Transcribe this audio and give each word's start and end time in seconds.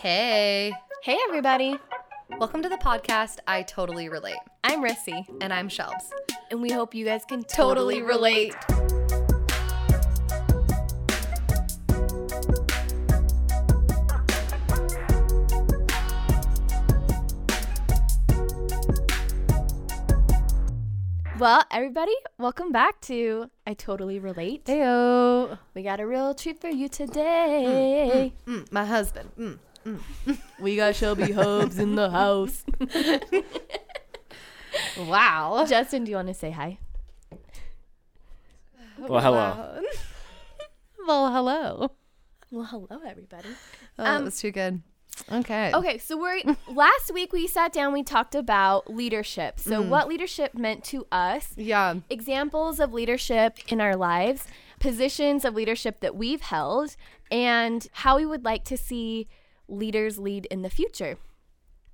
Hey. 0.00 0.72
Hey, 1.02 1.18
everybody. 1.28 1.78
Welcome 2.38 2.62
to 2.62 2.70
the 2.70 2.78
podcast 2.78 3.36
I 3.46 3.60
Totally 3.60 4.08
Relate. 4.08 4.38
I'm 4.64 4.82
Rissy, 4.82 5.26
And 5.42 5.52
I'm 5.52 5.68
Shelbs. 5.68 6.08
and 6.50 6.62
we 6.62 6.70
hope 6.70 6.94
you 6.94 7.04
guys 7.04 7.26
can 7.26 7.42
Totally 7.42 8.00
relate. 8.00 8.54
Well, 21.38 21.62
everybody, 21.70 22.14
welcome 22.38 22.72
back 22.72 23.02
to 23.02 23.50
I 23.66 23.74
Totally 23.74 24.18
Relate. 24.18 24.64
Heyo. 24.64 25.58
We 25.74 25.82
got 25.82 26.00
a 26.00 26.06
real 26.06 26.32
treat 26.32 26.58
for 26.58 26.68
you 26.68 26.88
mm, 26.88 26.92
mm, 26.92 27.06
today. 27.06 28.32
Mm, 28.46 28.72
my 28.72 28.86
husband. 28.86 29.32
Mm. 29.38 29.58
Mm. 29.86 30.00
We 30.60 30.76
got 30.76 30.94
Shelby 30.96 31.32
Hubs 31.32 31.78
in 31.78 31.94
the 31.94 32.10
house. 32.10 32.64
Wow. 34.98 35.64
Justin, 35.68 36.04
do 36.04 36.10
you 36.10 36.16
want 36.16 36.28
to 36.28 36.34
say 36.34 36.50
hi? 36.50 36.78
Well, 38.98 39.20
hello. 39.20 39.80
well, 41.06 41.32
hello. 41.32 41.90
Well, 42.50 42.64
hello, 42.66 43.00
everybody. 43.06 43.48
Oh, 43.98 44.04
Um, 44.04 44.18
that 44.18 44.24
was 44.24 44.38
too 44.40 44.50
good. 44.50 44.82
Okay. 45.30 45.70
Okay, 45.74 45.98
so 45.98 46.16
we're 46.16 46.40
last 46.68 47.12
week 47.12 47.32
we 47.32 47.46
sat 47.46 47.72
down, 47.72 47.92
we 47.92 48.02
talked 48.02 48.34
about 48.34 48.88
leadership. 48.92 49.58
So, 49.60 49.82
what 49.82 50.08
leadership 50.08 50.54
meant 50.54 50.82
to 50.84 51.06
us, 51.12 51.52
Yeah. 51.56 51.96
examples 52.08 52.78
of 52.80 52.92
leadership 52.92 53.58
in 53.68 53.80
our 53.80 53.96
lives, 53.96 54.46
positions 54.78 55.44
of 55.44 55.54
leadership 55.54 56.00
that 56.00 56.14
we've 56.14 56.40
held, 56.42 56.96
and 57.30 57.86
how 57.92 58.16
we 58.16 58.24
would 58.26 58.44
like 58.44 58.64
to 58.64 58.76
see 58.76 59.28
leaders 59.70 60.18
lead 60.18 60.46
in 60.46 60.62
the 60.62 60.70
future. 60.70 61.16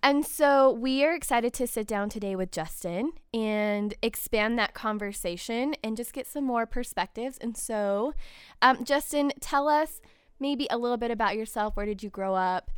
And 0.03 0.25
so 0.25 0.71
we 0.71 1.05
are 1.05 1.13
excited 1.15 1.53
to 1.55 1.67
sit 1.67 1.87
down 1.87 2.09
today 2.11 2.37
with 2.37 2.53
Justin 2.53 3.13
and 3.35 3.93
expand 4.03 4.59
that 4.59 4.73
conversation 4.73 5.75
and 5.83 5.97
just 5.97 6.13
get 6.13 6.29
some 6.29 6.45
more 6.45 6.65
perspectives. 6.65 7.39
And 7.39 7.57
so, 7.57 8.15
um, 8.63 8.85
Justin, 8.85 9.33
tell 9.41 9.69
us 9.69 10.01
maybe 10.39 10.69
a 10.71 10.79
little 10.79 10.97
bit 10.97 11.11
about 11.11 11.37
yourself. 11.37 11.77
Where 11.77 11.87
did 11.87 12.03
you 12.05 12.11
grow 12.11 12.35
up? 12.35 12.71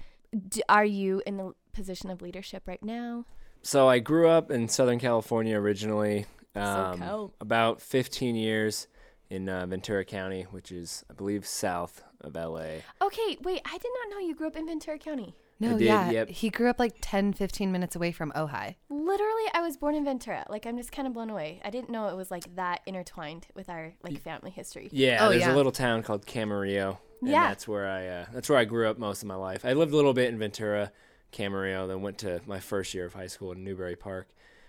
D- 0.48 0.62
are 0.68 0.84
you 0.84 1.20
in 1.26 1.36
the 1.36 1.52
position 1.72 2.08
of 2.08 2.22
leadership 2.22 2.62
right 2.66 2.82
now? 2.82 3.26
So 3.62 3.88
I 3.88 3.98
grew 3.98 4.28
up 4.28 4.50
in 4.50 4.68
Southern 4.68 4.98
California 4.98 5.58
originally. 5.58 6.24
Um. 6.54 7.02
About 7.40 7.82
15 7.82 8.36
years 8.36 8.88
in 9.28 9.48
uh, 9.48 9.66
Ventura 9.66 10.04
County, 10.04 10.44
which 10.44 10.72
is, 10.72 11.04
I 11.10 11.12
believe, 11.12 11.46
south 11.46 12.02
of 12.28 12.34
LA. 12.36 12.82
Okay, 13.02 13.36
wait, 13.42 13.60
I 13.64 13.78
did 13.78 13.90
not 14.02 14.10
know 14.10 14.18
you 14.26 14.34
grew 14.34 14.46
up 14.46 14.56
in 14.56 14.66
Ventura 14.66 14.98
County. 14.98 15.34
No, 15.60 15.76
did, 15.76 15.86
yeah. 15.86 16.10
yep. 16.10 16.28
He 16.28 16.50
grew 16.50 16.70
up 16.70 16.78
like 16.78 16.94
10, 17.00 17.32
15 17.32 17.72
minutes 17.72 17.96
away 17.96 18.12
from 18.12 18.30
Ojai. 18.32 18.76
Literally, 18.90 19.42
I 19.52 19.60
was 19.60 19.76
born 19.76 19.96
in 19.96 20.04
Ventura. 20.04 20.46
Like, 20.48 20.66
I'm 20.66 20.76
just 20.76 20.92
kind 20.92 21.08
of 21.08 21.14
blown 21.14 21.30
away. 21.30 21.60
I 21.64 21.70
didn't 21.70 21.90
know 21.90 22.06
it 22.08 22.16
was 22.16 22.30
like 22.30 22.54
that 22.54 22.80
intertwined 22.86 23.48
with 23.56 23.68
our 23.68 23.94
like 24.04 24.20
family 24.22 24.50
history. 24.52 24.88
Yeah, 24.92 25.18
Oh, 25.26 25.30
there's 25.30 25.40
yeah. 25.42 25.52
a 25.52 25.56
little 25.56 25.72
town 25.72 26.04
called 26.04 26.26
Camarillo. 26.26 26.98
And 27.20 27.30
Yeah. 27.30 27.48
that's 27.48 27.66
where 27.66 27.88
I 27.88 28.06
uh, 28.06 28.26
that's 28.32 28.48
where 28.48 28.58
I 28.58 28.64
grew 28.64 28.86
up 28.88 28.98
most 28.98 29.22
of 29.22 29.26
my 29.28 29.34
life. 29.34 29.64
I 29.64 29.72
lived 29.72 29.92
a 29.92 29.96
little 29.96 30.14
bit 30.14 30.28
in 30.28 30.38
Ventura, 30.38 30.92
Camarillo, 31.32 31.88
then 31.88 32.02
went 32.02 32.18
to 32.18 32.40
my 32.46 32.60
first 32.60 32.94
year 32.94 33.06
of 33.06 33.14
high 33.14 33.26
school 33.26 33.50
in 33.50 33.64
Newbury 33.64 33.96
Park. 33.96 34.28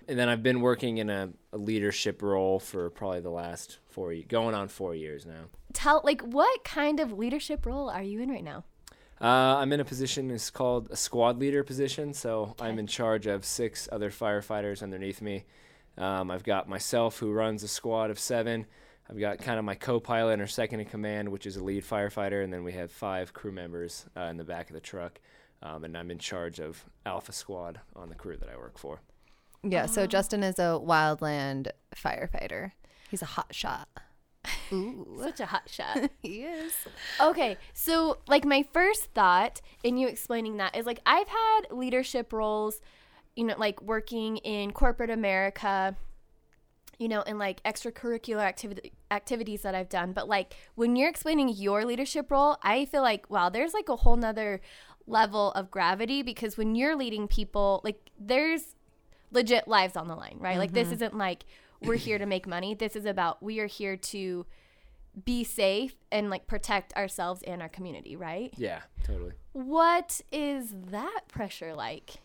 And 0.10 0.18
then 0.18 0.28
I've 0.28 0.42
been 0.42 0.62
working 0.62 0.98
in 0.98 1.12
a, 1.12 1.30
a 1.54 1.58
leadership 1.58 2.24
role 2.24 2.60
for 2.60 2.90
probably 2.90 3.20
the 3.20 3.30
last 3.30 3.78
four, 3.90 4.12
ye- 4.12 4.24
going 4.24 4.56
on 4.56 4.68
four 4.68 4.96
years 4.96 5.24
now. 5.24 5.44
Tell 5.72 6.02
like 6.04 6.22
what 6.22 6.64
kind 6.64 7.00
of 7.00 7.14
leadership 7.14 7.64
role 7.64 7.92
are 7.92 8.02
you 8.02 8.20
in 8.20 8.30
right 8.30 8.44
now? 8.44 8.64
Uh, 9.22 9.58
I'm 9.58 9.72
in 9.72 9.80
a 9.80 9.86
position 9.86 10.32
it's 10.32 10.50
called 10.50 10.90
a 10.90 10.96
squad 10.96 11.38
leader 11.38 11.64
position. 11.64 12.16
So 12.16 12.56
I'm 12.60 12.80
in 12.80 12.88
charge 12.88 13.28
of 13.28 13.46
six 13.46 13.88
other 13.92 14.10
firefighters 14.10 14.82
underneath 14.82 15.22
me. 15.22 15.46
Um, 15.96 16.32
I've 16.32 16.44
got 16.44 16.68
myself 16.68 17.20
who 17.20 17.32
runs 17.32 17.62
a 17.62 17.68
squad 17.68 18.10
of 18.10 18.18
seven. 18.18 18.66
I've 19.12 19.20
got 19.20 19.38
kind 19.38 19.60
of 19.60 19.66
my 19.66 19.76
co-pilot 19.76 20.40
or 20.40 20.48
second 20.48 20.80
in 20.80 20.88
command, 20.88 21.30
which 21.30 21.46
is 21.46 21.58
a 21.58 21.64
lead 21.64 21.84
firefighter, 21.84 22.44
and 22.44 22.52
then 22.52 22.64
we 22.64 22.74
have 22.74 22.92
five 22.92 23.34
crew 23.34 23.52
members 23.52 24.06
uh, 24.18 24.22
in 24.22 24.38
the 24.38 24.44
back 24.44 24.70
of 24.70 24.74
the 24.74 24.80
truck. 24.80 25.20
Um, 25.62 25.84
and 25.84 25.96
I'm 25.96 26.10
in 26.10 26.18
charge 26.18 26.60
of 26.60 26.84
Alpha 27.06 27.32
Squad 27.32 27.80
on 27.96 28.10
the 28.10 28.16
crew 28.16 28.38
that 28.38 28.50
I 28.50 28.58
work 28.58 28.80
for. 28.80 29.02
Yeah. 29.64 29.86
So 29.86 30.04
oh. 30.04 30.08
Justin 30.08 30.44
is 30.44 30.60
a 30.60 30.80
wildland 30.82 31.70
firefighter. 31.96 32.72
He's 33.10 33.22
a 33.22 33.26
hot 33.26 33.54
shot. 33.54 33.88
Ooh. 34.72 35.18
Such 35.22 35.40
a 35.40 35.46
hot 35.46 35.70
shot. 35.70 36.10
he 36.22 36.44
is. 36.44 36.74
okay, 37.20 37.58
so 37.74 38.20
like 38.28 38.46
my 38.46 38.64
first 38.74 39.06
thought 39.14 39.62
in 39.84 39.98
you 39.98 40.08
explaining 40.08 40.58
that 40.58 40.78
is 40.78 40.86
like 40.86 41.00
I've 41.06 41.28
had 41.28 41.62
leadership 41.72 42.32
roles, 42.32 42.82
you 43.36 43.44
know, 43.44 43.56
like 43.58 43.82
working 43.82 44.38
in 44.38 44.72
corporate 44.72 45.10
America, 45.10 45.96
you 46.98 47.08
know, 47.08 47.22
and 47.22 47.38
like 47.38 47.62
extracurricular 47.64 48.42
activity 48.42 48.94
activities 49.12 49.64
that 49.64 49.76
I've 49.76 49.90
done. 49.90 50.14
But 50.14 50.30
like 50.30 50.56
when 50.76 50.96
you're 50.96 51.10
explaining 51.10 51.50
your 51.50 51.84
leadership 51.84 52.32
role, 52.32 52.58
I 52.64 52.86
feel 52.86 53.02
like 53.02 53.30
wow, 53.30 53.50
there's 53.50 53.74
like 53.74 53.90
a 53.90 53.98
whole 53.98 54.16
nother 54.16 54.62
level 55.06 55.52
of 55.52 55.72
gravity 55.72 56.22
because 56.22 56.58
when 56.58 56.76
you're 56.76 56.96
leading 56.96 57.28
people, 57.28 57.82
like 57.84 58.10
there's 58.20 58.76
legit 59.32 59.68
lives 59.68 59.96
on 59.96 60.08
the 60.08 60.16
line, 60.16 60.38
right? 60.40 60.58
Like 60.58 60.74
this 60.74 60.92
isn't 60.92 61.16
like 61.16 61.46
we're 61.82 61.96
here 61.96 62.18
to 62.18 62.26
make 62.26 62.48
money. 62.48 62.74
This 62.74 62.96
is 62.96 63.06
about 63.06 63.42
we 63.42 63.60
are 63.60 63.68
here 63.68 63.96
to 63.98 64.46
be 65.26 65.44
safe 65.44 65.96
and 66.12 66.30
like 66.30 66.48
protect 66.48 66.94
ourselves 66.96 67.42
and 67.44 67.62
our 67.62 67.70
community, 67.70 68.16
right? 68.16 68.54
Yeah, 68.58 68.82
totally. 69.04 69.34
What 69.54 70.22
is 70.32 70.74
that 70.92 71.22
pressure 71.28 71.74
like? 71.74 72.16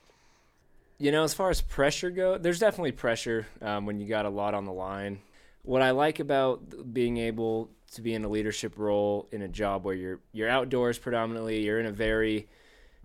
You 0.98 1.10
know, 1.10 1.24
as 1.24 1.34
far 1.34 1.50
as 1.50 1.60
pressure 1.60 2.10
go, 2.10 2.38
there's 2.38 2.58
definitely 2.58 2.92
pressure 2.92 3.46
um, 3.60 3.84
when 3.84 4.00
you 4.00 4.06
got 4.06 4.26
a 4.26 4.30
lot 4.30 4.54
on 4.54 4.64
the 4.64 4.72
line. 4.72 5.20
What 5.62 5.82
I 5.82 5.90
like 5.90 6.20
about 6.20 6.92
being 6.92 7.16
able 7.16 7.70
to 7.92 8.02
be 8.02 8.14
in 8.14 8.24
a 8.24 8.28
leadership 8.28 8.74
role 8.76 9.28
in 9.32 9.42
a 9.42 9.48
job 9.48 9.84
where 9.84 9.94
you're 9.94 10.20
you're 10.32 10.48
outdoors 10.48 10.98
predominantly, 10.98 11.64
you're 11.64 11.80
in 11.80 11.86
a 11.86 11.92
very 11.92 12.48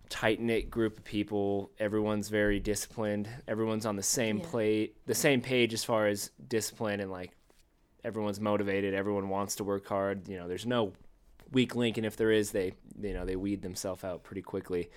tight 0.09 0.39
knit 0.39 0.69
group 0.69 0.97
of 0.97 1.03
people. 1.03 1.71
Everyone's 1.79 2.29
very 2.29 2.59
disciplined. 2.59 3.29
Everyone's 3.47 3.85
on 3.85 3.95
the 3.95 4.03
same 4.03 4.39
Yeah. 4.39 4.45
plate, 4.45 4.95
the 5.05 5.15
same 5.15 5.41
page 5.41 5.73
as 5.73 5.83
far 5.83 6.07
as 6.07 6.31
discipline, 6.47 6.99
and 6.99 7.11
like 7.11 7.31
everyone's 8.03 8.39
motivated. 8.39 8.93
Everyone 8.93 9.29
wants 9.29 9.55
to 9.57 9.63
work 9.63 9.85
hard. 9.87 10.27
You 10.27 10.37
know, 10.37 10.47
there's 10.47 10.65
no 10.65 10.93
weak 11.51 11.75
link, 11.75 11.97
and 11.97 12.05
if 12.05 12.15
there 12.17 12.31
is, 12.31 12.51
they 12.51 12.73
you 13.01 13.13
know 13.13 13.25
they 13.25 13.35
weed 13.35 13.61
themselves 13.61 14.03
out 14.03 14.23
pretty 14.23 14.41
quickly. 14.41 14.89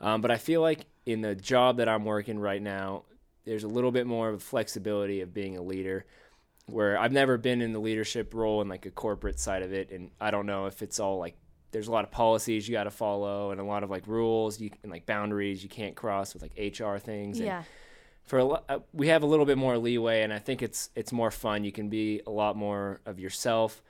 Um, 0.00 0.20
but 0.20 0.30
I 0.30 0.36
feel 0.36 0.60
like 0.60 0.86
in 1.06 1.20
the 1.22 1.34
job 1.34 1.78
that 1.78 1.88
I'm 1.88 2.04
working 2.04 2.38
right 2.38 2.60
now, 2.60 3.04
there's 3.44 3.64
a 3.64 3.68
little 3.68 3.92
bit 3.92 4.06
more 4.06 4.28
of 4.28 4.42
flexibility 4.42 5.20
of 5.20 5.32
being 5.32 5.56
a 5.56 5.62
leader. 5.62 6.04
Where 6.66 6.98
I've 6.98 7.12
never 7.12 7.38
been 7.38 7.62
in 7.62 7.72
the 7.72 7.78
leadership 7.78 8.34
role 8.34 8.60
in 8.60 8.68
like 8.68 8.86
a 8.86 8.90
corporate 8.90 9.38
side 9.38 9.62
of 9.62 9.72
it, 9.72 9.92
and 9.92 10.10
I 10.20 10.32
don't 10.32 10.46
know 10.46 10.66
if 10.66 10.82
it's 10.82 10.98
all 10.98 11.18
like 11.18 11.36
there's 11.76 11.88
a 11.88 11.92
lot 11.92 12.04
of 12.04 12.10
policies 12.10 12.66
you 12.66 12.72
got 12.72 12.84
to 12.84 12.90
follow 12.90 13.50
and 13.50 13.60
a 13.60 13.64
lot 13.64 13.82
of 13.84 13.90
like 13.90 14.06
rules 14.06 14.58
you 14.58 14.70
and 14.82 14.90
like 14.90 15.04
boundaries 15.04 15.62
you 15.62 15.68
can't 15.68 15.94
cross 15.94 16.32
with 16.32 16.40
like 16.42 16.52
HR 16.56 16.96
things. 16.96 17.36
And 17.38 17.46
Yeah. 17.48 17.62
for 18.24 18.38
a 18.38 18.46
uh, 18.46 18.78
we 18.94 19.08
have 19.08 19.22
a 19.22 19.26
little 19.26 19.44
bit 19.44 19.58
more 19.58 19.76
leeway, 19.76 20.22
and 20.22 20.32
I 20.32 20.38
think 20.38 20.62
it's 20.62 20.88
it's 20.96 21.12
more 21.12 21.30
fun. 21.30 21.64
You 21.64 21.72
can 21.72 21.90
be 21.90 22.22
a 22.26 22.30
lot 22.30 22.56
more 22.56 23.02
of 23.04 23.20
yourself. 23.20 23.82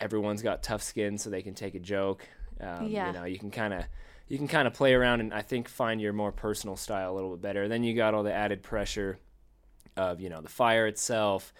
Everyone's 0.00 0.42
got 0.42 0.64
tough 0.64 0.82
skin, 0.82 1.16
so 1.16 1.30
they 1.30 1.42
can 1.42 1.54
take 1.54 1.76
a 1.76 1.78
joke. 1.78 2.26
Um, 2.60 2.88
Yeah. 2.88 3.06
You 3.06 3.12
know, 3.18 3.24
you 3.24 3.38
can 3.38 3.52
kind 3.52 3.72
of 3.72 3.84
you 4.28 4.36
can 4.36 4.48
kind 4.48 4.66
of 4.66 4.74
play 4.74 4.92
around 4.92 5.20
and 5.20 5.32
I 5.32 5.42
think 5.42 5.68
find 5.68 6.00
your 6.00 6.12
more 6.12 6.32
personal 6.32 6.76
style 6.76 7.12
a 7.12 7.14
little 7.14 7.30
bit 7.36 7.42
better. 7.42 7.68
Then 7.68 7.84
you 7.84 7.94
got 7.94 8.12
all 8.14 8.24
the 8.24 8.32
added 8.34 8.64
pressure 8.64 9.20
of 9.96 10.20
you 10.20 10.28
know 10.28 10.40
the 10.40 10.48
fire 10.48 10.86
itself, 10.88 11.54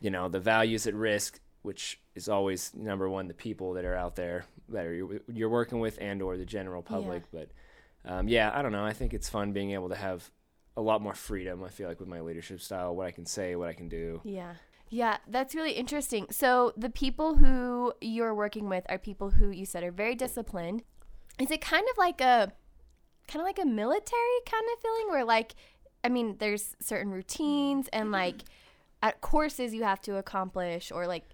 you 0.00 0.08
know 0.10 0.28
the 0.30 0.40
values 0.40 0.86
at 0.86 0.94
risk, 0.94 1.40
which 1.62 2.00
is 2.14 2.28
always 2.28 2.72
number 2.74 3.08
one 3.08 3.28
the 3.28 3.34
people 3.34 3.74
that 3.74 3.84
are 3.84 3.94
out 3.94 4.16
there 4.16 4.46
that 4.70 4.86
are 4.86 4.94
you're, 4.94 5.20
you're 5.32 5.48
working 5.48 5.80
with 5.80 5.98
and 6.00 6.22
or 6.22 6.36
the 6.36 6.44
general 6.44 6.82
public. 6.82 7.24
But 7.32 7.50
um, 8.04 8.28
yeah, 8.28 8.50
I 8.54 8.62
don't 8.62 8.72
know. 8.72 8.84
I 8.84 8.92
think 8.92 9.14
it's 9.14 9.28
fun 9.28 9.52
being 9.52 9.72
able 9.72 9.88
to 9.88 9.94
have 9.94 10.30
a 10.76 10.80
lot 10.80 11.02
more 11.02 11.14
freedom. 11.14 11.64
I 11.64 11.68
feel 11.68 11.88
like 11.88 12.00
with 12.00 12.08
my 12.08 12.20
leadership 12.20 12.60
style, 12.60 12.94
what 12.94 13.06
I 13.06 13.10
can 13.10 13.26
say, 13.26 13.56
what 13.56 13.68
I 13.68 13.72
can 13.72 13.88
do. 13.88 14.20
Yeah. 14.24 14.54
Yeah, 14.90 15.18
that's 15.28 15.54
really 15.54 15.72
interesting. 15.72 16.28
So, 16.30 16.72
the 16.74 16.88
people 16.88 17.34
who 17.34 17.92
you're 18.00 18.34
working 18.34 18.70
with 18.70 18.86
are 18.88 18.96
people 18.96 19.28
who 19.28 19.50
you 19.50 19.66
said 19.66 19.82
are 19.82 19.90
very 19.90 20.14
disciplined. 20.14 20.82
Is 21.38 21.50
it 21.50 21.60
kind 21.60 21.86
of 21.90 21.98
like 21.98 22.22
a 22.22 22.52
kind 23.26 23.42
of 23.42 23.46
like 23.46 23.58
a 23.58 23.66
military 23.66 24.40
kind 24.46 24.64
of 24.72 24.80
feeling 24.80 25.10
where 25.10 25.24
like 25.24 25.54
I 26.02 26.08
mean, 26.08 26.36
there's 26.38 26.76
certain 26.80 27.12
routines 27.12 27.88
and 27.92 28.10
like 28.10 28.44
at 29.02 29.20
courses 29.20 29.74
you 29.74 29.84
have 29.84 30.00
to 30.02 30.16
accomplish 30.16 30.90
or 30.90 31.06
like 31.06 31.24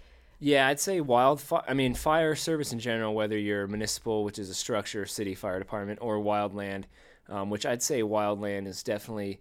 Yeah, 0.44 0.68
I'd 0.68 0.78
say 0.78 1.00
wildfire. 1.00 1.62
I 1.66 1.72
mean, 1.72 1.94
fire 1.94 2.34
service 2.34 2.70
in 2.70 2.78
general, 2.78 3.14
whether 3.14 3.38
you're 3.38 3.66
municipal, 3.66 4.24
which 4.24 4.38
is 4.38 4.50
a 4.50 4.54
structure, 4.54 5.06
city 5.06 5.34
fire 5.34 5.58
department, 5.58 6.00
or 6.02 6.18
wildland, 6.18 6.84
um, 7.30 7.48
which 7.48 7.64
I'd 7.64 7.82
say 7.82 8.02
wildland 8.02 8.66
is 8.66 8.82
definitely 8.82 9.40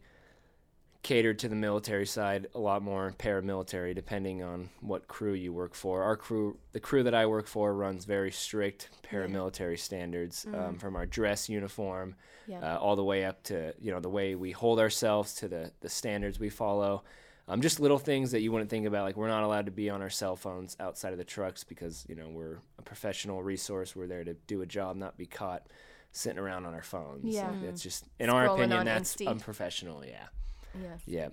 catered 1.01 1.39
to 1.39 1.50
the 1.50 1.55
military 1.57 2.05
side 2.05 2.47
a 2.55 2.59
lot 2.59 2.81
more 2.81 3.13
paramilitary 3.19 3.94
depending 3.94 4.41
on 4.41 4.69
what 4.79 5.05
crew 5.09 5.33
you 5.33 5.51
work 5.51 5.75
for 5.75 6.01
our 6.03 6.15
crew 6.15 6.57
the 6.71 6.79
crew 6.79 7.03
that 7.03 7.13
i 7.13 7.25
work 7.25 7.45
for 7.45 7.73
runs 7.73 8.05
very 8.05 8.31
strict 8.31 8.88
paramilitary 9.11 9.77
standards 9.77 10.45
um, 10.53 10.77
from 10.77 10.95
our 10.95 11.05
dress 11.05 11.50
uniform 11.50 12.15
Yeah. 12.47 12.59
uh, 12.75 12.77
all 12.77 12.95
the 12.95 13.03
way 13.03 13.25
up 13.25 13.44
to 13.44 13.73
you 13.81 13.91
know 13.91 14.00
the 14.00 14.07
way 14.09 14.35
we 14.35 14.51
hold 14.51 14.79
ourselves 14.79 15.33
to 15.35 15.50
the 15.50 15.73
the 15.81 15.89
standards 15.89 16.39
we 16.39 16.50
follow 16.50 17.03
um, 17.47 17.61
just 17.61 17.79
little 17.79 17.99
things 17.99 18.31
that 18.31 18.41
you 18.41 18.51
wouldn't 18.51 18.69
think 18.69 18.85
about 18.85 19.03
like 19.03 19.17
we're 19.17 19.27
not 19.27 19.43
allowed 19.43 19.65
to 19.65 19.71
be 19.71 19.89
on 19.89 20.01
our 20.01 20.09
cell 20.09 20.35
phones 20.35 20.75
outside 20.79 21.11
of 21.11 21.17
the 21.17 21.23
trucks 21.25 21.63
because 21.63 22.05
you 22.07 22.15
know 22.15 22.29
we're 22.29 22.59
a 22.79 22.81
professional 22.83 23.43
resource 23.43 23.95
we're 23.95 24.07
there 24.07 24.23
to 24.23 24.33
do 24.47 24.61
a 24.61 24.65
job 24.65 24.95
not 24.95 25.17
be 25.17 25.25
caught 25.25 25.67
sitting 26.11 26.39
around 26.39 26.65
on 26.65 26.73
our 26.73 26.81
phones 26.83 27.23
Yeah. 27.25 27.49
Like, 27.49 27.63
it's 27.63 27.81
just 27.81 28.05
in 28.19 28.29
our 28.29 28.45
opinion 28.45 28.85
that's 28.85 29.15
Insty. 29.15 29.27
unprofessional 29.27 30.05
yeah 30.05 30.27
Yeah. 30.81 30.95
yeah 31.05 31.27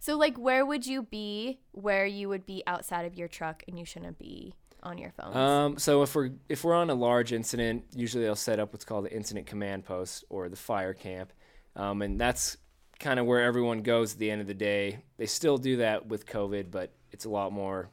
So 0.00 0.16
like 0.16 0.36
where 0.36 0.64
would 0.66 0.86
you 0.86 1.02
be 1.02 1.60
where 1.72 2.06
you 2.06 2.28
would 2.28 2.46
be 2.46 2.62
outside 2.66 3.04
of 3.06 3.14
your 3.14 3.28
truck 3.28 3.62
and 3.68 3.78
you 3.78 3.84
shouldn't 3.84 4.18
be 4.18 4.54
on 4.82 4.98
your 4.98 5.12
phones? 5.12 5.34
Um, 5.36 5.78
so 5.78 6.02
if 6.02 6.14
we're 6.14 6.30
if 6.48 6.62
we're 6.64 6.74
on 6.74 6.90
a 6.90 6.94
large 6.94 7.32
incident, 7.32 7.84
usually 7.94 8.24
they'll 8.24 8.36
set 8.36 8.58
up 8.58 8.72
what's 8.72 8.84
called 8.84 9.06
the 9.06 9.14
incident 9.16 9.46
command 9.46 9.84
post 9.86 10.24
or 10.28 10.48
the 10.50 10.56
fire 10.56 10.92
camp, 10.92 11.32
um, 11.74 12.02
and 12.02 12.20
that's 12.20 12.58
kind 12.98 13.18
of 13.18 13.26
where 13.26 13.42
everyone 13.42 13.82
goes 13.82 14.14
at 14.14 14.18
the 14.18 14.30
end 14.30 14.40
of 14.40 14.46
the 14.46 14.54
day. 14.54 14.98
They 15.16 15.26
still 15.26 15.58
do 15.58 15.78
that 15.78 16.06
with 16.06 16.26
COVID, 16.26 16.70
but 16.70 16.92
it's 17.10 17.24
a 17.24 17.30
lot 17.30 17.52
more 17.52 17.90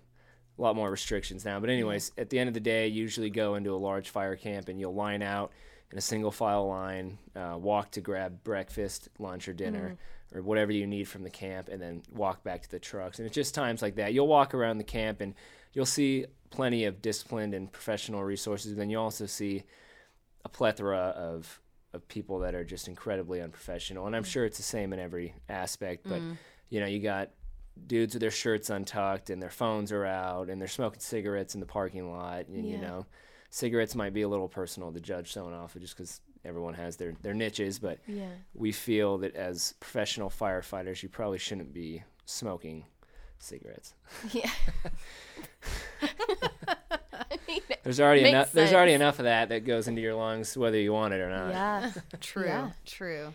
a 0.58 0.62
lot 0.62 0.76
more 0.76 0.92
restrictions 0.92 1.44
now. 1.44 1.60
But 1.60 1.70
anyways, 1.70 2.12
at 2.18 2.30
the 2.30 2.38
end 2.38 2.48
of 2.48 2.54
the 2.54 2.60
day, 2.60 2.88
you 2.88 3.02
usually 3.02 3.30
go 3.30 3.56
into 3.56 3.74
a 3.74 3.78
large 3.78 4.10
fire 4.10 4.36
camp 4.36 4.70
and 4.70 4.80
you'll 4.80 4.94
line 4.94 5.24
out 5.24 5.52
in 5.92 5.98
a 5.98 6.02
single 6.02 6.32
file 6.32 6.68
line, 6.68 7.18
uh, 7.36 7.58
walk 7.58 7.92
to 7.92 8.02
grab 8.02 8.44
breakfast, 8.44 9.10
lunch, 9.18 9.48
or 9.48 9.54
dinner, 9.54 9.98
or 10.34 10.42
whatever 10.42 10.72
you 10.72 10.86
need 10.86 11.06
from 11.06 11.24
the 11.24 11.30
camp, 11.30 11.68
and 11.68 11.82
then 11.82 12.04
walk 12.12 12.44
back 12.44 12.62
to 12.62 12.70
the 12.70 12.80
trucks. 12.80 13.20
And 13.20 13.26
it's 13.26 13.36
just 13.36 13.56
times 13.56 13.82
like 13.82 13.96
that. 13.96 14.14
You'll 14.14 14.28
walk 14.28 14.54
around 14.54 14.78
the 14.78 14.84
camp 14.84 15.20
and 15.20 15.34
you'll 15.74 15.86
see 15.86 16.26
plenty 16.50 16.86
of 16.86 17.02
disciplined 17.02 17.54
and 17.54 17.72
professional 17.72 18.24
resources. 18.24 18.76
Then 18.76 18.90
you 18.90 19.00
also 19.00 19.26
see 19.26 19.64
a 20.46 20.50
plethora 20.50 20.98
of 20.98 21.60
of 21.94 22.08
people 22.08 22.40
that 22.40 22.56
are 22.56 22.64
just 22.64 22.88
incredibly 22.88 23.42
unprofessional. 23.42 24.08
And 24.08 24.16
I'm 24.16 24.24
mm. 24.24 24.28
sure 24.28 24.46
it's 24.46 24.58
the 24.58 24.64
same 24.64 24.94
in 24.94 25.00
every 25.00 25.34
aspect, 25.50 26.08
but 26.08 26.22
mm. 26.22 26.38
you 26.70 26.80
know, 26.80 26.86
you 26.86 27.00
got 27.00 27.32
dudes 27.88 28.14
with 28.14 28.22
their 28.22 28.32
shirts 28.32 28.70
untucked 28.70 29.30
and 29.30 29.42
their 29.42 29.50
phones 29.50 29.92
are 29.92 30.06
out 30.06 30.50
and 30.50 30.60
they're 30.60 30.68
smoking 30.68 31.00
cigarettes 31.00 31.54
in 31.54 31.60
the 31.60 31.66
parking 31.66 32.12
lot 32.12 32.48
and 32.48 32.68
you 32.68 32.78
know 32.78 33.06
cigarettes 33.50 33.96
might 33.96 34.14
be 34.14 34.22
a 34.22 34.28
little 34.28 34.48
personal 34.48 34.92
to 34.92 35.00
judge 35.00 35.32
someone 35.32 35.54
off 35.54 35.76
of 35.76 35.82
just 35.82 35.96
because 35.96 36.22
everyone 36.44 36.74
has 36.74 36.98
their, 36.98 37.14
their 37.22 37.34
niches 37.34 37.80
but 37.80 38.00
yeah. 38.08 38.30
we 38.54 38.72
feel 38.72 39.18
that 39.18 39.36
as 39.36 39.74
professional 39.80 40.30
firefighters 40.30 41.02
you 41.02 41.10
probably 41.10 41.38
shouldn't 41.38 41.74
be 41.74 42.04
smoking 42.26 42.86
cigarettes 43.40 43.94
Yeah. 44.32 44.50
I 47.52 47.60
mean, 47.70 47.78
there's 47.84 48.00
already 48.00 48.22
Makes 48.24 48.32
enough 48.34 48.52
there's 48.54 48.74
already 48.74 48.94
enough 48.94 49.20
of 49.20 49.26
that 49.26 49.50
that 49.50 49.66
goes 49.66 49.88
into 49.88 50.02
your 50.02 50.16
lungs 50.16 50.58
whether 50.58 50.80
you 50.80 50.94
want 50.94 51.14
it 51.14 51.20
or 51.22 51.30
not 51.30 51.50
yeah. 51.50 51.92
True. 52.22 52.46
Yeah. 52.46 52.72
True. 52.86 53.34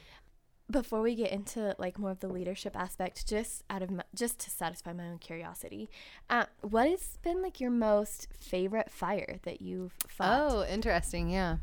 Before 0.68 1.00
we 1.00 1.14
get 1.14 1.30
into 1.30 1.76
like 1.78 1.96
more 1.96 2.10
of 2.10 2.18
the 2.18 2.26
leadership 2.26 2.74
aspect, 2.76 3.28
just 3.28 3.62
out 3.70 3.82
of 3.82 3.90
my, 3.90 4.02
just 4.16 4.40
to 4.40 4.50
satisfy 4.50 4.92
my 4.92 5.04
own 5.06 5.18
curiosity, 5.18 5.88
uh, 6.28 6.46
what 6.60 6.90
has 6.90 7.18
been 7.22 7.40
like 7.40 7.60
your 7.60 7.70
most 7.70 8.26
favorite 8.36 8.90
fire 8.90 9.38
that 9.44 9.62
you've 9.62 9.92
fought? 10.08 10.40
Oh, 10.50 10.64
interesting. 10.64 11.30
Yeah. 11.30 11.58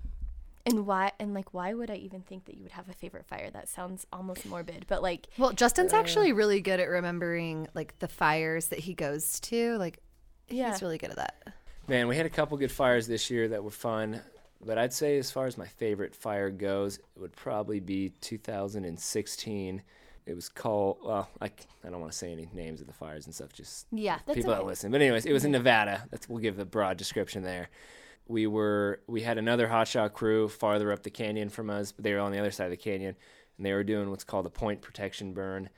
and 0.66 0.86
why? 0.88 1.12
And 1.20 1.34
like, 1.34 1.54
why 1.54 1.74
would 1.74 1.92
I 1.92 1.96
even 1.96 2.22
think 2.22 2.46
that 2.46 2.56
you 2.56 2.64
would 2.64 2.72
have 2.72 2.88
a 2.88 2.94
favorite 2.94 3.26
fire? 3.26 3.50
That 3.52 3.68
sounds 3.68 4.08
almost 4.14 4.46
morbid, 4.46 4.86
but 4.88 5.02
like, 5.04 5.28
Well, 5.38 5.52
Justin's 5.52 5.92
actually 5.92 6.32
really 6.32 6.62
good 6.62 6.80
at 6.80 6.88
remembering 6.88 7.68
like 7.74 8.00
the 8.00 8.08
fires 8.08 8.68
that 8.68 8.80
he 8.80 8.94
goes 8.94 9.42
to. 9.42 9.76
Like, 9.80 10.00
Yeah. 10.48 10.72
he's 10.72 10.82
really 10.82 10.98
good 10.98 11.10
at 11.10 11.18
that. 11.18 11.54
Man, 11.88 12.08
we 12.08 12.16
had 12.16 12.26
a 12.26 12.30
couple 12.30 12.58
good 12.58 12.72
fires 12.72 13.08
this 13.08 13.30
year 13.30 13.50
that 13.50 13.62
were 13.62 13.70
fun, 13.70 14.22
but 14.66 14.78
I'd 14.78 14.94
say 14.94 15.18
as 15.18 15.32
far 15.32 15.48
as 15.48 15.58
my 15.58 15.68
favorite 15.68 16.16
fire 16.16 16.50
goes, 16.50 16.98
it 16.98 17.20
would 17.20 17.36
probably 17.36 17.82
be 17.82 18.14
2016. 18.22 19.82
It 20.26 20.34
was 20.34 20.48
called 20.48 21.00
well, 21.04 21.28
I, 21.42 21.52
I 21.84 21.90
don't 21.90 22.00
want 22.00 22.14
to 22.14 22.18
say 22.18 22.32
any 22.32 22.48
names 22.54 22.80
of 22.80 22.88
the 22.88 22.94
fires 22.94 23.26
and 23.26 23.36
stuff, 23.36 23.52
just 23.52 23.88
yeah, 23.92 24.20
that's 24.26 24.38
people 24.38 24.52
okay. 24.52 24.62
that 24.62 24.66
listen. 24.66 24.92
But 24.92 25.02
anyways, 25.02 25.26
it 25.26 25.34
was 25.34 25.44
in 25.44 25.52
Nevada. 25.52 26.08
That's 26.10 26.30
we'll 26.30 26.40
give 26.40 26.56
the 26.56 26.66
broad 26.66 26.96
description 26.96 27.44
there. 27.44 27.70
We 28.28 28.48
were 28.48 29.02
we 29.06 29.22
had 29.22 29.38
another 29.38 29.68
hotshot 29.68 30.14
crew 30.14 30.48
farther 30.48 30.94
up 30.94 31.04
the 31.04 31.10
canyon 31.10 31.50
from 31.50 31.70
us, 31.70 31.92
but 31.92 32.06
they 32.06 32.14
were 32.14 32.22
on 32.22 32.32
the 32.32 32.40
other 32.40 32.52
side 32.52 32.66
of 32.66 32.72
the 32.72 32.78
canyon, 32.78 33.18
and 33.58 33.66
they 33.66 33.74
were 33.74 33.84
doing 33.84 34.10
what's 34.10 34.24
called 34.24 34.46
a 34.46 34.50
point 34.50 34.82
protection 34.82 35.34
burn 35.34 35.70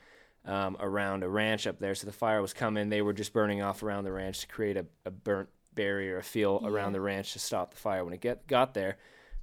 um, 0.45 0.77
around 0.79 1.23
a 1.23 1.29
ranch 1.29 1.65
up 1.65 1.79
there. 1.79 1.95
So 1.95 2.05
the 2.05 2.13
fire 2.13 2.43
was 2.43 2.53
coming. 2.53 2.89
They 2.89 3.01
were 3.01 3.13
just 3.13 3.33
burning 3.33 3.63
off 3.63 3.81
around 3.81 4.03
the 4.03 4.11
ranch 4.11 4.41
to 4.41 4.47
create 4.47 4.77
a, 4.77 4.85
a 5.05 5.09
burnt 5.09 5.49
barrier, 5.75 6.17
a 6.17 6.23
field 6.23 6.65
around 6.65 6.93
the 6.93 7.01
ranch 7.01 7.33
to 7.33 7.39
stop 7.39 7.71
the 7.71 7.77
fire. 7.77 8.03
When 8.03 8.13
it 8.13 8.21
get 8.21 8.47
got 8.47 8.73
there, 8.73 8.97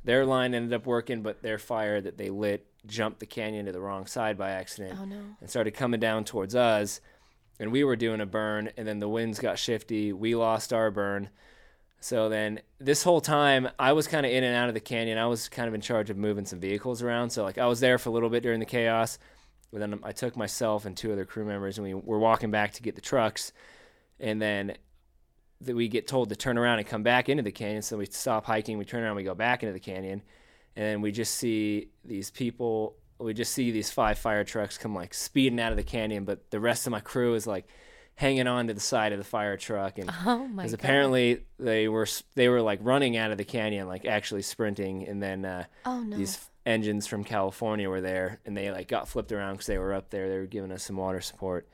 their 0.05 0.25
line 0.27 0.55
ended 0.55 0.73
up 0.73 0.87
working, 0.87 1.23
but 1.23 1.43
their 1.43 1.59
fire 1.59 2.01
that 2.01 2.19
they 2.19 2.31
lit 2.31 2.67
jumped 2.87 3.21
the 3.21 3.27
canyon 3.27 3.67
to 3.67 3.73
the 3.73 3.81
wrong 3.81 4.07
side 4.07 4.37
by 4.37 4.51
accident 4.51 4.99
Oh 5.01 5.05
no. 5.05 5.21
and 5.41 5.49
started 5.49 5.73
coming 5.73 6.01
down 6.01 6.25
towards 6.25 6.55
us. 6.55 7.01
And 7.61 7.71
we 7.71 7.85
were 7.85 7.95
doing 7.97 8.21
a 8.21 8.27
burn, 8.27 8.71
and 8.77 8.89
then 8.89 8.99
the 8.99 9.09
winds 9.09 9.39
got 9.39 9.59
shifty. 9.59 10.13
We 10.13 10.35
lost 10.35 10.73
our 10.73 10.91
burn. 10.91 11.29
So 12.01 12.29
then 12.29 12.61
this 12.81 13.05
whole 13.05 13.21
time, 13.21 13.69
I 13.79 13.93
was 13.93 14.09
kind 14.09 14.27
of 14.27 14.33
in 14.33 14.43
and 14.43 14.57
out 14.57 14.67
of 14.67 14.75
the 14.75 14.81
canyon. 14.81 15.19
I 15.19 15.27
was 15.27 15.49
kind 15.49 15.69
of 15.69 15.75
in 15.75 15.81
charge 15.81 16.11
of 16.11 16.17
moving 16.17 16.45
some 16.47 16.59
vehicles 16.59 17.01
around. 17.03 17.31
So 17.31 17.45
like 17.45 17.59
I 17.59 17.67
was 17.67 17.79
there 17.79 17.99
for 17.99 18.09
a 18.09 18.13
little 18.13 18.31
bit 18.31 18.43
during 18.43 18.59
the 18.59 18.67
chaos. 18.67 19.19
But 19.73 19.79
then 19.79 20.01
I 20.03 20.11
took 20.13 20.37
myself 20.37 20.85
and 20.85 20.97
two 20.97 21.13
other 21.13 21.25
crew 21.25 21.45
members, 21.45 21.79
and 21.79 21.87
we 21.87 21.95
were 21.95 22.19
walking 22.19 22.51
back 22.51 22.73
to 22.73 22.83
get 22.83 22.97
the 22.97 23.01
trucks. 23.01 23.53
And 24.19 24.43
then 24.43 24.77
that 25.65 25.75
we 25.77 25.89
get 25.89 26.07
told 26.07 26.29
to 26.31 26.37
turn 26.37 26.59
around 26.59 26.79
and 26.79 26.87
come 26.89 27.03
back 27.03 27.29
into 27.29 27.43
the 27.43 27.53
canyon. 27.53 27.83
So 27.83 27.97
we 27.99 28.07
stop 28.07 28.45
hiking, 28.47 28.79
we 28.79 28.85
turn 28.85 29.03
around, 29.03 29.17
we 29.17 29.23
go 29.25 29.35
back 29.35 29.63
into 29.63 29.73
the 29.73 29.81
canyon, 29.81 30.23
and 30.77 31.03
we 31.03 31.13
just 31.13 31.35
see 31.35 31.89
these 32.05 32.31
people. 32.31 32.97
We 33.19 33.35
just 33.35 33.53
see 33.53 33.71
these 33.71 33.91
five 33.91 34.19
fire 34.19 34.43
trucks 34.45 34.79
come 34.79 34.95
like 34.95 35.15
speeding 35.15 35.61
out 35.61 35.71
of 35.73 35.77
the 35.77 35.85
canyon, 35.85 36.25
but 36.25 36.51
the 36.51 36.59
rest 36.61 36.87
of 36.87 36.91
my 36.91 37.01
crew 37.01 37.35
is 37.35 37.47
like 37.47 37.69
hanging 38.17 38.47
on 38.47 38.67
to 38.67 38.75
the 38.75 38.81
side 38.81 39.13
of 39.13 39.19
the 39.19 39.25
fire 39.25 39.57
truck, 39.57 39.99
and 39.99 40.11
Oh 40.27 40.49
because 40.55 40.73
god. 40.73 40.81
apparently 40.81 41.45
they 41.59 41.89
were 41.89 42.07
they 42.35 42.49
were 42.49 42.61
like 42.61 42.81
running 42.83 43.17
out 43.17 43.31
of 43.31 43.39
the 43.39 43.45
canyon, 43.45 43.87
like 43.87 44.05
actually 44.05 44.43
sprinting, 44.43 45.07
and 45.07 45.23
then 45.23 45.45
uh, 45.45 45.65
Oh 45.87 46.01
no. 46.01 46.17
these 46.17 46.39
engines 46.67 47.07
from 47.07 47.23
California 47.25 47.89
were 47.89 48.01
there, 48.01 48.41
and 48.45 48.57
they 48.57 48.71
like 48.73 48.89
got 48.89 49.09
flipped 49.09 49.31
around 49.33 49.55
because 49.55 49.67
they 49.67 49.79
were 49.79 49.95
up 49.95 50.11
there. 50.11 50.29
They 50.29 50.39
were 50.39 50.47
giving 50.47 50.73
us 50.73 50.83
some 50.83 50.97
water 50.97 51.21
support, 51.21 51.69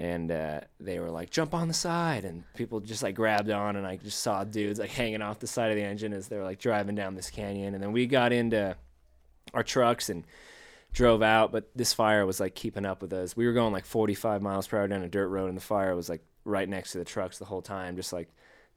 and 0.00 0.32
uh, 0.32 0.60
they 0.80 0.98
were 0.98 1.10
like, 1.10 1.28
"Jump 1.28 1.52
on 1.52 1.68
the 1.68 1.74
side!" 1.74 2.24
And 2.24 2.42
people 2.54 2.80
just 2.80 3.02
like 3.02 3.14
grabbed 3.14 3.50
on, 3.50 3.76
and 3.76 3.86
I 3.86 3.96
just 3.96 4.20
saw 4.20 4.44
dudes 4.44 4.80
like 4.80 4.88
hanging 4.88 5.20
off 5.20 5.40
the 5.40 5.46
side 5.46 5.70
of 5.70 5.76
the 5.76 5.84
engine 5.84 6.14
as 6.14 6.28
they 6.28 6.38
were 6.38 6.42
like 6.42 6.58
driving 6.58 6.94
down 6.94 7.14
this 7.14 7.28
canyon. 7.28 7.74
And 7.74 7.82
then 7.82 7.92
we 7.92 8.06
got 8.06 8.32
into 8.32 8.76
our 9.52 9.62
trucks 9.62 10.08
and 10.08 10.24
drove 10.94 11.22
out, 11.22 11.52
but 11.52 11.68
this 11.76 11.92
fire 11.92 12.24
was 12.24 12.40
like 12.40 12.54
keeping 12.54 12.86
up 12.86 13.02
with 13.02 13.12
us. 13.12 13.36
We 13.36 13.46
were 13.46 13.52
going 13.52 13.74
like 13.74 13.84
45 13.84 14.40
miles 14.40 14.66
per 14.66 14.78
hour 14.78 14.88
down 14.88 15.02
a 15.02 15.08
dirt 15.08 15.28
road, 15.28 15.48
and 15.48 15.56
the 15.56 15.62
fire 15.62 15.94
was 15.94 16.08
like 16.08 16.22
right 16.46 16.68
next 16.68 16.92
to 16.92 16.98
the 16.98 17.04
trucks 17.04 17.38
the 17.38 17.44
whole 17.44 17.62
time, 17.62 17.94
just 17.94 18.12
like 18.12 18.30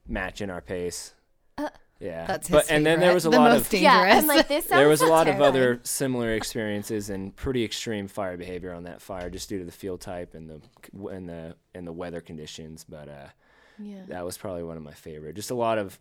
matching 0.05 0.50
our 0.50 0.62
pace. 0.62 1.13
Uh, 1.57 1.69
yeah, 2.03 2.25
That's 2.27 2.48
his 2.48 2.53
but 2.55 2.69
and 2.72 2.86
then 2.86 3.00
there 3.00 3.13
was 3.13 3.25
a 3.25 3.29
The 3.29 3.38
lot 3.38 3.51
most 3.51 3.65
of 3.65 3.69
dangerous. 3.72 3.83
yeah, 3.93 4.17
and 4.19 4.27
like 4.27 4.48
this 4.48 4.65
sounds 4.65 4.79
there 4.79 4.88
was 4.89 5.01
a 5.01 5.05
so 5.05 5.12
lot 5.12 5.27
of 5.27 5.41
other 5.41 5.79
similar 5.83 6.33
experiences 6.33 7.10
and 7.10 7.36
pretty 7.36 7.63
extreme 7.63 8.07
fire 8.07 8.38
behavior 8.38 8.74
on 8.74 8.83
that 8.83 9.01
fire 9.01 9.29
just 9.29 9.50
due 9.50 9.60
to 9.60 9.65
the 9.65 9.72
field 9.72 10.01
type 10.01 10.33
and 10.36 10.50
the 10.50 10.62
and 11.10 11.29
the 11.29 11.55
and 11.74 11.88
the 11.88 11.93
weather 11.93 12.22
conditions 12.22 12.86
but 12.88 13.07
uh 13.07 13.27
Yeah. 13.79 14.03
that 14.10 14.25
was 14.25 14.38
probably 14.38 14.63
one 14.63 14.77
of 14.77 14.83
my 14.83 14.93
favorite 14.93 15.36
just 15.36 15.50
a 15.51 15.55
lot 15.55 15.77
of 15.77 16.00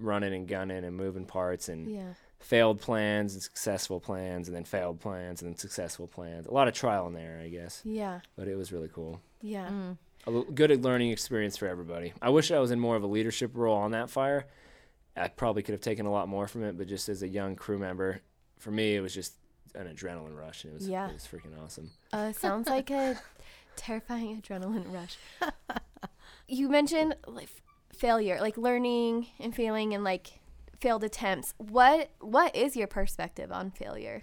running 0.00 0.34
and 0.34 0.48
gunning 0.48 0.84
and 0.84 0.96
moving 0.96 1.24
parts 1.26 1.68
and 1.68 1.88
Yeah. 1.88 2.14
failed 2.40 2.80
plans 2.80 3.34
and 3.34 3.42
successful 3.42 4.00
plans 4.00 4.48
and 4.48 4.56
then 4.56 4.64
failed 4.64 4.98
plans 5.00 5.40
and 5.42 5.50
then 5.52 5.58
successful 5.58 6.06
plans 6.08 6.46
a 6.46 6.50
lot 6.52 6.68
of 6.68 6.74
trial 6.74 7.06
and 7.06 7.16
error 7.16 7.40
i 7.40 7.48
guess 7.48 7.80
Yeah. 7.84 8.20
but 8.36 8.48
it 8.48 8.56
was 8.56 8.72
really 8.72 8.88
cool 8.92 9.20
Yeah. 9.40 9.68
Mm. 9.68 9.98
a 10.26 10.30
l- 10.30 10.42
good 10.54 10.82
learning 10.84 11.10
experience 11.10 11.56
for 11.56 11.68
everybody 11.68 12.12
i 12.20 12.28
wish 12.30 12.50
i 12.50 12.58
was 12.58 12.70
in 12.70 12.80
more 12.80 12.96
of 12.96 13.02
a 13.02 13.06
leadership 13.06 13.52
role 13.54 13.76
on 13.76 13.92
that 13.92 14.10
fire 14.10 14.46
i 15.16 15.28
probably 15.28 15.62
could 15.62 15.72
have 15.72 15.80
taken 15.80 16.06
a 16.06 16.10
lot 16.12 16.28
more 16.28 16.46
from 16.48 16.62
it 16.64 16.76
but 16.78 16.86
just 16.86 17.08
as 17.08 17.22
a 17.22 17.28
young 17.28 17.54
crew 17.56 17.78
member 17.78 18.20
for 18.58 18.70
me 18.70 18.96
it 18.96 19.00
was 19.00 19.14
just 19.14 19.34
an 19.74 19.86
adrenaline 19.88 20.36
rush 20.38 20.64
and 20.64 20.72
it 20.72 20.76
was, 20.76 20.88
Yeah. 20.88 21.08
it 21.08 21.14
was 21.14 21.26
freaking 21.26 21.60
awesome 21.62 21.90
Uh, 22.12 22.32
sounds 22.32 22.68
like 22.68 22.90
a 22.90 23.18
terrifying 23.76 24.40
adrenaline 24.40 24.92
rush. 24.92 25.16
you 26.48 26.68
mentioned 26.68 27.16
like 27.26 27.48
failure, 27.92 28.38
like 28.40 28.56
learning 28.56 29.26
and 29.40 29.54
failing, 29.54 29.94
and 29.94 30.04
like 30.04 30.38
failed 30.80 31.02
attempts. 31.02 31.54
What 31.58 32.10
What 32.20 32.54
is 32.54 32.76
your 32.76 32.86
perspective 32.86 33.50
on 33.50 33.70
failure? 33.72 34.22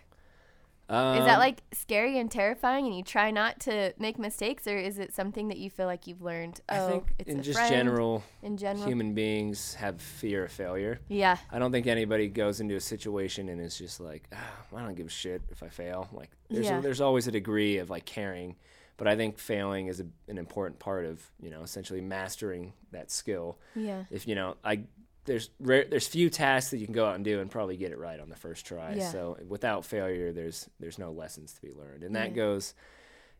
Is 0.91 1.25
that 1.25 1.36
Um, 1.36 1.39
like 1.39 1.63
scary 1.71 2.19
and 2.19 2.29
terrifying, 2.29 2.86
and 2.86 2.93
you 2.95 3.01
try 3.03 3.31
not 3.31 3.62
to 3.62 3.93
make 3.98 4.19
mistakes, 4.19 4.67
or 4.67 4.77
is 4.77 5.00
it 5.00 5.13
something 5.13 5.48
that 5.48 5.57
you 5.57 5.69
feel 5.69 5.86
like 5.86 6.05
you've 6.05 6.21
learned? 6.21 6.60
Oh, 6.67 6.75
i 6.75 6.89
think 6.91 7.13
it's 7.17 7.29
in 7.29 7.39
a 7.39 7.41
just 7.43 7.57
friend, 7.60 7.69
general 7.74 8.24
in 8.43 8.57
general, 8.57 8.86
human 8.86 9.13
beings 9.13 9.75
have 9.75 10.01
fear 10.01 10.43
of 10.45 10.51
failure 10.51 11.00
yeah, 11.07 11.38
i 11.50 11.57
don't 11.60 11.71
think 11.71 11.88
anybody 11.88 12.27
goes 12.27 12.60
into 12.60 12.75
a 12.75 12.81
situation 12.81 13.48
and 13.48 13.62
is 13.62 13.77
just 13.77 14.00
like 14.01 14.27
ah, 14.33 14.51
i 14.75 14.81
don't 14.81 14.95
give 14.95 15.07
a 15.07 15.10
shit 15.10 15.41
if 15.50 15.63
i 15.63 15.69
fail 15.69 16.10
like 16.12 16.29
there's, 16.50 16.65
Yeah. 16.65 16.79
a, 16.79 16.81
there's 16.81 17.00
always 17.01 17.25
a 17.27 17.31
degree 17.31 17.77
of 17.77 17.89
like 17.89 18.05
caring 18.05 18.55
But 18.98 19.07
I 19.07 19.15
think 19.15 19.39
failing 19.39 19.88
is 19.88 20.00
a, 20.00 20.05
an 20.27 20.38
important 20.38 20.77
part 20.79 21.05
of 21.05 21.15
you 21.41 21.50
know 21.50 21.63
essentially 21.63 22.01
mastering 22.01 22.74
that 22.91 23.10
skill. 23.10 23.57
Yeah. 23.75 24.03
If 24.12 24.27
you 24.27 24.36
know, 24.36 24.57
I 24.63 24.83
there's 25.25 25.50
rare, 25.60 25.86
there's 25.90 26.08
few 26.08 26.30
tasks 26.30 26.72
that 26.72 26.78
you 26.78 26.86
can 26.86 26.94
go 26.96 27.06
out 27.06 27.16
and 27.16 27.24
do 27.24 27.40
and 27.40 27.50
probably 27.50 27.78
get 27.78 27.92
it 27.92 27.98
right 28.00 28.20
on 28.20 28.30
the 28.30 28.36
first 28.36 28.66
try. 28.66 28.96
Yeah. 28.96 29.12
So 29.12 29.38
without 29.48 29.86
failure, 29.86 30.32
there's 30.32 30.70
there's 30.80 30.98
no 30.98 31.12
lessons 31.12 31.54
to 31.54 31.62
be 31.62 31.72
learned, 31.74 32.04
and 32.04 32.16
that 32.16 32.30
Yeah. 32.30 32.36
goes 32.36 32.74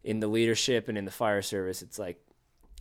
in 0.04 0.20
the 0.20 0.28
leadership 0.28 0.88
and 0.88 0.98
in 0.98 1.06
the 1.06 1.12
fire 1.12 1.42
service. 1.42 1.82
It's 1.82 2.00
like 2.00 2.20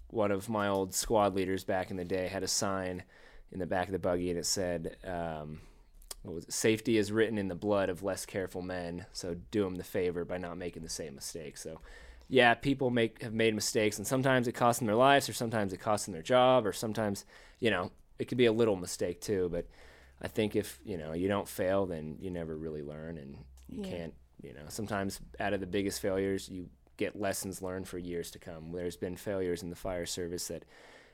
one 0.09 0.31
of 0.31 0.49
my 0.49 0.69
old 0.69 0.95
squad 0.95 1.35
leaders 1.35 1.65
back 1.65 1.91
in 1.91 1.97
the 1.97 2.05
day 2.05 2.29
had 2.29 2.43
a 2.43 2.49
sign 2.49 3.05
in 3.53 3.59
the 3.59 3.67
back 3.67 3.87
of 3.87 3.93
the 3.93 3.99
buggy, 3.99 4.31
and 4.31 4.39
it 4.39 4.47
said. 4.47 4.97
Um, 5.05 5.61
what 6.23 6.35
was 6.35 6.45
it? 6.45 6.53
Safety 6.53 6.99
is 6.99 7.11
written 7.11 7.39
in 7.39 7.49
the 7.49 7.55
blood 7.55 7.89
of 7.89 8.03
less 8.03 8.27
careful 8.27 8.61
men, 8.61 9.07
so 9.11 9.37
do 9.51 9.65
them 9.65 9.77
the 9.77 9.85
favor 9.85 10.23
by 10.27 10.37
not 10.37 10.59
making 10.59 10.83
the 10.83 10.89
same 10.91 11.15
mistake. 11.15 11.57
So, 11.57 11.81
yeah, 12.29 12.53
people 12.53 12.91
make 12.91 13.23
have 13.23 13.33
made 13.33 13.55
mistakes, 13.55 13.97
and 13.97 14.07
sometimes 14.07 14.47
it 14.47 14.53
costs 14.53 14.81
them 14.81 14.87
their 14.87 14.97
lives, 14.97 15.31
or 15.31 15.33
sometimes 15.33 15.73
it 15.73 15.79
costs 15.81 16.05
them 16.05 16.13
their 16.13 16.21
job, 16.21 16.67
or 16.67 16.75
sometimes, 16.75 17.25
you 17.59 17.71
know, 17.71 17.91
it 18.21 18.27
could 18.29 18.39
be 18.39 18.47
a 18.47 18.53
little 18.53 18.77
mistake 18.77 19.21
too. 19.21 19.49
But 19.51 19.67
I 20.23 20.29
think 20.29 20.55
if 20.55 20.79
you 20.85 20.97
know 20.99 21.13
you 21.13 21.29
don't 21.29 21.49
fail, 21.49 21.87
then 21.87 22.17
you 22.21 22.31
never 22.31 22.57
really 22.57 22.83
learn, 22.83 23.19
and 23.19 23.37
you 23.69 23.81
Yeah. 23.83 23.91
can't. 23.91 24.15
You 24.43 24.55
know, 24.55 24.65
sometimes 24.69 25.21
out 25.39 25.53
of 25.53 25.61
the 25.61 25.67
biggest 25.67 26.01
failures, 26.01 26.49
you 26.49 26.69
get 26.97 27.15
lessons 27.21 27.61
learned 27.63 27.87
for 27.89 27.99
years 27.99 28.31
to 28.31 28.39
come. 28.39 28.73
There's 28.73 28.97
been 28.97 29.17
failures 29.17 29.63
in 29.63 29.71
the 29.71 29.77
fire 29.77 30.07
service 30.07 30.49
that 30.49 30.65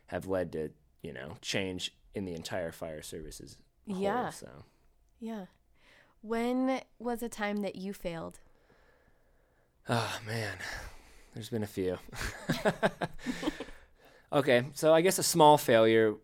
have 0.07 0.27
led 0.29 0.53
to 0.53 0.71
you 1.03 1.13
know 1.13 1.37
change 1.41 1.95
in 2.15 2.25
the 2.25 2.35
entire 2.35 2.73
fire 2.73 3.03
services. 3.03 3.57
whole, 3.89 4.01
Yeah. 4.01 4.31
So. 4.31 4.65
Yeah. 5.21 5.47
When 6.23 6.81
was 6.99 7.23
a 7.23 7.29
time 7.29 7.59
that 7.63 7.77
you 7.77 7.93
failed? 7.93 8.41
Oh 9.89 10.19
man, 10.27 10.57
there's 11.35 11.49
been 11.51 11.63
a 11.63 11.67
few. 11.67 11.99
okay, 14.33 14.65
so 14.75 14.93
I 14.93 15.01
guess 15.01 15.19
a 15.19 15.23
small 15.23 15.59
failure 15.59 16.15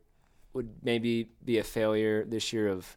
would 0.52 0.71
maybe 0.82 1.30
be 1.44 1.59
a 1.59 1.64
failure 1.64 2.25
this 2.25 2.52
year 2.52 2.68
of, 2.68 2.97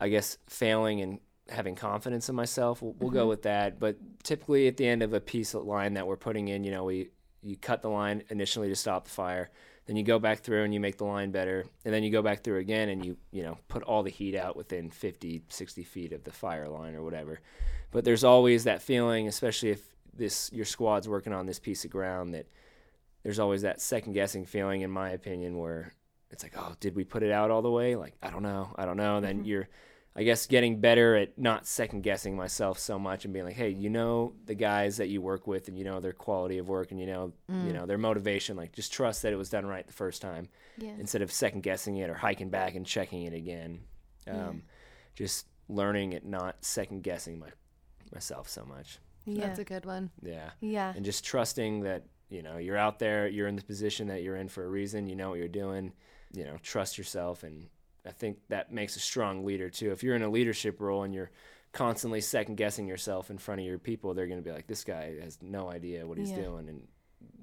I 0.00 0.08
guess, 0.08 0.38
failing 0.48 1.00
and 1.00 1.18
having 1.48 1.74
confidence 1.74 2.28
in 2.28 2.34
myself. 2.34 2.80
We'll, 2.82 2.94
we'll 2.98 3.10
go 3.10 3.20
mm-hmm. 3.20 3.28
with 3.28 3.42
that. 3.42 3.78
But 3.78 3.96
typically, 4.22 4.66
at 4.68 4.76
the 4.76 4.86
end 4.86 5.02
of 5.02 5.12
a 5.12 5.20
piece 5.20 5.54
of 5.54 5.64
line 5.64 5.94
that 5.94 6.06
we're 6.06 6.16
putting 6.16 6.48
in, 6.48 6.64
you 6.64 6.70
know, 6.70 6.84
we 6.84 7.10
you 7.42 7.56
cut 7.56 7.82
the 7.82 7.88
line 7.88 8.22
initially 8.30 8.68
to 8.68 8.76
stop 8.76 9.04
the 9.04 9.10
fire. 9.10 9.50
Then 9.86 9.96
you 9.96 10.02
go 10.02 10.18
back 10.18 10.40
through 10.40 10.64
and 10.64 10.72
you 10.72 10.80
make 10.80 10.96
the 10.96 11.04
line 11.04 11.30
better. 11.30 11.66
And 11.84 11.92
then 11.92 12.02
you 12.02 12.10
go 12.10 12.22
back 12.22 12.42
through 12.42 12.58
again 12.58 12.88
and 12.88 13.04
you, 13.04 13.18
you 13.32 13.42
know, 13.42 13.58
put 13.68 13.82
all 13.82 14.02
the 14.02 14.10
heat 14.10 14.34
out 14.34 14.56
within 14.56 14.88
50, 14.88 15.42
60 15.48 15.84
feet 15.84 16.12
of 16.12 16.24
the 16.24 16.32
fire 16.32 16.68
line 16.68 16.94
or 16.94 17.02
whatever. 17.02 17.40
But 17.90 18.04
there's 18.04 18.24
always 18.24 18.64
that 18.64 18.80
feeling, 18.80 19.28
especially 19.28 19.70
if 19.70 19.82
this 20.16 20.50
your 20.52 20.64
squad's 20.64 21.08
working 21.08 21.34
on 21.34 21.44
this 21.44 21.58
piece 21.58 21.84
of 21.84 21.90
ground, 21.90 22.32
that 22.32 22.46
there's 23.22 23.38
always 23.38 23.62
that 23.62 23.80
second 23.80 24.14
guessing 24.14 24.46
feeling, 24.46 24.80
in 24.80 24.90
my 24.90 25.10
opinion, 25.10 25.58
where 25.58 25.92
it's 26.34 26.42
like, 26.42 26.54
oh, 26.58 26.74
did 26.80 26.94
we 26.94 27.04
put 27.04 27.22
it 27.22 27.30
out 27.32 27.50
all 27.50 27.62
the 27.62 27.70
way? 27.70 27.96
Like, 27.96 28.14
I 28.22 28.28
don't 28.30 28.42
know, 28.42 28.72
I 28.76 28.84
don't 28.84 28.96
know. 28.98 29.16
And 29.16 29.24
then 29.24 29.44
you're, 29.44 29.68
I 30.14 30.22
guess, 30.22 30.46
getting 30.46 30.80
better 30.80 31.16
at 31.16 31.38
not 31.38 31.66
second 31.66 32.02
guessing 32.02 32.36
myself 32.36 32.78
so 32.78 32.98
much 32.98 33.24
and 33.24 33.32
being 33.34 33.44
like, 33.46 33.56
hey, 33.56 33.70
you 33.70 33.90
know 33.90 34.34
the 34.46 34.54
guys 34.54 34.98
that 34.98 35.08
you 35.08 35.20
work 35.22 35.46
with, 35.46 35.66
and 35.68 35.76
you 35.78 35.84
know 35.84 35.98
their 36.00 36.12
quality 36.12 36.58
of 36.58 36.68
work, 36.68 36.90
and 36.92 37.00
you 37.00 37.06
know, 37.06 37.32
you 37.48 37.72
know 37.72 37.86
their 37.86 37.98
motivation. 37.98 38.56
Like, 38.56 38.72
just 38.72 38.92
trust 38.92 39.22
that 39.22 39.32
it 39.32 39.36
was 39.36 39.50
done 39.50 39.66
right 39.66 39.86
the 39.86 39.92
first 39.92 40.22
time 40.22 40.48
Yeah. 40.78 40.92
instead 40.98 41.22
of 41.22 41.32
second 41.32 41.62
guessing 41.62 41.96
it 41.96 42.08
or 42.10 42.14
hiking 42.14 42.50
back 42.50 42.74
and 42.76 42.84
checking 42.86 43.22
it 43.24 43.32
again. 43.34 43.80
Um, 44.28 44.62
Just 45.14 45.46
learning 45.68 46.14
at 46.14 46.24
not 46.24 46.64
second 46.64 47.02
guessing 47.02 47.38
my 47.38 47.48
myself 48.12 48.48
so 48.48 48.64
much. 48.64 48.98
Yeah. 49.26 49.46
That's 49.46 49.58
a 49.58 49.64
good 49.64 49.84
one. 49.86 50.10
Yeah. 50.22 50.50
yeah. 50.60 50.92
And 50.94 51.04
just 51.04 51.24
trusting 51.24 51.80
that, 51.80 52.04
you 52.28 52.42
know, 52.42 52.58
you're 52.58 52.76
out 52.76 52.98
there, 52.98 53.26
you're 53.26 53.48
in 53.48 53.56
the 53.56 53.62
position 53.62 54.08
that 54.08 54.22
you're 54.22 54.36
in 54.36 54.48
for 54.48 54.64
a 54.64 54.68
reason, 54.68 55.08
you 55.08 55.16
know 55.16 55.30
what 55.30 55.38
you're 55.38 55.48
doing, 55.48 55.92
you 56.34 56.44
know, 56.44 56.56
trust 56.62 56.98
yourself 56.98 57.42
and 57.42 57.66
I 58.06 58.10
think 58.10 58.38
that 58.48 58.72
makes 58.72 58.96
a 58.96 59.00
strong 59.00 59.44
leader 59.44 59.70
too. 59.70 59.90
If 59.92 60.02
you're 60.02 60.16
in 60.16 60.22
a 60.22 60.28
leadership 60.28 60.80
role 60.80 61.04
and 61.04 61.14
you're 61.14 61.30
constantly 61.72 62.20
second 62.20 62.56
guessing 62.56 62.86
yourself 62.86 63.30
in 63.30 63.38
front 63.38 63.60
of 63.60 63.66
your 63.66 63.78
people, 63.78 64.12
they're 64.14 64.26
going 64.26 64.38
to 64.42 64.44
be 64.44 64.52
like 64.52 64.66
this 64.66 64.84
guy 64.84 65.14
has 65.22 65.38
no 65.42 65.70
idea 65.70 66.06
what 66.06 66.18
he's 66.18 66.30
Yeah. 66.30 66.42
doing 66.42 66.68
and 66.68 66.86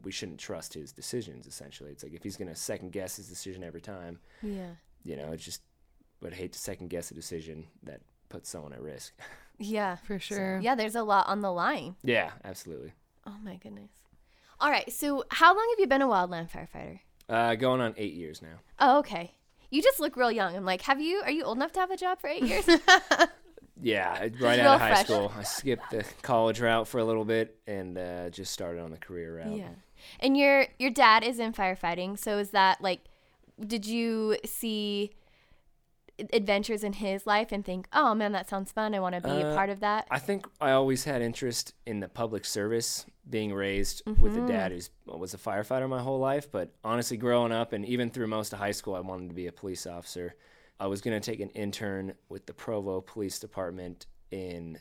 we 0.04 0.12
shouldn't 0.12 0.40
trust 0.40 0.74
his 0.74 0.92
decisions 0.92 1.48
essentially. 1.48 1.92
It's 1.92 2.04
like 2.04 2.14
if 2.14 2.24
he's 2.24 2.38
going 2.38 2.48
to 2.50 2.56
second 2.56 2.92
guess 2.92 3.16
his 3.18 3.28
decision 3.28 3.64
every 3.64 3.82
time, 3.82 4.20
Yeah. 4.42 4.72
you 5.04 5.16
know, 5.16 5.32
it's 5.32 5.44
just 5.46 5.62
would 6.22 6.34
hate 6.34 6.54
to 6.54 6.60
second 6.60 6.90
guess 6.90 7.10
a 7.10 7.16
decision 7.16 7.66
that 7.84 8.02
puts 8.30 8.50
someone 8.50 8.74
at 8.74 8.82
risk. 8.82 9.14
Yeah. 9.64 9.96
For 9.98 10.18
sure. 10.18 10.60
Yeah, 10.60 10.74
there's 10.74 10.96
a 10.96 11.04
lot 11.04 11.28
on 11.28 11.42
the 11.42 11.52
line. 11.52 11.96
yeah, 12.02 12.32
absolutely. 12.44 12.94
Oh 13.28 13.38
my 13.44 13.58
goodness. 13.58 13.92
All 14.60 14.72
right. 14.72 14.92
So, 14.92 15.24
how 15.30 15.54
long 15.56 15.68
have 15.72 15.80
you 15.80 15.86
been 15.86 16.02
a 16.02 16.08
wildland 16.08 16.50
firefighter? 16.50 17.02
Uh, 17.32 17.56
going 17.56 17.82
on 17.82 17.94
eight 17.98 18.14
years 18.14 18.42
now. 18.42 18.60
Oh, 18.80 19.00
okay. 19.00 19.32
You 19.70 19.82
just 19.82 20.00
look 20.00 20.18
real 20.18 20.32
young. 20.32 20.56
I'm 20.56 20.66
like, 20.66 20.82
have 20.82 21.00
you? 21.00 21.22
Are 21.24 21.32
you 21.32 21.44
old 21.44 21.58
enough 21.58 21.72
to 21.74 21.80
have 21.80 21.92
a 21.92 21.98
job 21.98 22.20
for 22.20 22.28
eight 22.28 22.44
years? 22.44 22.68
Yeah, 23.84 24.28
right 24.40 24.60
out 24.60 24.76
of 24.76 24.80
high 24.82 24.90
fresh. 24.90 25.06
school. 25.06 25.32
I 25.36 25.42
skipped 25.42 25.90
the 25.90 26.06
college 26.22 26.60
route 26.60 26.88
for 26.88 27.00
a 27.00 27.04
little 27.04 27.26
bit 27.26 27.58
and 27.66 27.98
uh, 27.98 28.30
just 28.30 28.52
started 28.52 28.80
on 28.82 28.92
the 28.92 28.98
career 28.98 29.38
route. 29.38 29.58
yeah. 29.58 29.70
And 30.20 30.38
your 30.38 30.68
your 30.78 30.92
dad 30.92 31.24
is 31.24 31.40
in 31.40 31.52
firefighting. 31.54 32.18
So 32.20 32.38
is 32.38 32.52
that 32.52 32.82
like? 32.82 33.02
Did 33.60 33.86
you 33.86 34.38
see 34.46 35.12
adventures 36.34 36.84
in 36.84 36.94
his 36.94 37.25
life 37.28 37.51
and 37.51 37.63
think, 37.66 37.88
oh 37.94 38.13
man, 38.16 38.32
that 38.34 38.50
sounds 38.50 38.72
fun. 38.72 38.94
I 38.94 39.00
want 39.00 39.16
to 39.16 39.22
be 39.22 39.30
a 39.30 39.48
Uh, 39.51 39.56
part 39.56 39.70
of 39.70 39.80
that. 39.82 40.08
I 40.12 40.20
think 40.20 40.48
I 40.60 40.72
always 40.72 41.04
had 41.04 41.22
interest 41.22 41.74
in 41.86 42.00
the 42.00 42.08
public 42.10 42.46
service, 42.46 43.06
being 43.30 43.54
raised 43.54 44.01
with 44.06 44.34
Mm-hmm. 44.34 44.46
a 44.46 44.48
dad 44.48 44.72
who 44.72 45.18
was 45.18 45.34
a 45.34 45.38
firefighter 45.38 45.88
my 45.90 46.01
whole 46.01 46.20
life. 46.20 46.51
But 46.51 46.74
honestly, 46.84 47.18
growing 47.18 47.51
up 47.51 47.74
and 47.74 47.86
even 47.86 48.10
through 48.10 48.28
most 48.28 48.51
of 48.54 48.60
high 48.60 48.72
school, 48.72 48.96
I 48.96 49.00
wanted 49.00 49.30
to 49.30 49.36
be 49.36 49.48
a 49.48 49.51
police 49.51 49.86
officer. 49.88 50.36
I 50.80 50.88
was 50.88 51.01
going 51.01 51.20
to 51.20 51.32
take 51.32 51.40
an 51.40 51.50
intern 51.51 52.13
with 52.30 52.46
the 52.48 52.54
Provo 52.54 53.01
Police 53.01 53.40
Department 53.40 54.08
in 54.32 54.80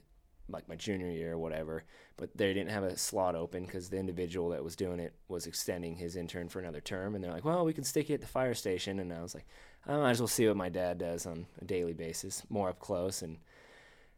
like 0.48 0.68
my 0.68 0.74
junior 0.74 1.08
year 1.08 1.34
or 1.34 1.38
whatever, 1.38 1.84
but 2.16 2.36
they 2.36 2.52
didn't 2.52 2.70
have 2.70 2.82
a 2.82 2.96
slot 2.96 3.36
open 3.36 3.66
because 3.66 3.88
the 3.88 3.98
individual 3.98 4.48
that 4.48 4.64
was 4.64 4.74
doing 4.74 4.98
it 4.98 5.14
was 5.28 5.46
extending 5.46 5.94
his 5.94 6.16
intern 6.16 6.48
for 6.48 6.58
another 6.58 6.80
term. 6.80 7.14
And 7.14 7.22
they're 7.22 7.30
like, 7.32 7.44
well, 7.44 7.64
we 7.64 7.72
can 7.72 7.84
stick 7.84 8.08
you 8.08 8.14
at 8.16 8.20
the 8.20 8.26
fire 8.26 8.54
station. 8.54 8.98
And 8.98 9.12
I 9.12 9.22
was 9.22 9.32
like, 9.32 9.46
I 9.86 9.96
might 9.96 10.10
as 10.10 10.20
well 10.20 10.28
see 10.28 10.46
what 10.46 10.56
my 10.56 10.68
dad 10.68 10.98
does 10.98 11.26
on 11.26 11.46
a 11.60 11.64
daily 11.64 11.94
basis, 11.94 12.42
more 12.48 12.68
up 12.68 12.78
close. 12.78 13.22
And 13.22 13.38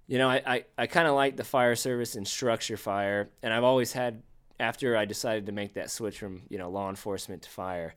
you 0.07 0.19
know, 0.19 0.29
I, 0.29 0.43
I, 0.45 0.65
I 0.77 0.87
kind 0.87 1.09
of 1.09 1.15
like 1.15 1.37
the 1.37 1.45
fire 1.45 1.77
service 1.77 2.17
and 2.17 2.27
structure 2.27 2.77
fire. 2.77 3.31
And 3.43 3.53
I've 3.53 3.65
always 3.65 3.93
had, 3.93 4.23
after 4.59 4.97
I 4.97 5.05
decided 5.05 5.47
to 5.47 5.53
make 5.53 5.75
that 5.75 5.91
switch 5.91 6.19
from, 6.19 6.43
you 6.49 6.59
know, 6.59 6.69
law 6.71 6.91
enforcement 6.91 7.43
to 7.43 7.51
fire, 7.51 7.95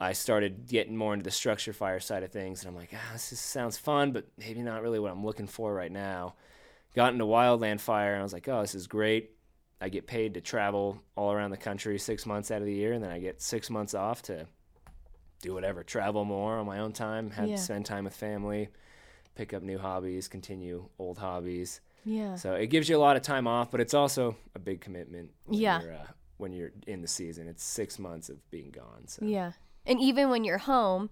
I 0.00 0.12
started 0.12 0.66
getting 0.66 0.96
more 0.96 1.12
into 1.12 1.24
the 1.24 1.30
structure 1.30 1.72
fire 1.72 2.00
side 2.00 2.22
of 2.22 2.32
things. 2.32 2.62
And 2.62 2.70
I'm 2.70 2.76
like, 2.76 2.94
ah, 2.94 3.12
this 3.12 3.38
sounds 3.38 3.76
fun, 3.76 4.12
but 4.12 4.26
maybe 4.38 4.62
not 4.62 4.82
really 4.82 4.98
what 4.98 5.12
I'm 5.12 5.24
looking 5.24 5.46
for 5.46 5.74
right 5.74 5.92
now. 5.92 6.34
Got 6.94 7.12
into 7.12 7.24
wildland 7.24 7.80
fire 7.80 8.12
and 8.12 8.20
I 8.20 8.22
was 8.22 8.32
like, 8.32 8.48
oh, 8.48 8.60
this 8.60 8.74
is 8.74 8.86
great. 8.86 9.30
I 9.80 9.88
get 9.88 10.06
paid 10.06 10.34
to 10.34 10.40
travel 10.40 11.02
all 11.16 11.32
around 11.32 11.50
the 11.50 11.56
country 11.56 11.98
six 11.98 12.26
months 12.26 12.50
out 12.50 12.60
of 12.60 12.66
the 12.66 12.74
year. 12.74 12.92
And 12.92 13.02
then 13.02 13.10
I 13.10 13.18
get 13.18 13.42
six 13.42 13.68
months 13.68 13.94
off 13.94 14.22
to 14.22 14.46
do 15.42 15.52
whatever, 15.52 15.82
travel 15.82 16.24
more 16.24 16.56
on 16.56 16.64
my 16.64 16.78
own 16.78 16.92
time, 16.92 17.30
have 17.32 17.48
Yeah. 17.48 17.56
spend 17.56 17.84
time 17.84 18.04
with 18.04 18.14
family, 18.14 18.68
pick 19.34 19.52
up 19.52 19.62
new 19.62 19.76
hobbies, 19.78 20.28
continue 20.28 20.88
old 20.98 21.18
hobbies. 21.18 21.80
yeah. 22.04 22.34
So 22.36 22.54
it 22.54 22.66
gives 22.68 22.88
you 22.88 22.96
a 22.96 22.98
lot 22.98 23.16
of 23.16 23.22
time 23.22 23.46
off, 23.46 23.70
but 23.70 23.80
it's 23.80 23.94
also 23.94 24.36
a 24.54 24.58
big 24.58 24.80
commitment. 24.80 25.30
When 25.44 25.60
Yeah. 25.60 25.82
You're, 25.82 25.92
uh, 25.94 26.06
when 26.38 26.52
you're 26.52 26.72
in 26.86 27.00
the 27.02 27.06
season, 27.08 27.46
it's 27.46 27.62
six 27.62 27.98
months 27.98 28.28
of 28.28 28.50
being 28.50 28.70
gone. 28.70 29.06
So 29.06 29.24
Yeah. 29.24 29.52
And 29.86 30.00
even 30.00 30.30
when 30.30 30.42
you're 30.44 30.58
home, 30.58 31.10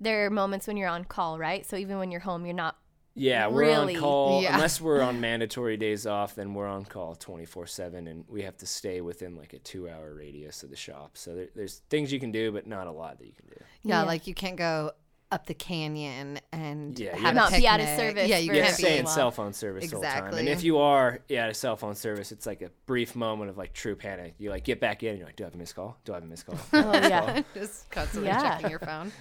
there 0.00 0.26
are 0.26 0.30
moments 0.30 0.66
when 0.68 0.76
you're 0.76 0.88
on 0.88 1.04
call, 1.04 1.38
right? 1.38 1.64
So 1.66 1.76
even 1.76 1.98
when 1.98 2.10
you're 2.12 2.20
home, 2.20 2.44
you're 2.46 2.54
not. 2.54 2.76
Yeah, 3.14 3.46
we're 3.48 3.60
Really? 3.62 3.94
on 3.96 4.00
call 4.00 4.42
Yeah. 4.42 4.54
unless 4.54 4.80
we're 4.80 5.00
on 5.00 5.20
mandatory 5.28 5.76
days 5.76 6.06
off. 6.06 6.34
Then 6.34 6.54
we're 6.54 6.68
on 6.68 6.84
call 6.84 7.14
24 7.16 7.66
seven, 7.66 8.06
and 8.06 8.24
we 8.28 8.42
have 8.42 8.56
to 8.58 8.66
stay 8.66 9.00
within 9.00 9.36
like 9.36 9.52
a 9.52 9.58
two 9.58 9.88
hour 9.88 10.14
radius 10.14 10.62
of 10.62 10.70
the 10.70 10.76
shop. 10.76 11.16
So 11.16 11.34
there, 11.34 11.48
there's 11.56 11.78
things 11.90 12.12
you 12.12 12.20
can 12.20 12.30
do, 12.32 12.52
but 12.52 12.66
not 12.66 12.86
a 12.86 12.92
lot 12.92 13.18
that 13.18 13.26
you 13.26 13.32
can 13.34 13.46
do. 13.48 13.56
Yeah, 13.82 14.00
Yeah. 14.00 14.02
like 14.04 14.26
you 14.26 14.34
can't 14.34 14.56
go 14.56 14.92
up 15.30 15.44
the 15.46 15.52
canyon 15.52 16.40
and 16.52 16.98
Yeah, 16.98 17.14
have 17.14 17.34
Not 17.34 17.52
a 17.52 17.58
be 17.58 17.68
out 17.68 17.80
of 17.80 17.88
service 17.88 18.28
Yeah, 18.30 18.38
you 18.38 18.46
for 18.48 18.54
You 18.54 18.60
Yeah, 18.60 18.64
have 18.64 18.76
can't 18.76 18.78
stay 18.78 18.98
in 18.98 19.06
cell 19.06 19.30
phone 19.30 19.52
service 19.52 19.92
all 19.92 20.00
the 20.00 20.06
time. 20.06 20.32
And 20.32 20.48
if 20.48 20.62
you 20.62 20.78
are 20.78 21.18
yeah, 21.28 21.44
out 21.44 21.50
of 21.50 21.56
cell 21.56 21.76
phone 21.76 21.96
service, 21.96 22.32
it's 22.32 22.46
like 22.46 22.62
a 22.62 22.70
brief 22.86 23.14
moment 23.14 23.50
of 23.50 23.58
like 23.58 23.74
true 23.74 23.94
panic. 23.94 24.36
You 24.38 24.48
like 24.48 24.64
get 24.64 24.80
back 24.80 25.02
in 25.02 25.10
and 25.10 25.18
you're 25.18 25.26
like, 25.26 25.36
Do 25.36 25.44
I 25.44 25.48
have 25.48 25.54
a 25.54 25.58
missed 25.58 25.74
call? 25.76 25.98
Do 26.06 26.12
I 26.12 26.14
have 26.16 26.24
a 26.24 26.26
missed 26.26 26.46
call? 26.46 26.58
Oh, 26.72 26.92
yeah. 26.94 27.42
just 27.54 27.90
constantly 27.90 28.30
Yeah. 28.30 28.40
checking 28.40 28.70
your 28.70 28.78
phone. 28.78 29.12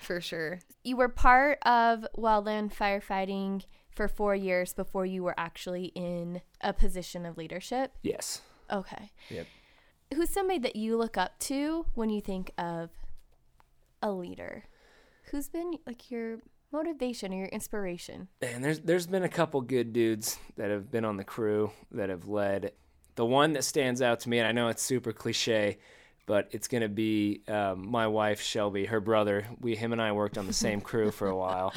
For 0.00 0.20
sure. 0.20 0.60
You 0.84 0.96
were 0.96 1.08
part 1.08 1.58
of 1.62 2.06
wildland 2.16 2.74
firefighting 2.74 3.64
for 3.90 4.08
four 4.08 4.34
years 4.34 4.72
before 4.72 5.04
you 5.04 5.22
were 5.22 5.34
actually 5.36 5.86
in 5.94 6.40
a 6.60 6.72
position 6.72 7.26
of 7.26 7.36
leadership. 7.36 7.92
yes. 8.02 8.42
Okay. 8.70 9.12
Yep. 9.30 9.46
Who's 10.14 10.30
somebody 10.30 10.58
that 10.60 10.76
you 10.76 10.96
look 10.96 11.16
up 11.16 11.38
to 11.40 11.86
when 11.94 12.10
you 12.10 12.20
think 12.20 12.52
of 12.58 12.90
a 14.02 14.12
leader? 14.12 14.64
Who's 15.30 15.48
been 15.48 15.78
like 15.86 16.10
your 16.10 16.38
motivation 16.70 17.32
or 17.32 17.36
your 17.38 17.46
inspiration? 17.48 18.28
And 18.42 18.62
there's 18.62 18.80
there's 18.80 19.06
been 19.06 19.22
a 19.22 19.28
couple 19.28 19.60
good 19.62 19.92
dudes 19.92 20.38
that 20.56 20.70
have 20.70 20.90
been 20.90 21.04
on 21.04 21.16
the 21.16 21.24
crew 21.24 21.70
that 21.92 22.10
have 22.10 22.26
led 22.26 22.72
the 23.14 23.26
one 23.26 23.54
that 23.54 23.64
stands 23.64 24.00
out 24.00 24.20
to 24.20 24.28
me, 24.28 24.38
and 24.38 24.46
I 24.46 24.52
know 24.52 24.68
it's 24.68 24.82
super 24.82 25.12
cliche, 25.12 25.78
but 26.28 26.46
it's 26.52 26.68
gonna 26.68 26.88
be 26.90 27.40
um, 27.48 27.90
my 27.90 28.06
wife 28.06 28.40
Shelby, 28.40 28.84
her 28.84 29.00
brother. 29.00 29.46
We, 29.60 29.74
him 29.74 29.92
and 29.92 30.00
I 30.00 30.12
worked 30.12 30.36
on 30.36 30.46
the 30.46 30.52
same 30.52 30.80
crew 30.82 31.10
for 31.10 31.26
a 31.26 31.34
while, 31.34 31.72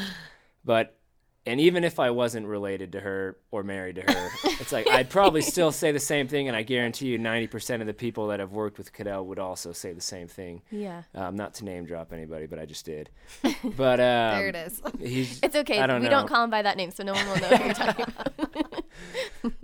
but 0.64 0.98
and 1.46 1.60
even 1.60 1.84
if 1.86 2.00
I 2.00 2.12
wasn't 2.12 2.46
related 2.46 2.92
to 2.92 3.00
her 3.00 3.38
or 3.50 3.64
married 3.64 3.96
to 3.96 4.02
her, 4.02 4.30
it's 4.60 4.74
like 4.74 4.88
I'd 4.90 5.10
probably 5.10 5.42
still 5.42 5.72
say 5.72 5.94
the 5.94 6.00
same 6.00 6.28
thing, 6.28 6.50
and 6.50 6.56
I 6.56 6.64
guarantee 6.64 7.08
you, 7.08 7.18
ninety 7.18 7.48
percent 7.48 7.82
of 7.82 7.88
the 7.88 7.94
people 7.94 8.28
that 8.28 8.42
have 8.42 8.52
worked 8.52 8.78
with 8.78 8.92
Cadell 8.92 9.26
would 9.28 9.40
also 9.40 9.72
say 9.72 9.94
the 9.94 10.02
same 10.02 10.28
thing. 10.28 10.62
Yeah. 10.70 11.04
Um, 11.16 11.38
not 11.38 11.54
to 11.56 11.66
name 11.66 11.86
drop 11.86 12.12
anybody, 12.12 12.46
but 12.46 12.60
I 12.60 12.66
just 12.66 12.86
did. 12.86 13.10
But 13.64 14.00
um, 14.00 14.38
there 14.38 14.50
it 14.50 14.56
is. 14.56 14.82
It's 15.42 15.56
okay. 15.56 15.80
I 15.80 15.88
don't 15.88 16.02
we 16.02 16.06
know. 16.06 16.12
don't 16.12 16.28
call 16.28 16.44
him 16.44 16.50
by 16.50 16.62
that 16.62 16.76
name, 16.76 16.92
so 16.92 17.04
no 17.04 17.14
one 17.14 17.26
will 17.28 17.38
know 17.38 17.48
who 17.48 17.64
you're 17.66 17.74
talking 17.74 18.06
about. 18.18 18.84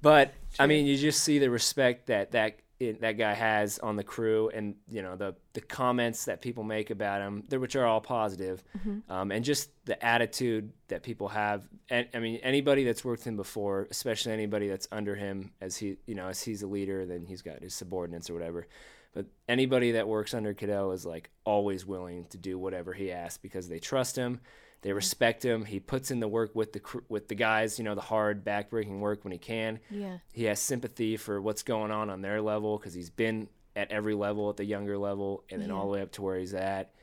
But 0.02 0.34
I 0.58 0.66
mean, 0.66 0.86
you 0.86 0.98
just 0.98 1.24
see 1.24 1.40
the 1.40 1.50
respect 1.50 2.08
that 2.08 2.32
that 2.32 2.60
it, 2.80 3.02
that 3.02 3.14
guy 3.14 3.34
has 3.34 3.80
on 3.80 3.96
the 3.96 4.04
crew, 4.04 4.50
and 4.54 4.76
you 4.90 5.02
know 5.02 5.16
the 5.16 5.36
the 5.54 5.62
comments 5.62 6.26
that 6.26 6.42
people 6.42 6.64
make 6.64 6.90
about 6.90 7.22
him, 7.22 7.44
which 7.50 7.76
are 7.76 7.86
all 7.86 8.02
positive, 8.02 8.64
um, 9.10 9.32
and 9.32 9.44
just 9.44 9.70
the 9.86 10.04
attitude 10.06 10.72
that 10.88 11.02
people 11.02 11.28
have. 11.30 11.68
And 11.90 12.08
I 12.14 12.20
mean, 12.20 12.40
anybody 12.44 12.84
that's 12.84 13.04
worked 13.04 13.22
with 13.22 13.28
him 13.28 13.36
before, 13.36 13.88
especially 13.90 14.34
anybody 14.34 14.68
that's 14.68 14.88
under 14.92 15.16
him, 15.16 15.52
as 15.60 15.78
he 15.78 15.98
you 16.06 16.16
know 16.16 16.28
as 16.28 16.44
he's 16.44 16.62
a 16.62 16.68
leader, 16.68 17.06
then 17.06 17.26
he's 17.26 17.42
got 17.42 17.62
his 17.62 17.74
subordinates 17.74 18.30
or 18.30 18.34
whatever. 18.34 18.68
But 19.14 19.26
anybody 19.50 19.94
that 19.94 20.08
works 20.08 20.36
under 20.36 20.54
Cadell 20.54 20.92
is 20.92 21.04
like 21.04 21.32
always 21.44 21.86
willing 21.86 22.26
to 22.26 22.38
do 22.38 22.60
whatever 22.60 22.94
he 22.94 23.12
asks 23.12 23.38
because 23.38 23.68
they 23.68 23.80
trust 23.80 24.16
him, 24.16 24.42
they 24.88 24.94
respect 24.94 25.44
him. 25.44 25.66
He 25.66 25.82
puts 25.82 26.12
in 26.12 26.22
the 26.22 26.30
work 26.30 26.56
with 26.56 26.72
the 26.72 26.82
with 27.10 27.28
the 27.28 27.36
guys, 27.36 27.78
you 27.78 27.84
know, 27.84 27.94
the 27.94 28.00
hard 28.00 28.46
backbreaking 28.46 29.00
work 29.00 29.26
when 29.26 29.34
he 29.34 29.38
can. 29.38 29.80
Yeah. 29.90 30.20
He 30.32 30.46
has 30.46 30.62
sympathy 30.62 31.18
for 31.18 31.42
what's 31.42 31.62
going 31.62 31.92
on 31.92 32.10
on 32.10 32.22
their 32.22 32.42
level 32.42 32.78
because 32.78 32.94
he's 32.94 33.10
been 33.10 33.50
at 33.76 33.92
every 33.92 34.14
level 34.16 34.50
at 34.50 34.56
the 34.56 34.64
younger 34.64 34.98
level 34.98 35.44
and 35.52 35.62
then 35.62 35.72
all 35.72 35.82
the 35.88 35.92
way 35.92 36.02
up 36.02 36.14
to 36.14 36.22
where 36.22 36.38
he's 36.40 36.54
at. 36.54 36.94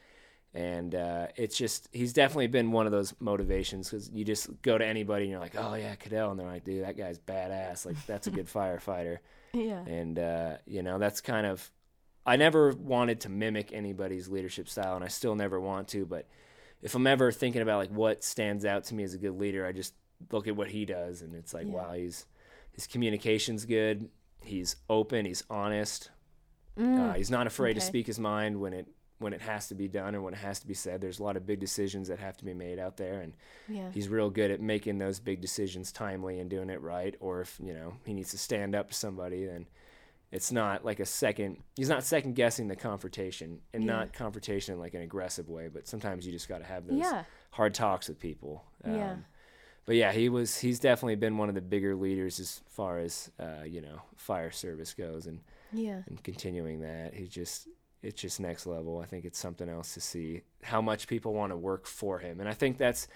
And 0.54 0.94
uh, 0.94 1.26
it's 1.36 1.58
just 1.58 1.88
he's 1.92 2.12
definitely 2.14 2.46
been 2.46 2.72
one 2.72 2.86
of 2.86 2.92
those 2.92 3.12
motivations 3.20 3.90
because 3.90 4.08
you 4.10 4.24
just 4.24 4.48
go 4.62 4.78
to 4.78 4.86
anybody 4.86 5.24
and 5.24 5.32
you're 5.32 5.40
like, 5.40 5.56
oh 5.58 5.74
yeah, 5.74 5.94
Cadell, 5.96 6.30
and 6.30 6.40
they're 6.40 6.46
like, 6.46 6.64
dude, 6.64 6.84
that 6.84 6.96
guy's 6.96 7.18
badass. 7.18 7.84
Like 7.84 7.96
that's 8.06 8.28
a 8.28 8.30
good 8.30 8.46
firefighter 8.58 9.18
Yeah. 9.52 9.84
and 9.84 10.18
uh, 10.18 10.56
you 10.66 10.82
know 10.82 10.98
that's 10.98 11.20
kind 11.20 11.46
of 11.46 11.70
i 12.26 12.36
never 12.36 12.70
wanted 12.72 13.20
to 13.20 13.28
mimic 13.28 13.70
anybody's 13.74 14.28
leadership 14.30 14.66
style 14.66 14.96
and 14.96 15.04
i 15.04 15.08
still 15.08 15.34
never 15.34 15.60
want 15.60 15.88
to 15.88 16.06
but 16.06 16.26
if 16.82 16.94
i'm 16.94 17.06
ever 17.06 17.30
thinking 17.32 17.62
about 17.62 17.78
like 17.78 17.90
what 17.90 18.22
stands 18.24 18.64
out 18.64 18.84
to 18.84 18.94
me 18.94 19.02
as 19.02 19.14
a 19.14 19.18
good 19.18 19.38
leader 19.38 19.66
i 19.66 19.72
just 19.72 19.94
look 20.32 20.46
at 20.48 20.56
what 20.56 20.68
he 20.68 20.84
does 20.84 21.22
and 21.22 21.34
it's 21.34 21.52
like 21.54 21.66
Yeah. 21.66 21.72
wow 21.72 21.92
he's 21.92 22.26
his 22.72 22.86
communication's 22.86 23.64
good 23.66 24.08
he's 24.42 24.76
open 24.88 25.24
he's 25.26 25.44
honest 25.50 26.10
Mm. 26.76 26.98
uh, 26.98 27.12
he's 27.14 27.30
not 27.30 27.46
afraid 27.46 27.74
to 27.74 27.80
speak 27.80 28.04
his 28.08 28.18
mind 28.18 28.60
when 28.60 28.72
it 28.72 28.88
when 29.18 29.32
it 29.32 29.40
has 29.42 29.68
to 29.68 29.76
be 29.76 29.86
done 29.86 30.16
or 30.16 30.22
when 30.22 30.34
it 30.34 30.38
has 30.38 30.58
to 30.58 30.66
be 30.66 30.74
said 30.74 31.00
there's 31.00 31.20
a 31.20 31.22
lot 31.22 31.36
of 31.36 31.46
big 31.46 31.60
decisions 31.60 32.08
that 32.08 32.18
have 32.18 32.36
to 32.38 32.44
be 32.44 32.52
made 32.52 32.80
out 32.80 32.96
there 32.96 33.20
and 33.20 33.32
Yeah. 33.68 33.88
he's 33.92 34.08
real 34.08 34.28
good 34.28 34.50
at 34.50 34.60
making 34.60 34.98
those 34.98 35.20
big 35.20 35.40
decisions 35.40 35.92
timely 35.92 36.40
and 36.40 36.50
doing 36.50 36.70
it 36.70 36.80
right. 36.80 37.14
Or 37.20 37.40
if 37.42 37.60
you 37.62 37.72
know 37.74 37.94
he 38.04 38.12
needs 38.12 38.32
to 38.32 38.38
stand 38.38 38.74
up 38.74 38.88
to 38.88 38.94
somebody, 38.94 39.46
then 39.46 39.66
it's 40.34 40.50
not 40.52 40.84
like 40.84 41.00
a 41.00 41.06
second. 41.06 41.62
He's 41.76 41.88
not 41.88 42.02
second 42.04 42.34
guessing 42.34 42.68
the 42.68 42.76
confrontation, 42.76 43.60
and 43.72 43.84
Yeah. 43.84 43.92
not 43.92 44.12
confrontation 44.12 44.74
in 44.74 44.80
like 44.80 44.94
an 44.94 45.02
aggressive 45.02 45.48
way. 45.48 45.68
But 45.68 45.86
sometimes 45.86 46.26
you 46.26 46.32
just 46.32 46.48
got 46.48 46.58
to 46.58 46.64
have 46.64 46.86
those 46.86 46.98
Yeah. 46.98 47.24
hard 47.50 47.72
talks 47.74 48.08
with 48.08 48.18
people. 48.18 48.64
Yeah. 48.84 49.12
Um, 49.12 49.24
But 49.86 49.96
yeah, 49.96 50.12
he 50.12 50.30
was. 50.30 50.58
He's 50.58 50.80
definitely 50.80 51.16
been 51.16 51.36
one 51.36 51.50
of 51.50 51.54
the 51.54 51.60
bigger 51.60 51.94
leaders 51.94 52.40
as 52.40 52.62
far 52.70 52.98
as 52.98 53.30
uh, 53.38 53.64
you 53.66 53.80
know 53.82 54.00
fire 54.16 54.50
service 54.50 54.94
goes, 54.94 55.26
and 55.26 55.40
Yeah. 55.72 56.02
and 56.06 56.22
continuing 56.24 56.80
that. 56.80 57.14
He 57.14 57.26
just 57.28 57.68
it's 58.02 58.20
just 58.20 58.40
next 58.40 58.66
level. 58.66 58.98
I 59.00 59.06
think 59.06 59.24
it's 59.24 59.38
something 59.38 59.68
else 59.68 59.94
to 59.94 60.00
see 60.00 60.42
how 60.62 60.80
much 60.82 61.06
people 61.06 61.32
want 61.34 61.52
to 61.52 61.56
work 61.56 61.86
for 61.86 62.18
him, 62.18 62.40
and 62.40 62.48
I 62.48 62.54
think 62.54 62.76
that's 62.78 63.06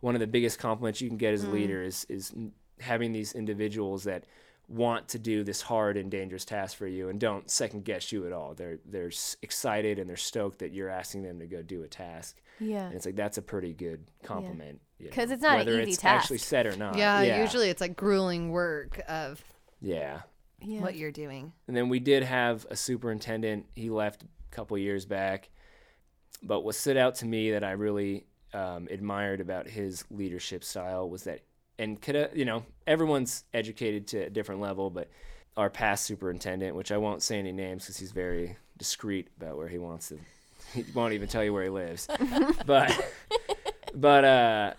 one 0.00 0.14
of 0.14 0.20
the 0.20 0.26
biggest 0.26 0.58
compliments 0.58 1.00
you 1.00 1.08
can 1.08 1.16
get 1.18 1.32
as 1.34 1.44
a 1.44 1.50
leader 1.50 1.82
is 1.82 2.04
is 2.10 2.32
having 2.80 3.12
these 3.12 3.32
individuals 3.34 4.04
that 4.04 4.24
want 4.68 5.08
to 5.08 5.18
do 5.18 5.42
this 5.42 5.62
hard 5.62 5.96
and 5.96 6.10
dangerous 6.10 6.44
task 6.44 6.76
for 6.76 6.86
you 6.86 7.08
and 7.08 7.18
don't 7.18 7.50
second 7.50 7.84
guess 7.84 8.12
you 8.12 8.26
at 8.26 8.32
all. 8.34 8.54
They're 8.54 8.78
they're 8.84 9.10
excited 9.42 9.98
and 9.98 10.08
they're 10.08 10.16
stoked 10.16 10.58
that 10.58 10.72
you're 10.74 10.90
asking 10.90 11.22
them 11.22 11.38
to 11.38 11.46
go 11.46 11.62
do 11.62 11.82
a 11.84 11.88
task, 11.88 12.40
Yeah. 12.60 12.84
and 12.86 12.94
it's 12.94 13.06
like 13.06 13.16
that's 13.16 13.38
a 13.38 13.42
pretty 13.42 13.72
good 13.72 14.04
compliment. 14.22 14.80
you 14.98 15.08
'Cause 15.10 15.28
know, 15.28 15.34
it's 15.34 15.42
not 15.42 15.52
an 15.52 15.58
whether 15.58 15.80
easy 15.80 15.92
it's 15.92 16.04
actually 16.04 16.38
task. 16.38 16.48
said 16.50 16.66
or 16.66 16.76
not. 16.76 16.96
yeah, 16.98 17.22
yeah, 17.22 17.40
usually 17.40 17.70
it's 17.70 17.80
like 17.80 17.96
grueling 17.96 18.50
work 18.50 19.00
of 19.08 19.42
yeah. 19.80 20.22
Yeah. 20.60 20.80
what 20.80 20.96
you're 20.96 21.12
doing. 21.12 21.52
And 21.68 21.76
then 21.76 21.88
we 21.88 22.00
did 22.00 22.24
have 22.24 22.66
a 22.68 22.74
superintendent. 22.74 23.66
He 23.76 23.90
left 23.90 24.24
a 24.24 24.26
couple 24.50 24.76
years 24.76 25.06
back. 25.06 25.50
But 26.42 26.60
what 26.62 26.74
stood 26.74 26.96
out 26.96 27.14
to 27.16 27.26
me 27.26 27.52
that 27.52 27.62
I 27.64 27.70
really 27.72 28.26
um, 28.52 28.88
admired 28.90 29.40
about 29.40 29.68
his 29.68 30.04
leadership 30.10 30.64
style 30.64 31.08
was 31.08 31.22
that, 31.24 31.40
and 31.78 32.00
could 32.00 32.16
uh, 32.16 32.28
you 32.34 32.44
know, 32.44 32.64
everyone's 32.86 33.44
educated 33.54 34.06
to 34.08 34.26
a 34.26 34.30
different 34.30 34.60
level, 34.60 34.90
but 34.90 35.08
our 35.56 35.70
past 35.70 36.04
superintendent, 36.04 36.76
which 36.76 36.92
I 36.92 36.98
won't 36.98 37.22
say 37.22 37.38
any 37.38 37.52
names 37.52 37.84
because 37.84 37.96
he's 37.96 38.12
very 38.12 38.56
discreet 38.76 39.28
about 39.40 39.56
where 39.56 39.68
he 39.68 39.78
wants 39.78 40.08
to, 40.08 40.18
he 40.74 40.84
won't 40.94 41.14
even 41.14 41.28
tell 41.28 41.44
you 41.44 41.52
where 41.52 41.64
he 41.64 41.70
lives. 41.70 42.08
but, 42.66 43.14
but, 43.94 44.24
uh, 44.24 44.74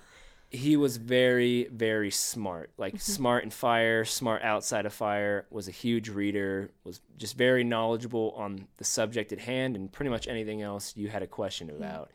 he 0.51 0.75
was 0.77 0.97
very 0.97 1.67
very 1.71 2.09
smart 2.09 2.71
like 2.77 2.95
mm-hmm. 2.95 3.11
smart 3.11 3.43
in 3.43 3.51
fire 3.51 4.03
smart 4.03 4.41
outside 4.41 4.85
of 4.85 4.91
fire 4.93 5.45
was 5.51 5.67
a 5.67 5.71
huge 5.71 6.09
reader 6.09 6.71
was 6.83 7.01
just 7.17 7.37
very 7.37 7.63
knowledgeable 7.63 8.33
on 8.35 8.67
the 8.77 8.83
subject 8.83 9.31
at 9.31 9.39
hand 9.39 9.75
and 9.75 9.91
pretty 9.91 10.09
much 10.09 10.27
anything 10.27 10.61
else 10.63 10.93
you 10.97 11.07
had 11.07 11.21
a 11.21 11.27
question 11.27 11.67
mm. 11.67 11.77
about 11.77 12.09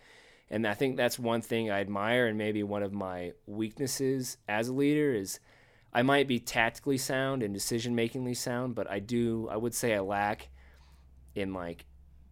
and 0.51 0.67
i 0.67 0.75
think 0.75 0.97
that's 0.97 1.19
one 1.19 1.41
thing 1.41 1.71
i 1.71 1.81
admire 1.81 2.27
and 2.27 2.39
maybe 2.39 2.63
one 2.63 2.83
of 2.83 2.93
my 2.93 3.33
weaknesses 3.47 4.37
as 4.49 4.69
a 4.69 4.73
leader 4.73 5.13
is 5.15 5.41
i 5.93 6.03
might 6.03 6.29
be 6.29 6.39
tactically 6.39 6.99
sound 6.99 7.43
and 7.43 7.55
decision 7.55 7.95
makingly 7.95 8.37
sound 8.37 8.75
but 8.75 8.91
i 8.91 8.99
do 8.99 9.49
i 9.51 9.57
would 9.57 9.75
say 9.75 9.95
i 9.95 10.01
lack 10.01 10.49
in 11.35 11.53
like 11.53 11.85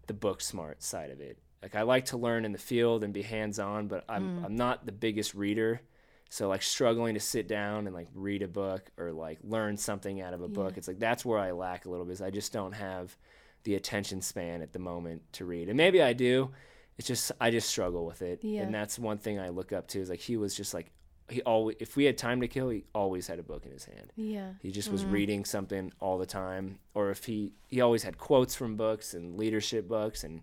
the 0.06 0.14
book 0.14 0.40
smart 0.40 0.82
side 0.82 1.10
of 1.10 1.20
it. 1.20 1.38
Like 1.62 1.74
I 1.74 1.82
like 1.82 2.06
to 2.06 2.16
learn 2.16 2.44
in 2.44 2.52
the 2.52 2.58
field 2.58 3.04
and 3.04 3.12
be 3.12 3.22
hands 3.22 3.58
on, 3.58 3.86
but 3.86 4.04
I'm 4.08 4.40
mm. 4.40 4.44
I'm 4.44 4.56
not 4.56 4.84
the 4.84 4.92
biggest 4.92 5.34
reader. 5.34 5.80
So 6.28 6.48
like 6.48 6.62
struggling 6.62 7.14
to 7.14 7.20
sit 7.20 7.46
down 7.46 7.86
and 7.86 7.94
like 7.94 8.08
read 8.14 8.42
a 8.42 8.48
book 8.48 8.90
or 8.98 9.12
like 9.12 9.38
learn 9.44 9.76
something 9.76 10.20
out 10.20 10.34
of 10.34 10.42
a 10.42 10.48
book, 10.48 10.76
it's 10.76 10.88
like 10.88 10.98
that's 10.98 11.24
where 11.24 11.38
I 11.38 11.52
lack 11.52 11.84
a 11.84 11.90
little 11.90 12.04
bit. 12.04 12.12
Is 12.12 12.22
I 12.22 12.30
just 12.30 12.52
don't 12.52 12.72
have 12.72 13.16
the 13.64 13.74
attention 13.76 14.22
span 14.22 14.60
at 14.60 14.72
the 14.72 14.78
moment 14.80 15.22
to 15.34 15.44
read. 15.44 15.68
And 15.68 15.76
maybe 15.76 16.02
I 16.02 16.14
do. 16.14 16.50
It's 16.98 17.08
just 17.08 17.32
I 17.40 17.50
just 17.50 17.68
struggle 17.68 18.04
with 18.06 18.22
it. 18.22 18.40
Yeah. 18.42 18.62
And 18.62 18.74
that's 18.74 18.98
one 18.98 19.18
thing 19.18 19.38
I 19.40 19.48
look 19.48 19.72
up 19.72 19.88
to 19.88 20.00
is 20.00 20.10
like 20.10 20.20
he 20.20 20.36
was 20.36 20.54
just 20.54 20.74
like 20.74 20.90
he 21.28 21.40
always 21.42 21.76
if 21.80 21.96
we 21.96 22.04
had 22.04 22.18
time 22.18 22.40
to 22.42 22.48
kill, 22.48 22.68
he 22.68 22.84
always 22.94 23.26
had 23.26 23.38
a 23.38 23.42
book 23.42 23.64
in 23.64 23.72
his 23.72 23.84
hand. 23.84 24.12
Yeah. 24.16 24.52
He 24.60 24.70
just 24.70 24.90
was 24.92 25.04
reading 25.04 25.44
something 25.44 25.92
all 26.00 26.18
the 26.18 26.26
time, 26.26 26.78
or 26.94 27.10
if 27.10 27.24
he 27.24 27.52
he 27.68 27.80
always 27.80 28.02
had 28.02 28.18
quotes 28.18 28.54
from 28.54 28.76
books 28.76 29.14
and 29.14 29.36
leadership 29.38 29.88
books, 29.88 30.22
and 30.24 30.42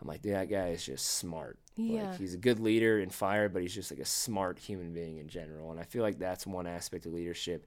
I'm 0.00 0.08
like, 0.08 0.22
that 0.22 0.50
guy 0.50 0.68
is 0.70 0.84
just 0.84 1.06
smart. 1.06 1.58
Yeah. 1.76 2.10
Like 2.10 2.18
he's 2.18 2.34
a 2.34 2.38
good 2.38 2.58
leader 2.58 2.98
in 3.00 3.10
fire, 3.10 3.48
but 3.48 3.62
he's 3.62 3.74
just 3.74 3.90
like 3.90 4.00
a 4.00 4.04
smart 4.04 4.58
human 4.58 4.92
being 4.92 5.18
in 5.18 5.28
general, 5.28 5.70
and 5.70 5.78
I 5.78 5.84
feel 5.84 6.02
like 6.02 6.18
that's 6.18 6.46
one 6.46 6.66
aspect 6.66 7.06
of 7.06 7.12
leadership. 7.12 7.66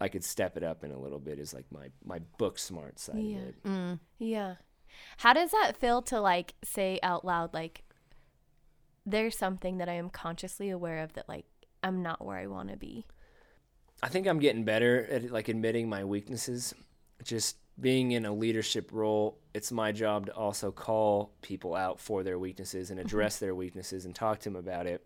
I 0.00 0.08
could 0.08 0.24
step 0.24 0.56
it 0.56 0.64
up 0.64 0.82
in 0.82 0.90
a 0.90 0.98
little 0.98 1.20
bit 1.20 1.38
is 1.38 1.52
like 1.54 1.66
my 1.70 1.88
my 2.04 2.18
book 2.38 2.58
smart 2.58 2.98
side 2.98 3.18
Yeah. 3.22 3.36
of 3.38 3.42
it. 3.48 3.62
Mm. 3.64 3.98
Yeah. 4.18 4.54
How 5.18 5.32
does 5.32 5.50
that 5.50 5.76
feel 5.76 6.02
to 6.02 6.20
like 6.20 6.54
say 6.64 6.98
out 7.02 7.24
loud 7.24 7.54
like 7.54 7.82
there's 9.04 9.36
something 9.36 9.78
that 9.78 9.88
I 9.88 9.94
am 9.94 10.10
consciously 10.10 10.70
aware 10.70 11.02
of 11.02 11.14
that 11.14 11.28
like 11.28 11.44
I'm 11.82 12.02
not 12.02 12.24
where 12.24 12.38
I 12.38 12.46
want 12.46 12.70
to 12.70 12.76
be. 12.76 13.04
I 14.02 14.08
think 14.08 14.26
I'm 14.26 14.38
getting 14.38 14.64
better 14.64 15.06
at 15.10 15.30
like 15.30 15.48
admitting 15.48 15.88
my 15.88 16.04
weaknesses. 16.04 16.74
Just 17.22 17.56
being 17.80 18.12
in 18.12 18.26
a 18.26 18.32
leadership 18.32 18.90
role, 18.92 19.38
it's 19.54 19.72
my 19.72 19.92
job 19.92 20.26
to 20.26 20.34
also 20.34 20.70
call 20.70 21.32
people 21.40 21.74
out 21.74 22.00
for 22.00 22.22
their 22.22 22.38
weaknesses 22.38 22.90
and 22.90 22.98
mm-hmm. 22.98 23.06
address 23.06 23.38
their 23.38 23.54
weaknesses 23.54 24.04
and 24.04 24.14
talk 24.14 24.40
to 24.40 24.44
them 24.44 24.56
about 24.56 24.86
it. 24.86 25.04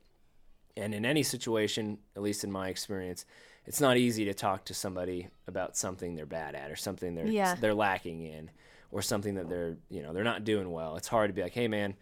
And 0.76 0.94
in 0.94 1.06
any 1.06 1.22
situation, 1.22 1.98
at 2.14 2.22
least 2.22 2.44
in 2.44 2.52
my 2.52 2.68
experience, 2.68 3.24
it's 3.64 3.80
not 3.80 3.96
easy 3.96 4.24
to 4.26 4.34
talk 4.34 4.64
to 4.66 4.74
somebody 4.74 5.28
about 5.46 5.76
something 5.76 6.14
they're 6.14 6.26
bad 6.26 6.54
at 6.54 6.70
or 6.70 6.76
something 6.76 7.14
they're 7.14 7.26
Yeah. 7.26 7.54
they're 7.54 7.74
lacking 7.74 8.22
in 8.22 8.50
or 8.96 9.02
something 9.02 9.34
that 9.34 9.50
they're, 9.50 9.76
you 9.90 10.00
know, 10.00 10.14
they're 10.14 10.24
not 10.24 10.42
doing 10.42 10.72
well. 10.72 10.96
It's 10.96 11.06
hard 11.06 11.28
to 11.28 11.34
be 11.34 11.42
like, 11.42 11.52
"Hey 11.52 11.68
man, 11.68 11.94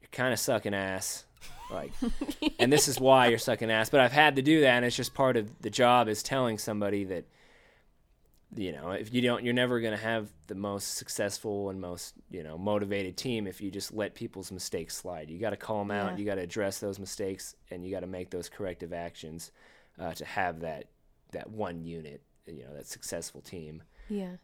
you're 0.00 0.08
kind 0.12 0.32
of 0.32 0.38
sucking 0.38 0.72
ass." 0.72 1.24
Like 1.68 1.92
and 2.60 2.72
this 2.72 2.86
is 2.86 3.00
why 3.00 3.26
you're 3.26 3.40
sucking 3.40 3.72
ass. 3.72 3.90
But 3.90 3.98
I've 3.98 4.12
had 4.12 4.36
to 4.36 4.42
do 4.42 4.60
that, 4.60 4.76
and 4.76 4.84
it's 4.84 4.94
just 4.94 5.14
part 5.14 5.36
of 5.36 5.50
the 5.60 5.68
job 5.68 6.06
is 6.06 6.22
telling 6.22 6.56
somebody 6.56 7.02
that, 7.04 7.24
you 8.54 8.70
know, 8.70 8.92
if 8.92 9.12
you 9.12 9.20
don't, 9.20 9.42
you're 9.42 9.52
never 9.52 9.80
going 9.80 9.96
to 9.96 10.02
have 10.02 10.28
the 10.46 10.54
most 10.54 10.94
successful 10.96 11.70
and 11.70 11.80
most, 11.80 12.14
you 12.30 12.44
know, 12.44 12.56
motivated 12.56 13.16
team 13.16 13.48
if 13.48 13.60
you 13.60 13.72
just 13.72 13.92
let 13.92 14.14
people's 14.14 14.52
mistakes 14.52 14.96
slide. 14.96 15.30
You 15.30 15.40
got 15.40 15.50
to 15.50 15.56
call 15.56 15.80
them 15.80 15.90
out. 15.90 16.12
Yeah. 16.12 16.18
You 16.18 16.24
got 16.24 16.36
to 16.36 16.42
address 16.42 16.78
those 16.78 17.00
mistakes, 17.00 17.56
and 17.68 17.84
you 17.84 17.90
got 17.90 18.00
to 18.00 18.06
make 18.06 18.30
those 18.30 18.48
corrective 18.48 18.92
actions 18.92 19.50
uh, 19.98 20.12
to 20.12 20.24
have 20.24 20.60
that 20.60 20.84
that 21.32 21.50
one 21.50 21.82
unit, 21.82 22.22
you 22.46 22.62
know, 22.62 22.74
that 22.74 22.86
successful 22.86 23.40
team. 23.40 23.82
Yeah. 24.08 24.36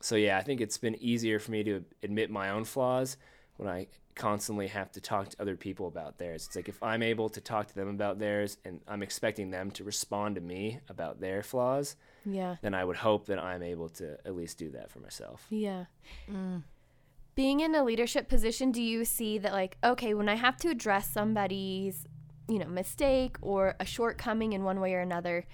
So 0.00 0.16
yeah, 0.16 0.38
I 0.38 0.42
think 0.42 0.60
it's 0.60 0.78
been 0.78 0.96
easier 1.00 1.38
for 1.38 1.50
me 1.50 1.62
to 1.64 1.84
admit 2.02 2.30
my 2.30 2.50
own 2.50 2.64
flaws 2.64 3.16
when 3.56 3.68
I 3.68 3.86
constantly 4.14 4.66
have 4.68 4.90
to 4.92 5.00
talk 5.00 5.28
to 5.30 5.40
other 5.40 5.56
people 5.56 5.86
about 5.88 6.18
theirs. 6.18 6.46
It's 6.46 6.56
like 6.56 6.68
if 6.68 6.82
I'm 6.82 7.02
able 7.02 7.28
to 7.30 7.40
talk 7.40 7.66
to 7.68 7.74
them 7.74 7.88
about 7.88 8.18
theirs 8.18 8.56
and 8.64 8.80
I'm 8.88 9.02
expecting 9.02 9.50
them 9.50 9.70
to 9.72 9.84
respond 9.84 10.34
to 10.36 10.40
me 10.40 10.80
about 10.88 11.20
their 11.20 11.42
flaws, 11.42 11.96
Yeah. 12.24 12.56
then 12.62 12.72
I 12.74 12.84
would 12.84 12.96
hope 12.96 13.26
that 13.26 13.38
I'm 13.38 13.62
able 13.62 13.88
to 13.90 14.12
at 14.26 14.34
least 14.34 14.58
do 14.58 14.70
that 14.70 14.90
for 14.90 15.00
myself. 15.00 15.46
Yeah. 15.50 15.84
Mm. 16.30 16.62
Being 17.34 17.60
in 17.60 17.74
a 17.74 17.84
leadership 17.84 18.28
position, 18.28 18.72
do 18.72 18.82
you 18.82 19.04
see 19.04 19.36
that 19.38 19.52
like, 19.52 19.76
okay, 19.84 20.14
when 20.14 20.28
I 20.28 20.36
have 20.36 20.56
to 20.58 20.68
address 20.70 21.10
somebody's, 21.10 22.06
you 22.48 22.58
know, 22.58 22.66
mistake 22.66 23.36
or 23.42 23.74
a 23.78 23.84
shortcoming 23.84 24.54
in 24.54 24.64
one 24.64 24.80
way 24.80 24.94
or 24.94 25.00
another, 25.00 25.46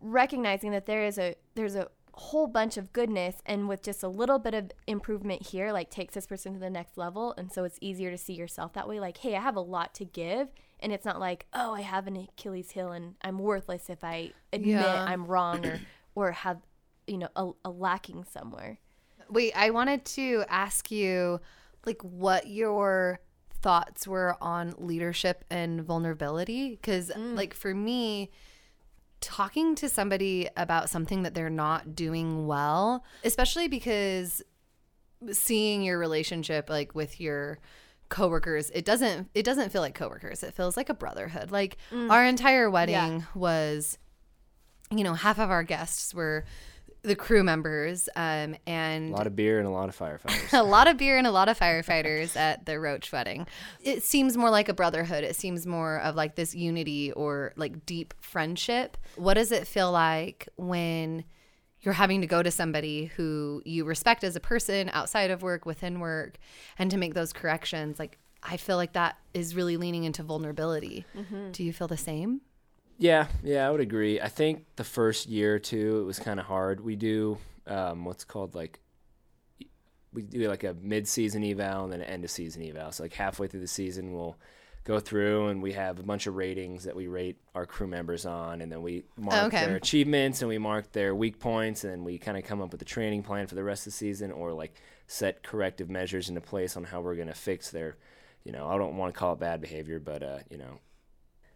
recognizing 0.00 0.70
that 0.72 0.86
there 0.86 1.04
is 1.04 1.18
a 1.18 1.34
there's 1.54 1.74
a 1.74 1.88
whole 2.16 2.46
bunch 2.46 2.76
of 2.76 2.92
goodness 2.92 3.36
and 3.44 3.68
with 3.68 3.82
just 3.82 4.02
a 4.02 4.08
little 4.08 4.38
bit 4.38 4.54
of 4.54 4.70
improvement 4.86 5.48
here 5.48 5.70
like 5.70 5.90
takes 5.90 6.14
this 6.14 6.26
person 6.26 6.54
to 6.54 6.58
the 6.58 6.70
next 6.70 6.96
level 6.96 7.34
and 7.36 7.52
so 7.52 7.64
it's 7.64 7.78
easier 7.80 8.10
to 8.10 8.18
see 8.18 8.32
yourself 8.32 8.72
that 8.72 8.88
way. 8.88 8.98
Like 8.98 9.18
hey 9.18 9.36
i 9.36 9.40
have 9.40 9.56
a 9.56 9.60
lot 9.60 9.94
to 9.94 10.04
give 10.04 10.48
and 10.80 10.92
it's 10.92 11.04
not 11.04 11.20
like 11.20 11.46
oh 11.52 11.74
i 11.74 11.82
have 11.82 12.06
an 12.06 12.16
achilles 12.16 12.70
heel 12.70 12.92
and 12.92 13.14
i'm 13.22 13.38
worthless 13.38 13.90
if 13.90 14.02
i 14.02 14.32
admit 14.52 14.76
Yeah. 14.76 15.04
i'm 15.06 15.26
wrong 15.26 15.64
or 15.66 15.80
or 16.14 16.32
have 16.32 16.58
you 17.06 17.18
know 17.18 17.28
a, 17.36 17.50
a 17.64 17.70
lacking 17.70 18.24
somewhere. 18.24 18.78
Wait, 19.28 19.52
I 19.54 19.70
wanted 19.70 20.04
to 20.06 20.44
ask 20.48 20.90
you 20.90 21.40
like 21.84 22.02
what 22.02 22.48
your 22.48 23.20
thoughts 23.60 24.06
were 24.06 24.36
on 24.40 24.74
leadership 24.78 25.44
and 25.50 25.82
vulnerability 25.82 26.70
because 26.70 27.10
mm. 27.10 27.36
like 27.36 27.54
for 27.54 27.74
me 27.74 28.30
talking 29.20 29.74
to 29.76 29.88
somebody 29.88 30.48
about 30.56 30.90
something 30.90 31.22
that 31.22 31.34
they're 31.34 31.50
not 31.50 31.94
doing 31.94 32.46
well, 32.46 33.04
especially 33.24 33.68
because 33.68 34.42
seeing 35.32 35.82
your 35.82 35.98
relationship 35.98 36.68
like 36.68 36.94
with 36.94 37.20
your 37.20 37.58
coworkers 38.08 38.70
it 38.70 38.84
doesn't 38.84 39.28
it 39.34 39.44
doesn't 39.44 39.70
feel 39.70 39.82
like 39.82 39.94
coworkers. 39.94 40.42
It 40.42 40.54
feels 40.54 40.76
like 40.76 40.88
a 40.88 40.94
brotherhood. 40.94 41.50
Like 41.50 41.76
mm. 41.90 42.10
our 42.10 42.24
entire 42.24 42.70
wedding 42.70 43.26
was 43.34 43.98
you 44.90 45.02
know 45.02 45.14
half 45.14 45.38
of 45.38 45.50
our 45.50 45.62
guests 45.62 46.14
were 46.14 46.44
the 47.06 47.16
crew 47.16 47.42
members 47.42 48.08
um 48.16 48.56
and 48.66 49.10
A 49.10 49.16
lot 49.16 49.26
of 49.26 49.34
beer 49.36 49.58
and 49.58 49.66
a 49.66 49.70
lot 49.70 49.88
of 49.88 49.96
firefighters. 49.98 50.52
a 50.58 50.62
lot 50.62 50.88
of 50.88 50.96
beer 50.96 51.16
and 51.16 51.26
a 51.26 51.30
lot 51.30 51.48
of 51.48 51.58
firefighters 51.58 52.36
at 52.46 52.66
the 52.66 52.78
Roach 52.78 53.12
wedding. 53.12 53.46
It 53.82 54.02
seems 54.02 54.36
more 54.36 54.50
like 54.50 54.68
a 54.68 54.74
brotherhood. 54.74 55.24
It 55.24 55.36
seems 55.36 55.66
more 55.66 55.98
of 56.00 56.14
like 56.16 56.34
this 56.34 56.54
unity 56.54 57.12
or 57.12 57.52
like 57.56 57.86
deep 57.86 58.14
friendship. 58.20 58.96
What 59.16 59.34
does 59.34 59.52
it 59.52 59.66
feel 59.66 59.90
like 59.92 60.48
when 60.56 61.24
you're 61.80 61.94
having 61.94 62.20
to 62.22 62.26
go 62.26 62.42
to 62.42 62.50
somebody 62.50 63.06
who 63.16 63.62
you 63.64 63.84
respect 63.84 64.24
as 64.24 64.34
a 64.34 64.40
person 64.40 64.90
outside 64.92 65.30
of 65.30 65.42
work, 65.42 65.64
within 65.64 66.00
work, 66.00 66.36
and 66.78 66.90
to 66.90 66.96
make 66.96 67.14
those 67.14 67.32
corrections? 67.32 67.98
Like, 67.98 68.18
I 68.42 68.56
feel 68.56 68.76
like 68.76 68.92
that 68.94 69.18
is 69.34 69.54
really 69.54 69.76
leaning 69.76 70.04
into 70.04 70.22
vulnerability. 70.22 71.04
Do 71.52 71.62
you 71.62 71.72
feel 71.72 71.86
the 71.88 71.96
same? 71.96 72.40
Yeah, 72.98 73.26
yeah, 73.42 73.66
I 73.66 73.70
would 73.70 73.80
agree. 73.80 74.20
I 74.20 74.28
think 74.28 74.64
the 74.76 74.84
first 74.84 75.26
year 75.28 75.54
or 75.56 75.58
two, 75.58 76.00
it 76.00 76.04
was 76.04 76.18
kind 76.18 76.40
of 76.40 76.46
hard. 76.46 76.80
We 76.80 76.96
do 76.96 77.38
um, 77.66 78.04
what's 78.04 78.24
called 78.24 78.54
like 78.54 78.80
we 80.12 80.22
do 80.22 80.48
like 80.48 80.64
a 80.64 80.74
mid-season 80.80 81.44
eval 81.44 81.84
and 81.84 81.92
then 81.92 82.00
an 82.00 82.06
end-of-season 82.06 82.62
eval. 82.62 82.90
So 82.92 83.02
like 83.02 83.12
halfway 83.12 83.48
through 83.48 83.60
the 83.60 83.66
season, 83.66 84.14
we'll 84.14 84.38
go 84.84 84.98
through 84.98 85.48
and 85.48 85.60
we 85.60 85.72
have 85.74 85.98
a 85.98 86.02
bunch 86.02 86.26
of 86.26 86.36
ratings 86.36 86.84
that 86.84 86.96
we 86.96 87.06
rate 87.06 87.36
our 87.54 87.66
crew 87.66 87.86
members 87.86 88.24
on, 88.24 88.62
and 88.62 88.72
then 88.72 88.80
we 88.80 89.04
mark 89.18 89.48
Okay. 89.48 89.66
their 89.66 89.76
achievements 89.76 90.40
and 90.40 90.48
we 90.48 90.56
mark 90.56 90.90
their 90.92 91.14
weak 91.14 91.38
points, 91.38 91.84
and 91.84 91.92
then 91.92 92.02
we 92.04 92.16
kind 92.16 92.38
of 92.38 92.44
come 92.44 92.62
up 92.62 92.72
with 92.72 92.80
a 92.80 92.86
training 92.86 93.22
plan 93.24 93.46
for 93.46 93.56
the 93.56 93.64
rest 93.64 93.82
of 93.86 93.92
the 93.92 93.96
season, 93.98 94.32
or 94.32 94.52
like 94.54 94.74
set 95.06 95.42
corrective 95.42 95.90
measures 95.90 96.30
into 96.30 96.40
place 96.40 96.78
on 96.78 96.84
how 96.84 97.02
we're 97.02 97.16
going 97.16 97.28
to 97.28 97.34
fix 97.34 97.70
their, 97.70 97.96
you 98.42 98.52
know, 98.52 98.66
I 98.68 98.78
don't 98.78 98.96
want 98.96 99.12
to 99.12 99.18
call 99.18 99.34
it 99.34 99.40
bad 99.40 99.60
behavior, 99.60 99.98
but 100.00 100.22
uh, 100.22 100.38
you 100.48 100.56
know, 100.56 100.78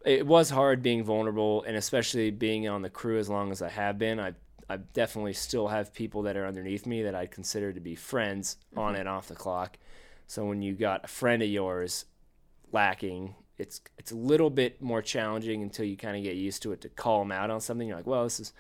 it 0.05 0.27
was 0.27 0.51
hard 0.51 0.83
being 0.83 1.05
vulnerable 1.05 1.63
and 1.65 1.77
especially 1.77 2.31
being 2.31 2.69
on 2.69 2.83
the 2.83 2.91
crew 2.91 3.19
as 3.19 3.29
long 3.29 3.51
as 3.53 3.63
I 3.63 3.69
have 3.69 3.99
been. 3.99 4.19
I 4.19 4.35
I 4.69 4.77
definitely 4.77 5.33
still 5.33 5.67
have 5.67 5.93
people 5.93 6.23
that 6.23 6.37
are 6.37 6.47
underneath 6.47 6.87
me 6.87 7.03
that 7.03 7.15
I 7.15 7.27
consider 7.27 7.73
to 7.73 7.81
be 7.81 7.97
friends 7.97 8.57
on 8.77 8.93
mm-hmm. 8.93 9.01
and 9.01 9.09
off 9.09 9.27
the 9.27 9.35
clock. 9.35 9.79
So 10.29 10.45
when 10.45 10.63
you 10.63 10.75
got 10.75 11.05
a 11.05 11.09
friend 11.09 11.43
of 11.43 11.49
yours 11.49 12.05
lacking, 12.71 13.35
it's 13.59 13.81
it's 13.99 14.13
a 14.13 14.17
little 14.17 14.49
bit 14.49 14.81
more 14.81 15.03
challenging 15.03 15.63
until 15.63 15.85
you 15.85 15.97
kind 15.97 16.17
of 16.17 16.23
get 16.23 16.37
used 16.37 16.63
to 16.63 16.73
it 16.73 16.81
to 16.83 16.89
call 16.89 17.19
them 17.19 17.33
out 17.33 17.51
on 17.51 17.61
something. 17.61 17.89
You're 17.89 17.97
like, 17.97 18.07
well, 18.07 18.23
this 18.23 18.39
is 18.39 18.53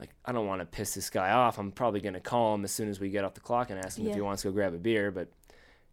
like 0.00 0.10
I 0.24 0.32
don't 0.32 0.48
want 0.48 0.62
to 0.62 0.66
piss 0.66 0.94
this 0.94 1.10
guy 1.10 1.30
off. 1.30 1.58
I'm 1.58 1.70
probably 1.70 2.00
going 2.00 2.14
to 2.14 2.20
call 2.20 2.54
him 2.54 2.64
as 2.64 2.72
soon 2.72 2.88
as 2.88 2.98
we 2.98 3.08
get 3.10 3.24
off 3.24 3.34
the 3.34 3.40
clock 3.40 3.70
and 3.70 3.78
ask 3.78 3.98
him 3.98 4.08
if 4.08 4.16
he 4.16 4.20
wants 4.20 4.42
to 4.42 4.48
go 4.48 4.52
grab 4.52 4.74
a 4.74 4.78
beer, 4.78 5.12
but 5.12 5.28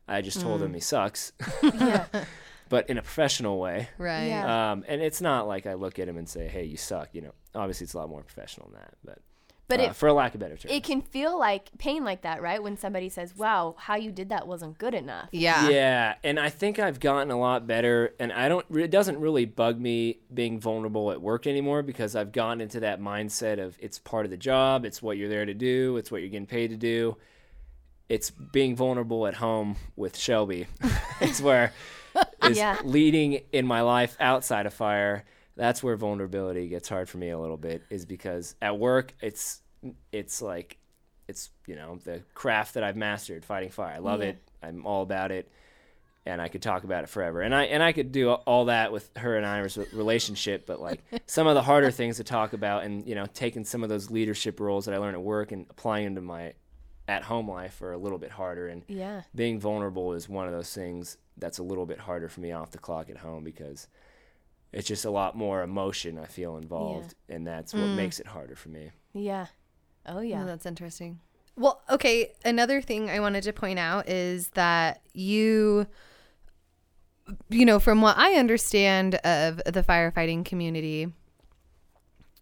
I 0.07 0.21
just 0.21 0.41
told 0.41 0.63
him 0.63 0.71
mm. 0.71 0.75
he 0.75 0.81
sucks, 0.81 1.31
yeah 1.61 2.07
but 2.73 2.89
in 2.89 2.97
a 2.97 3.03
professional 3.03 3.59
way. 3.59 3.88
Right. 3.99 4.25
Yeah. 4.25 4.71
Um, 4.71 4.83
and 4.88 4.99
it's 4.99 5.21
not 5.21 5.47
like 5.47 5.67
I 5.67 5.75
look 5.75 5.99
at 5.99 6.07
him 6.07 6.17
and 6.17 6.27
say, 6.27 6.47
"Hey, 6.47 6.63
you 6.63 6.75
suck." 6.75 7.09
You 7.13 7.21
know, 7.21 7.33
obviously 7.53 7.83
it's 7.86 7.93
a 7.93 7.99
lot 7.99 8.09
more 8.09 8.23
professional 8.23 8.69
than 8.71 8.79
that. 8.79 8.93
But, 9.05 9.19
But 9.67 9.79
uh, 9.79 9.83
it- 9.83 9.95
for 9.95 10.07
a 10.07 10.13
lack 10.13 10.33
of 10.33 10.39
better 10.39 10.57
term, 10.57 10.71
it 10.71 10.83
can 10.83 11.03
feel 11.03 11.38
like 11.38 11.69
pain 11.77 12.03
like 12.03 12.23
that 12.23 12.41
right 12.41 12.63
when 12.63 12.75
somebody 12.75 13.09
says 13.09 13.38
wow 13.38 13.75
how 13.77 13.95
you 13.95 14.12
did 14.12 14.29
that 14.29 14.47
wasn't 14.47 14.79
good 14.79 14.95
enough 14.95 15.29
Yeah. 15.31 15.69
yeah. 15.69 16.15
And 16.23 16.39
I 16.39 16.49
think 16.49 16.79
I've 16.79 16.99
gotten 16.99 17.29
a 17.29 17.38
lot 17.38 17.67
better. 17.67 18.15
And 18.19 18.33
I 18.33 18.49
don't. 18.49 18.65
It 18.75 18.89
doesn't 18.89 19.19
really 19.19 19.45
bug 19.45 19.79
me 19.79 20.17
being 20.33 20.59
vulnerable 20.59 21.12
at 21.12 21.21
work 21.21 21.45
anymore 21.45 21.83
because 21.83 22.15
I've 22.15 22.31
gotten 22.31 22.59
into 22.59 22.79
that 22.79 22.99
mindset 22.99 23.59
of 23.63 23.77
it's 23.79 23.99
part 23.99 24.25
of 24.25 24.31
the 24.31 24.38
job. 24.51 24.83
It's 24.83 24.99
what 24.99 25.17
you're 25.17 25.29
there 25.29 25.45
to 25.45 25.53
do. 25.53 25.97
It's 25.97 26.09
what 26.12 26.21
you're 26.21 26.31
getting 26.31 26.47
paid 26.47 26.71
to 26.71 26.77
do. 26.77 27.17
It's 28.09 28.31
being 28.31 28.75
vulnerable 28.75 29.27
at 29.27 29.36
home 29.36 29.75
with 29.95 30.17
Shelby. 30.17 30.65
it's 31.21 31.39
where 31.39 31.71
is 32.49 32.58
Yeah. 32.58 32.77
leading 32.84 33.41
in 33.51 33.65
my 33.65 33.82
life 33.82 34.15
outside 34.19 34.65
of 34.65 34.73
fire. 34.73 35.25
That's 35.56 35.84
where 35.84 35.95
vulnerability 35.95 36.67
gets 36.67 36.89
hard 36.89 37.08
for 37.10 37.17
me 37.17 37.29
a 37.29 37.38
little 37.39 37.58
bit. 37.58 37.84
Is 37.89 38.06
because 38.06 38.56
at 38.62 38.77
work 38.79 39.13
it's 39.21 39.62
it's 40.12 40.41
like 40.41 40.77
it's 41.27 41.49
you 41.67 41.75
know 41.75 41.99
the 42.03 42.21
craft 42.34 42.73
that 42.75 42.84
I've 42.84 42.95
mastered, 42.97 43.45
fighting 43.45 43.69
fire. 43.69 43.93
I 43.95 43.99
love 43.99 44.21
Yeah. 44.21 44.29
it. 44.29 44.38
I'm 44.63 44.86
all 44.86 45.03
about 45.03 45.32
it, 45.32 45.51
and 46.25 46.41
I 46.41 46.47
could 46.47 46.62
talk 46.62 46.84
about 46.86 47.03
it 47.03 47.08
forever. 47.10 47.41
And 47.41 47.53
I 47.53 47.63
and 47.65 47.84
I 47.84 47.91
could 47.91 48.12
do 48.12 48.32
all 48.32 48.65
that 48.65 48.91
with 48.91 49.10
her 49.17 49.36
and 49.38 49.45
I's 49.45 49.77
relationship. 49.93 50.65
But 50.65 50.82
like 50.82 51.01
some 51.27 51.47
of 51.47 51.53
the 51.56 51.62
harder 51.62 51.91
things 51.91 52.17
to 52.17 52.23
talk 52.23 52.53
about, 52.53 52.84
and 52.84 53.06
you 53.08 53.13
know, 53.15 53.25
taking 53.34 53.63
some 53.65 53.84
of 53.84 53.89
those 53.89 54.10
leadership 54.10 54.60
roles 54.60 54.86
that 54.86 54.93
I 54.95 54.97
learned 54.97 55.15
at 55.15 55.21
work 55.21 55.51
and 55.51 55.65
applying 55.69 56.06
them 56.06 56.15
to 56.15 56.21
my 56.21 56.53
at 57.07 57.23
home 57.23 57.49
life 57.49 57.81
are 57.81 57.91
a 57.91 57.97
little 57.97 58.17
bit 58.17 58.31
harder. 58.31 58.67
And 58.67 58.83
yeah 58.87 59.23
being 59.35 59.59
vulnerable 59.59 60.13
is 60.13 60.29
one 60.29 60.47
of 60.47 60.53
those 60.53 60.73
things 60.73 61.17
that's 61.37 61.57
a 61.57 61.63
little 61.63 61.85
bit 61.85 61.99
harder 61.99 62.29
for 62.29 62.41
me 62.41 62.51
off 62.51 62.71
the 62.71 62.77
clock 62.77 63.09
at 63.09 63.17
home 63.17 63.43
because 63.43 63.87
it's 64.71 64.87
just 64.87 65.05
a 65.05 65.11
lot 65.11 65.35
more 65.35 65.61
emotion 65.61 66.17
I 66.17 66.25
feel 66.25 66.57
involved, 66.57 67.13
and 67.29 67.45
that's 67.45 67.73
what 67.73 67.83
mm. 67.83 67.95
makes 67.95 68.19
it 68.19 68.27
harder 68.27 68.55
for 68.55 68.69
me. 68.69 68.91
yeah 69.13 69.47
oh 70.05 70.17
Oh, 70.17 70.21
yeah 70.21 70.43
that's 70.43 70.65
interesting. 70.65 71.19
Well, 71.55 71.81
okay. 71.89 72.33
Another 72.43 72.81
thing 72.81 73.09
I 73.09 73.19
wanted 73.19 73.43
to 73.43 73.53
point 73.53 73.79
out 73.79 74.09
is 74.09 74.49
that 74.49 75.01
you, 75.13 75.85
you 77.49 77.65
know, 77.65 77.79
from 77.79 78.01
what 78.01 78.17
I 78.17 78.33
understand 78.33 79.15
of 79.15 79.57
the 79.65 79.83
firefighting 79.83 80.45
community, 80.45 81.13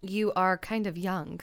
you 0.01 0.31
are 0.35 0.57
kind 0.57 0.87
of 0.87 0.97
young. 0.97 1.41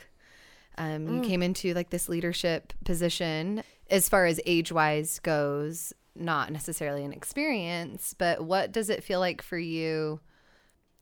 Um, 0.78 1.08
you 1.08 1.20
came 1.22 1.42
into 1.42 1.74
like 1.74 1.90
this 1.90 2.08
leadership 2.08 2.72
position 2.84 3.62
as 3.90 4.08
far 4.08 4.26
as 4.26 4.40
age 4.46 4.70
wise 4.70 5.18
goes, 5.18 5.92
not 6.14 6.52
necessarily 6.52 7.04
an 7.04 7.12
experience, 7.12 8.14
but 8.16 8.44
what 8.44 8.72
does 8.72 8.90
it 8.90 9.02
feel 9.02 9.20
like 9.20 9.42
for 9.42 9.58
you? 9.58 10.20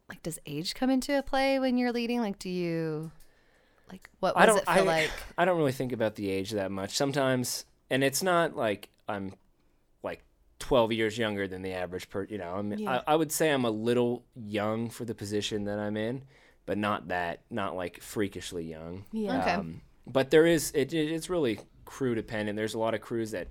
Like, 0.08 0.22
does 0.22 0.38
age 0.46 0.74
come 0.74 0.88
into 0.88 1.18
a 1.18 1.22
play 1.22 1.58
when 1.58 1.76
you're 1.76 1.92
leading? 1.92 2.20
Like, 2.20 2.38
do 2.38 2.48
you, 2.48 3.10
like, 3.90 4.08
what 4.20 4.36
I 4.36 4.46
don't. 4.46 4.58
it 4.58 4.64
feel 4.66 4.84
I, 4.84 5.00
like? 5.00 5.10
I 5.38 5.44
don't 5.44 5.58
really 5.58 5.72
think 5.72 5.92
about 5.92 6.14
the 6.14 6.30
age 6.30 6.52
that 6.52 6.70
much. 6.70 6.96
Sometimes, 6.96 7.64
and 7.90 8.04
it's 8.04 8.22
not 8.22 8.56
like 8.56 8.88
I'm 9.08 9.34
like 10.04 10.22
12 10.60 10.92
years 10.92 11.18
younger 11.18 11.48
than 11.48 11.62
the 11.62 11.72
average 11.72 12.08
person. 12.08 12.32
You 12.32 12.38
know, 12.38 12.62
Yeah. 12.76 13.02
I, 13.06 13.12
I 13.12 13.16
would 13.16 13.32
say 13.32 13.50
I'm 13.50 13.64
a 13.64 13.70
little 13.70 14.24
young 14.36 14.90
for 14.90 15.04
the 15.04 15.14
position 15.14 15.64
that 15.64 15.78
I'm 15.78 15.96
in, 15.96 16.22
but 16.66 16.76
not 16.76 17.08
that, 17.08 17.40
not 17.50 17.74
like 17.76 18.00
freakishly 18.02 18.64
young. 18.64 19.04
Yeah. 19.12 19.40
Okay. 19.40 19.52
Um, 19.52 19.80
but 20.06 20.30
there 20.30 20.46
is, 20.46 20.72
it, 20.74 20.92
it, 20.92 21.10
it's 21.12 21.30
really 21.30 21.60
crew 21.84 22.14
dependent. 22.14 22.56
There's 22.56 22.74
a 22.74 22.78
lot 22.78 22.94
of 22.94 23.00
crews 23.00 23.30
that 23.30 23.48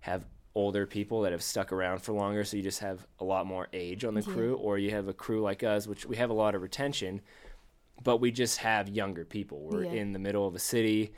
have 0.00 0.24
older 0.54 0.86
people 0.86 1.22
that 1.22 1.32
have 1.32 1.42
stuck 1.42 1.72
around 1.72 2.00
for 2.02 2.12
longer, 2.12 2.44
so 2.44 2.56
you 2.58 2.62
just 2.62 2.80
have 2.80 3.06
a 3.20 3.24
lot 3.24 3.46
more 3.46 3.68
age 3.72 4.04
on 4.04 4.12
the 4.14 4.22
crew, 4.22 4.54
or 4.56 4.76
you 4.78 4.90
have 4.90 5.08
a 5.08 5.12
crew 5.14 5.40
like 5.40 5.62
us, 5.62 5.86
which 5.86 6.04
we 6.04 6.16
have 6.16 6.28
a 6.28 6.34
lot 6.34 6.54
of 6.54 6.60
retention, 6.62 7.20
but 8.04 8.18
we 8.18 8.30
just 8.30 8.58
have 8.58 8.88
younger 8.88 9.24
people. 9.24 9.66
We're 9.70 9.84
Yeah. 9.84 9.92
in 9.92 10.12
the 10.12 10.18
middle 10.18 10.46
of 10.46 10.54
a 10.54 10.58
city. 10.58 11.12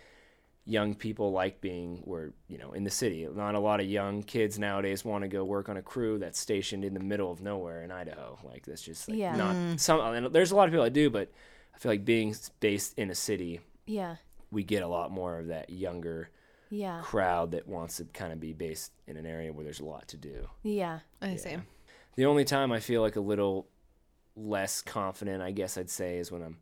Young 0.67 0.95
people 0.95 1.31
like 1.31 1.61
being 1.61 2.03
we're 2.05 2.31
you 2.49 2.59
know 2.59 2.73
in 2.73 2.85
the 2.85 2.91
city. 2.91 3.27
Not 3.35 3.55
a 3.55 3.61
lot 3.61 3.81
of 3.81 3.87
young 3.87 4.23
kids 4.23 4.59
nowadays 4.59 5.05
want 5.05 5.23
to 5.23 5.29
go 5.29 5.45
work 5.45 5.69
on 5.69 5.77
a 5.77 5.83
crew 5.83 6.19
that's 6.19 6.39
stationed 6.39 6.85
in 6.85 6.95
the 6.95 7.01
middle 7.01 7.31
of 7.31 7.43
nowhere 7.43 7.83
in 7.83 7.91
Idaho. 7.91 8.39
Like 8.43 8.65
that's 8.65 8.83
just 8.83 9.09
like 9.09 9.19
Yeah. 9.19 9.37
not 9.37 9.55
mm. 9.55 9.79
some. 9.79 10.01
And 10.01 10.33
there's 10.33 10.53
a 10.53 10.57
lot 10.57 10.65
of 10.69 10.73
people 10.73 10.85
that 10.85 10.93
do, 10.93 11.11
but 11.11 11.31
I 11.75 11.79
feel 11.79 11.93
like 11.93 12.05
being 12.05 12.35
based 12.61 12.99
in 12.99 13.11
a 13.11 13.15
city, 13.15 13.61
yeah 13.87 14.17
we 14.55 14.63
get 14.63 14.83
a 14.83 14.87
lot 14.87 15.11
more 15.11 15.39
of 15.39 15.49
that 15.49 15.69
younger 15.69 16.31
Yeah. 16.71 17.01
crowd 17.03 17.51
that 17.51 17.67
wants 17.67 17.99
to 17.99 18.05
kind 18.05 18.33
of 18.33 18.41
be 18.41 18.53
based 18.55 18.93
in 19.07 19.17
an 19.17 19.27
area 19.27 19.53
where 19.53 19.65
there's 19.65 19.81
a 19.81 19.85
lot 19.85 20.09
to 20.09 20.17
do. 20.17 20.49
Yeah. 20.63 21.01
I 21.21 21.37
see. 21.37 21.57
The 22.17 22.27
only 22.27 22.45
time 22.45 22.73
I 22.73 22.81
feel 22.81 23.03
like 23.03 23.17
a 23.17 23.21
little 23.21 23.67
less 24.37 24.81
confident, 24.81 25.43
I 25.43 25.51
guess 25.51 25.77
I'd 25.77 25.91
say, 25.91 26.19
is 26.19 26.31
when 26.31 26.43
I'm 26.43 26.59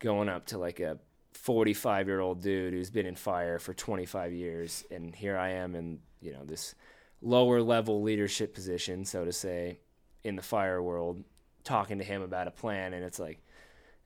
going 0.00 0.28
up 0.28 0.46
to 0.46 0.58
like 0.58 0.80
a 0.80 0.98
45 1.42 2.06
year 2.06 2.20
old 2.20 2.42
dude 2.42 2.72
who's 2.72 2.90
been 2.90 3.06
in 3.06 3.14
fire 3.16 3.58
for 3.58 3.72
25 3.74 4.32
years, 4.32 4.84
and 4.90 5.14
here 5.14 5.36
I 5.38 5.50
am 5.50 5.74
in 5.74 6.00
you 6.20 6.32
know 6.32 6.44
this 6.44 6.74
lower 7.22 7.62
level 7.62 8.02
leadership 8.02 8.54
position, 8.54 9.04
so 9.04 9.24
to 9.24 9.32
say, 9.32 9.78
in 10.24 10.36
the 10.36 10.42
fire 10.42 10.82
world, 10.82 11.22
talking 11.64 11.98
to 11.98 12.04
him 12.04 12.22
about 12.22 12.46
a 12.46 12.50
plan, 12.50 12.92
and 12.94 13.04
it's 13.04 13.18
like. 13.18 13.40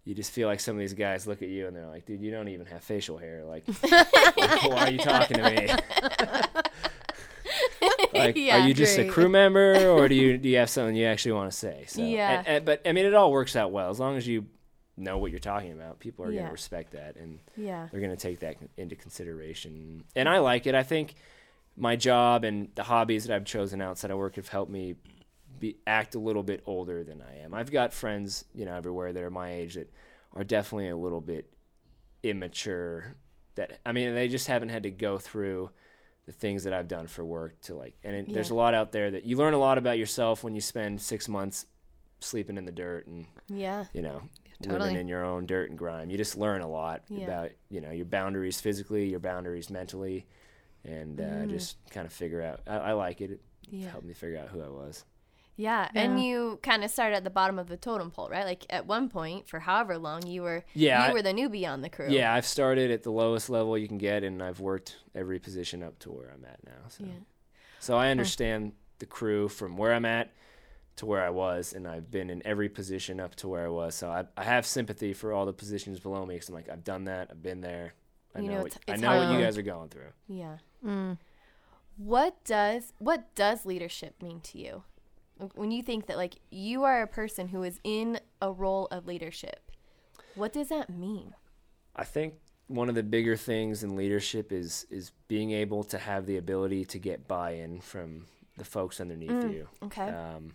You 0.06 0.14
just 0.14 0.32
feel 0.32 0.48
like 0.48 0.60
some 0.60 0.76
of 0.76 0.80
these 0.80 0.92
guys 0.92 1.26
look 1.26 1.40
at 1.40 1.48
you 1.48 1.66
and 1.66 1.74
they're 1.74 1.86
like, 1.86 2.04
"Dude, 2.04 2.20
you 2.20 2.30
don't 2.30 2.48
even 2.48 2.66
have 2.66 2.84
facial 2.84 3.16
hair. 3.16 3.42
Like, 3.46 3.64
why 3.80 4.84
are 4.84 4.90
you 4.90 4.98
talking 4.98 5.38
to 5.38 5.50
me?" 5.50 5.68
like 8.12 8.36
Yeah, 8.36 8.58
are 8.62 8.68
you 8.68 8.74
just 8.74 8.98
a 8.98 9.08
crew 9.08 9.30
member 9.30 9.88
or 9.88 10.06
do 10.08 10.14
you 10.14 10.36
do 10.36 10.46
you 10.50 10.58
have 10.58 10.68
something 10.68 10.94
you 10.94 11.06
actually 11.06 11.32
want 11.32 11.50
to 11.50 11.56
say 11.56 11.84
so 11.88 12.02
Yeah. 12.02 12.38
and- 12.40 12.46
and- 12.48 12.64
but 12.66 12.82
i 12.86 12.92
mean 12.92 13.06
it 13.06 13.14
all 13.14 13.32
works 13.32 13.56
out 13.56 13.72
well 13.72 13.88
as 13.90 13.98
long 13.98 14.16
as 14.18 14.26
you 14.28 14.44
know 14.96 15.18
what 15.18 15.30
you're 15.30 15.40
talking 15.40 15.72
about. 15.72 15.98
People 15.98 16.24
are 16.24 16.30
going 16.32 16.44
to 16.46 16.52
respect 16.52 16.92
that 16.92 17.16
and 17.16 17.40
Yeah. 17.56 17.88
they're 17.90 18.00
going 18.00 18.16
to 18.16 18.16
take 18.16 18.40
that 18.40 18.56
into 18.76 18.94
consideration. 18.96 20.04
And 20.14 20.28
i 20.28 20.38
like 20.38 20.66
it. 20.66 20.74
I 20.74 20.82
think 20.84 21.14
my 21.76 21.96
job 21.96 22.44
and 22.44 22.68
the 22.76 22.84
hobbies 22.84 23.26
that 23.26 23.34
i've 23.34 23.44
chosen 23.44 23.80
outside 23.80 24.12
of 24.12 24.16
work 24.18 24.36
have 24.36 24.46
helped 24.46 24.70
me 24.70 24.94
be 25.58 25.76
act 25.88 26.14
a 26.14 26.18
little 26.20 26.44
bit 26.44 26.62
older 26.66 27.02
than 27.02 27.20
i 27.20 27.38
am. 27.38 27.52
I've 27.52 27.72
got 27.72 27.92
friends 27.92 28.44
you 28.54 28.64
know 28.64 28.74
everywhere 28.76 29.12
that 29.12 29.22
are 29.24 29.30
my 29.30 29.52
age 29.52 29.74
that 29.74 29.92
are 30.34 30.44
definitely 30.44 30.88
a 30.90 30.96
little 30.96 31.20
bit 31.20 31.50
immature 32.22 33.14
that 33.56 33.78
i 33.84 33.92
mean 33.92 34.14
they 34.14 34.28
just 34.28 34.46
haven't 34.46 34.68
had 34.70 34.82
to 34.84 34.90
go 34.90 35.18
through 35.18 35.70
the 36.26 36.32
things 36.32 36.64
that 36.64 36.72
I've 36.72 36.88
done 36.88 37.06
for 37.06 37.22
work 37.22 37.60
to 37.64 37.74
like, 37.74 37.96
and 38.02 38.16
it, 38.16 38.32
there's 38.32 38.48
a 38.48 38.54
lot 38.54 38.72
out 38.72 38.92
there 38.92 39.10
that 39.10 39.24
you 39.26 39.36
learn 39.36 39.52
a 39.52 39.58
lot 39.58 39.76
about 39.76 39.98
yourself 39.98 40.42
when 40.42 40.54
you 40.54 40.60
spend 40.62 40.98
six 41.02 41.28
months 41.28 41.66
sleeping 42.20 42.56
in 42.56 42.64
the 42.64 42.72
dirt 42.72 43.06
and 43.06 43.26
Yeah. 43.48 43.84
you 43.92 44.00
know 44.00 44.22
totally. 44.62 44.80
living 44.90 44.96
in 45.00 45.08
your 45.08 45.24
own 45.24 45.46
dirt 45.46 45.70
and 45.70 45.78
grime. 45.78 46.10
You 46.10 46.16
just 46.16 46.36
learn 46.36 46.60
a 46.60 46.68
lot 46.68 47.02
Yeah. 47.08 47.24
about 47.24 47.50
you 47.70 47.80
know 47.80 47.90
your 47.90 48.06
boundaries 48.06 48.60
physically, 48.60 49.08
your 49.08 49.20
boundaries 49.20 49.70
mentally, 49.70 50.26
and 50.84 51.20
uh, 51.20 51.24
Mm. 51.24 51.50
just 51.50 51.76
kind 51.90 52.06
of 52.06 52.12
figure 52.12 52.42
out. 52.42 52.60
I, 52.66 52.76
I 52.76 52.92
like 52.92 53.20
it. 53.20 53.30
It 53.30 53.40
Yeah. 53.70 53.88
helped 53.90 54.06
me 54.06 54.14
figure 54.14 54.38
out 54.38 54.48
who 54.48 54.60
I 54.62 54.68
was. 54.68 55.04
Yeah. 55.56 55.88
And 55.94 56.20
you 56.20 56.58
kind 56.64 56.82
of 56.82 56.90
started 56.90 57.14
at 57.14 57.22
the 57.24 57.30
bottom 57.30 57.60
of 57.60 57.68
the 57.68 57.76
totem 57.76 58.10
pole, 58.10 58.28
right? 58.28 58.44
Like 58.44 58.66
at 58.70 58.86
one 58.86 59.08
point, 59.08 59.48
for 59.48 59.60
however 59.60 59.96
long, 59.98 60.26
you 60.26 60.42
were 60.42 60.64
Yeah, 60.74 61.04
you 61.06 61.10
I- 61.10 61.12
were 61.12 61.22
the 61.22 61.32
newbie 61.32 61.64
on 61.68 61.80
the 61.80 61.88
crew. 61.88 62.08
Yeah, 62.10 62.34
I've 62.34 62.44
started 62.46 62.90
at 62.90 63.04
the 63.04 63.12
lowest 63.12 63.48
level 63.48 63.78
you 63.78 63.86
can 63.86 63.98
get, 63.98 64.24
and 64.24 64.42
I've 64.42 64.58
worked 64.58 64.96
every 65.14 65.38
position 65.38 65.82
up 65.84 65.98
to 66.00 66.10
where 66.10 66.30
I'm 66.32 66.44
at 66.44 66.58
now. 66.66 66.88
So, 66.88 67.04
Yeah. 67.04 67.12
so 67.78 67.96
I 67.96 68.10
understand 68.10 68.72
the 68.98 69.06
crew 69.06 69.48
from 69.48 69.76
where 69.76 69.92
I'm 69.94 70.04
at 70.04 70.32
to 70.96 71.06
where 71.06 71.24
I 71.24 71.30
was, 71.30 71.72
and 71.72 71.86
I've 71.88 72.10
been 72.10 72.30
in 72.30 72.40
every 72.46 72.68
position 72.68 73.18
up 73.20 73.34
to 73.36 73.48
where 73.48 73.64
I 73.66 73.68
was. 73.68 73.94
So 73.94 74.08
I, 74.10 74.24
I 74.36 74.44
have 74.44 74.64
sympathy 74.66 75.12
for 75.12 75.32
all 75.32 75.44
the 75.46 75.52
positions 75.52 75.98
below 76.00 76.24
me 76.24 76.34
because 76.34 76.48
I'm 76.48 76.54
like, 76.54 76.68
I've 76.68 76.84
done 76.84 77.04
that, 77.04 77.28
I've 77.30 77.42
been 77.42 77.60
there. 77.60 77.94
I 78.34 78.40
You 78.40 78.48
know, 78.48 78.56
know, 78.56 78.62
what, 78.62 78.78
I 78.88 78.92
it's 78.92 79.02
know 79.02 79.16
what 79.16 79.32
you 79.38 79.44
guys 79.44 79.58
are 79.58 79.62
going 79.62 79.88
through. 79.88 80.12
Yeah. 80.28 80.58
Mm. 80.84 81.18
What 81.96 82.44
does 82.44 82.92
what 82.98 83.34
does 83.34 83.64
leadership 83.64 84.20
mean 84.22 84.40
to 84.40 84.58
you? 84.58 84.82
When 85.54 85.70
you 85.70 85.82
think 85.82 86.06
that 86.06 86.16
like 86.16 86.36
you 86.50 86.84
are 86.84 87.02
a 87.02 87.06
person 87.06 87.48
who 87.48 87.62
is 87.62 87.80
in 87.84 88.18
a 88.40 88.50
role 88.52 88.86
of 88.90 89.06
leadership, 89.06 89.70
what 90.34 90.52
does 90.52 90.68
that 90.68 90.90
mean? 90.90 91.34
I 91.94 92.04
think 92.04 92.34
one 92.66 92.88
of 92.88 92.94
the 92.96 93.02
bigger 93.02 93.36
things 93.36 93.84
in 93.84 93.94
leadership 93.96 94.52
is 94.52 94.86
is 94.90 95.12
being 95.28 95.52
able 95.52 95.84
to 95.84 95.98
have 95.98 96.26
the 96.26 96.36
ability 96.36 96.84
to 96.86 96.98
get 96.98 97.28
buy-in 97.28 97.80
from 97.80 98.26
the 98.56 98.64
folks 98.64 99.00
underneath 99.00 99.30
Mm, 99.30 99.52
you. 99.52 99.68
Okay. 99.84 100.08
Um, 100.08 100.54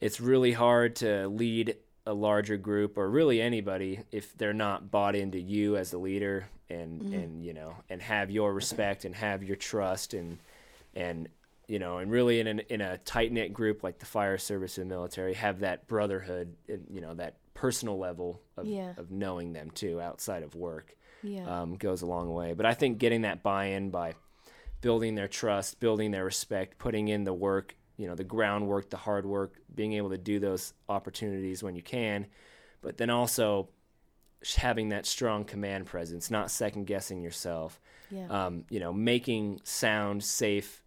it's 0.00 0.20
really 0.20 0.52
hard 0.52 0.96
to 0.96 1.28
lead 1.28 1.76
a 2.06 2.12
larger 2.14 2.56
group 2.56 2.96
or 2.96 3.08
really 3.10 3.40
anybody 3.40 4.00
if 4.12 4.36
they're 4.38 4.52
not 4.54 4.90
bought 4.90 5.14
into 5.14 5.38
you 5.40 5.76
as 5.76 5.92
a 5.92 5.98
leader 5.98 6.46
and 6.70 7.02
Mm. 7.02 7.14
and 7.14 7.44
you 7.44 7.52
know 7.54 7.74
and 7.90 8.00
have 8.02 8.30
your 8.30 8.52
respect 8.52 9.04
and 9.04 9.14
have 9.14 9.42
your 9.42 9.56
trust 9.56 10.14
and 10.14 10.38
and 10.94 11.28
you 11.66 11.78
know 11.78 11.98
and 11.98 12.10
really 12.10 12.40
in 12.40 12.46
an, 12.46 12.60
in 12.68 12.80
a 12.80 12.98
tight 12.98 13.30
knit 13.32 13.52
group 13.52 13.82
like 13.82 13.98
the 13.98 14.06
fire 14.06 14.38
service 14.38 14.78
and 14.78 14.88
military 14.88 15.34
have 15.34 15.60
that 15.60 15.86
brotherhood 15.86 16.54
and 16.68 16.86
you 16.90 17.00
know 17.00 17.14
that 17.14 17.36
personal 17.54 17.98
level 17.98 18.40
of, 18.56 18.66
Yeah. 18.66 18.92
of 18.96 19.10
knowing 19.10 19.52
them 19.52 19.70
too 19.70 20.00
outside 20.00 20.42
of 20.42 20.54
work 20.54 20.94
yeah. 21.22 21.62
um, 21.62 21.74
goes 21.76 22.02
a 22.02 22.06
long 22.06 22.32
way. 22.32 22.52
But 22.54 22.66
I 22.66 22.74
think 22.74 22.98
getting 22.98 23.22
that 23.22 23.42
buy-in 23.42 23.90
by 23.90 24.14
building 24.80 25.16
their 25.16 25.26
trust, 25.26 25.80
building 25.80 26.12
their 26.12 26.24
respect, 26.24 26.78
putting 26.78 27.08
in 27.08 27.24
the 27.24 27.34
work, 27.34 27.74
you 27.98 28.06
know, 28.06 28.14
the 28.14 28.24
groundwork, 28.24 28.88
the 28.88 28.96
hard 28.96 29.26
work, 29.26 29.56
being 29.74 29.92
able 29.92 30.08
to 30.10 30.16
do 30.18 30.38
those 30.38 30.72
opportunities 30.88 31.62
when 31.62 31.74
you 31.76 31.82
can, 31.82 32.26
but 32.80 32.96
then 32.96 33.10
also 33.10 33.68
having 34.56 34.90
that 34.90 35.04
strong 35.04 35.44
command 35.44 35.84
presence, 35.84 36.30
not 36.30 36.50
second 36.50 36.86
guessing 36.86 37.20
yourself, 37.20 37.80
yeah. 38.10 38.26
um, 38.30 38.64
you 38.70 38.78
know, 38.80 38.92
making 38.92 39.60
sound, 39.64 40.22
safe 40.24 40.82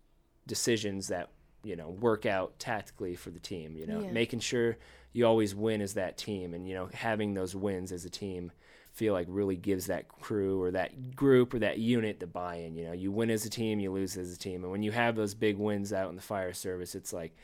decisions 0.47 1.09
that 1.09 1.29
you 1.63 1.75
know 1.75 1.89
work 1.89 2.25
out 2.25 2.57
tactically 2.57 3.15
for 3.15 3.29
the 3.29 3.39
team. 3.39 3.75
You 3.75 3.85
know, 3.85 4.01
Yeah. 4.01 4.11
making 4.11 4.39
sure 4.39 4.77
you 5.13 5.27
always 5.27 5.53
win 5.53 5.81
as 5.81 5.93
that 5.95 6.17
team, 6.17 6.53
and 6.53 6.67
you 6.67 6.73
know, 6.73 6.89
having 6.93 7.33
those 7.33 7.55
wins 7.55 7.91
as 7.91 8.05
a 8.05 8.09
team 8.09 8.51
feel 8.93 9.13
like 9.13 9.27
really 9.29 9.55
gives 9.55 9.87
that 9.87 10.07
crew 10.07 10.61
or 10.61 10.71
that 10.71 11.15
group 11.15 11.53
or 11.53 11.59
that 11.59 11.79
unit 11.79 12.19
the 12.19 12.27
buy-in. 12.27 12.75
You 12.75 12.85
know, 12.85 12.91
you 12.93 13.11
win 13.11 13.29
as 13.29 13.45
a 13.45 13.49
team, 13.49 13.79
you 13.79 13.91
lose 13.91 14.17
as 14.17 14.33
a 14.33 14.37
team, 14.37 14.63
and 14.63 14.71
when 14.71 14.83
you 14.83 14.91
have 14.91 15.15
those 15.15 15.33
big 15.33 15.57
wins 15.57 15.93
out 15.93 16.09
in 16.09 16.15
the 16.15 16.21
fire 16.21 16.53
service, 16.53 16.95
it's 16.95 17.13
like 17.13 17.35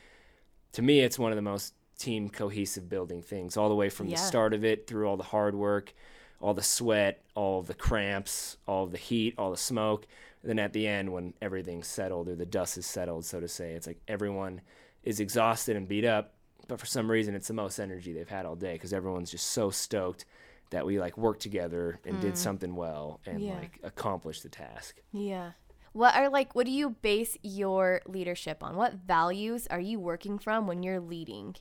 to 0.74 0.82
me, 0.82 1.00
it's 1.00 1.18
one 1.18 1.32
of 1.32 1.38
the 1.38 1.42
most 1.42 1.74
team 1.98 2.30
cohesive 2.30 2.90
building 2.90 3.22
things, 3.22 3.58
all 3.58 3.70
the 3.70 3.76
way 3.76 3.90
from 3.90 4.08
Yeah. 4.08 4.18
the 4.18 4.22
start 4.22 4.54
of 4.54 4.64
it 4.64 4.86
through 4.86 5.08
all 5.08 5.18
the 5.18 5.24
hard 5.24 5.56
work, 5.56 5.94
all 6.40 6.54
the 6.54 6.62
sweat, 6.62 7.24
all 7.34 7.64
the 7.64 7.74
cramps, 7.74 8.58
all 8.68 8.86
the 8.86 8.98
heat, 8.98 9.34
all 9.38 9.50
the 9.50 9.58
smoke. 9.58 10.06
And 10.44 10.50
then 10.50 10.60
at 10.60 10.74
the 10.74 10.86
end, 10.88 11.12
when 11.12 11.34
everything's 11.42 11.88
settled 11.88 12.28
or 12.28 12.36
the 12.36 12.46
dust 12.46 12.78
is 12.78 12.86
settled, 12.86 13.26
so 13.26 13.40
to 13.40 13.48
say, 13.48 13.72
it's 13.72 13.88
like 13.88 14.00
everyone 14.08 14.62
is 15.04 15.20
exhausted 15.20 15.76
and 15.76 15.88
beat 15.88 16.06
up, 16.06 16.34
but 16.68 16.80
for 16.80 16.86
some 16.86 17.10
reason, 17.10 17.34
it's 17.34 17.48
the 17.48 17.54
most 17.54 17.80
energy 17.80 18.14
they've 18.14 18.30
had 18.30 18.46
all 18.46 18.56
day 18.56 18.74
because 18.74 18.94
everyone's 18.94 19.32
just 19.32 19.48
so 19.48 19.72
stoked 19.72 20.26
that 20.70 20.86
we 20.86 21.00
like 21.00 21.18
worked 21.18 21.42
together 21.42 22.00
and 22.06 22.20
did 22.20 22.38
something 22.38 22.76
well 22.76 23.20
and 23.26 23.42
Yeah. 23.42 23.56
like 23.56 23.80
accomplished 23.84 24.44
the 24.44 24.50
task. 24.50 25.02
Yeah. 25.12 25.52
What 25.94 26.16
are 26.16 26.30
like 26.30 26.54
what 26.56 26.66
do 26.66 26.72
you 26.72 26.92
base 26.92 27.38
your 27.42 28.02
leadership 28.08 28.62
on? 28.64 28.76
What 28.76 28.94
values 28.96 29.68
are 29.68 29.80
you 29.80 30.00
working 30.00 30.38
from 30.40 30.68
when 30.68 30.84
you're 30.84 31.00
leading 31.00 31.56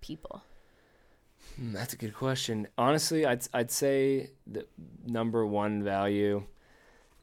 people? 0.00 0.42
Hmm, 1.56 1.72
That's 1.72 1.94
a 1.94 1.96
good 1.96 2.14
question. 2.14 2.68
Honestly, 2.78 3.24
I'd 3.26 3.46
I'd 3.52 3.70
say 3.70 4.30
the 4.46 4.66
number 5.06 5.44
one 5.46 5.82
value 5.82 6.44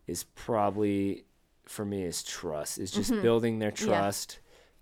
is 0.08 0.24
probably 0.36 1.26
for 1.66 1.86
me 1.86 2.04
is 2.04 2.24
trust. 2.24 2.78
Is 2.80 2.92
just 2.92 3.12
building 3.22 3.60
their 3.60 3.72
Mm-hmm. 3.72 3.90
Yeah. 3.90 4.00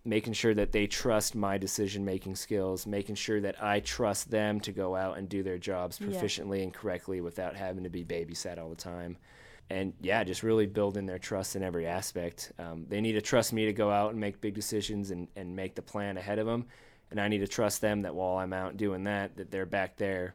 Making 0.06 0.34
sure 0.34 0.54
that 0.54 0.72
they 0.72 0.86
trust 0.88 1.34
my 1.36 1.58
decision 1.58 2.06
making 2.06 2.36
skills, 2.36 2.86
making 2.86 3.16
sure 3.16 3.42
that 3.42 3.62
I 3.64 3.80
trust 3.80 4.30
them 4.30 4.60
to 4.62 4.72
go 4.72 4.96
out 4.96 5.18
and 5.18 5.28
do 5.28 5.42
their 5.44 5.58
jobs 5.58 6.00
Yeah. 6.00 6.08
proficiently 6.08 6.62
and 6.64 6.74
correctly 6.74 7.22
without 7.22 7.56
having 7.56 7.84
to 7.84 7.90
be 7.90 8.04
babysat 8.06 8.58
all 8.60 8.70
the 8.70 8.76
time. 8.76 9.18
And 9.70 9.94
yeah, 10.00 10.24
just 10.24 10.44
really 10.44 10.68
building 10.68 11.08
their 11.08 11.18
trust 11.18 11.56
in 11.56 11.64
every 11.64 11.88
aspect. 11.88 12.52
Um, 12.60 12.86
they 12.88 13.02
need 13.02 13.14
to 13.14 13.22
trust 13.22 13.52
me 13.52 13.66
to 13.66 13.74
go 13.74 13.90
out 13.90 14.12
and 14.12 14.20
make 14.20 14.40
big 14.40 14.54
decisions 14.54 15.10
and, 15.10 15.28
and 15.36 15.56
make 15.56 15.74
the 15.74 15.82
plan 15.82 16.18
ahead 16.18 16.38
of 16.40 16.46
them 16.46 16.66
and 17.12 17.20
I 17.22 17.28
need 17.28 17.40
to 17.40 17.48
trust 17.48 17.82
them 17.82 18.02
that 18.02 18.16
while 18.16 18.38
I'm 18.38 18.52
out 18.52 18.78
doing 18.78 19.04
that, 19.04 19.38
that 19.38 19.52
they're 19.52 19.68
back 19.68 19.96
there 19.98 20.34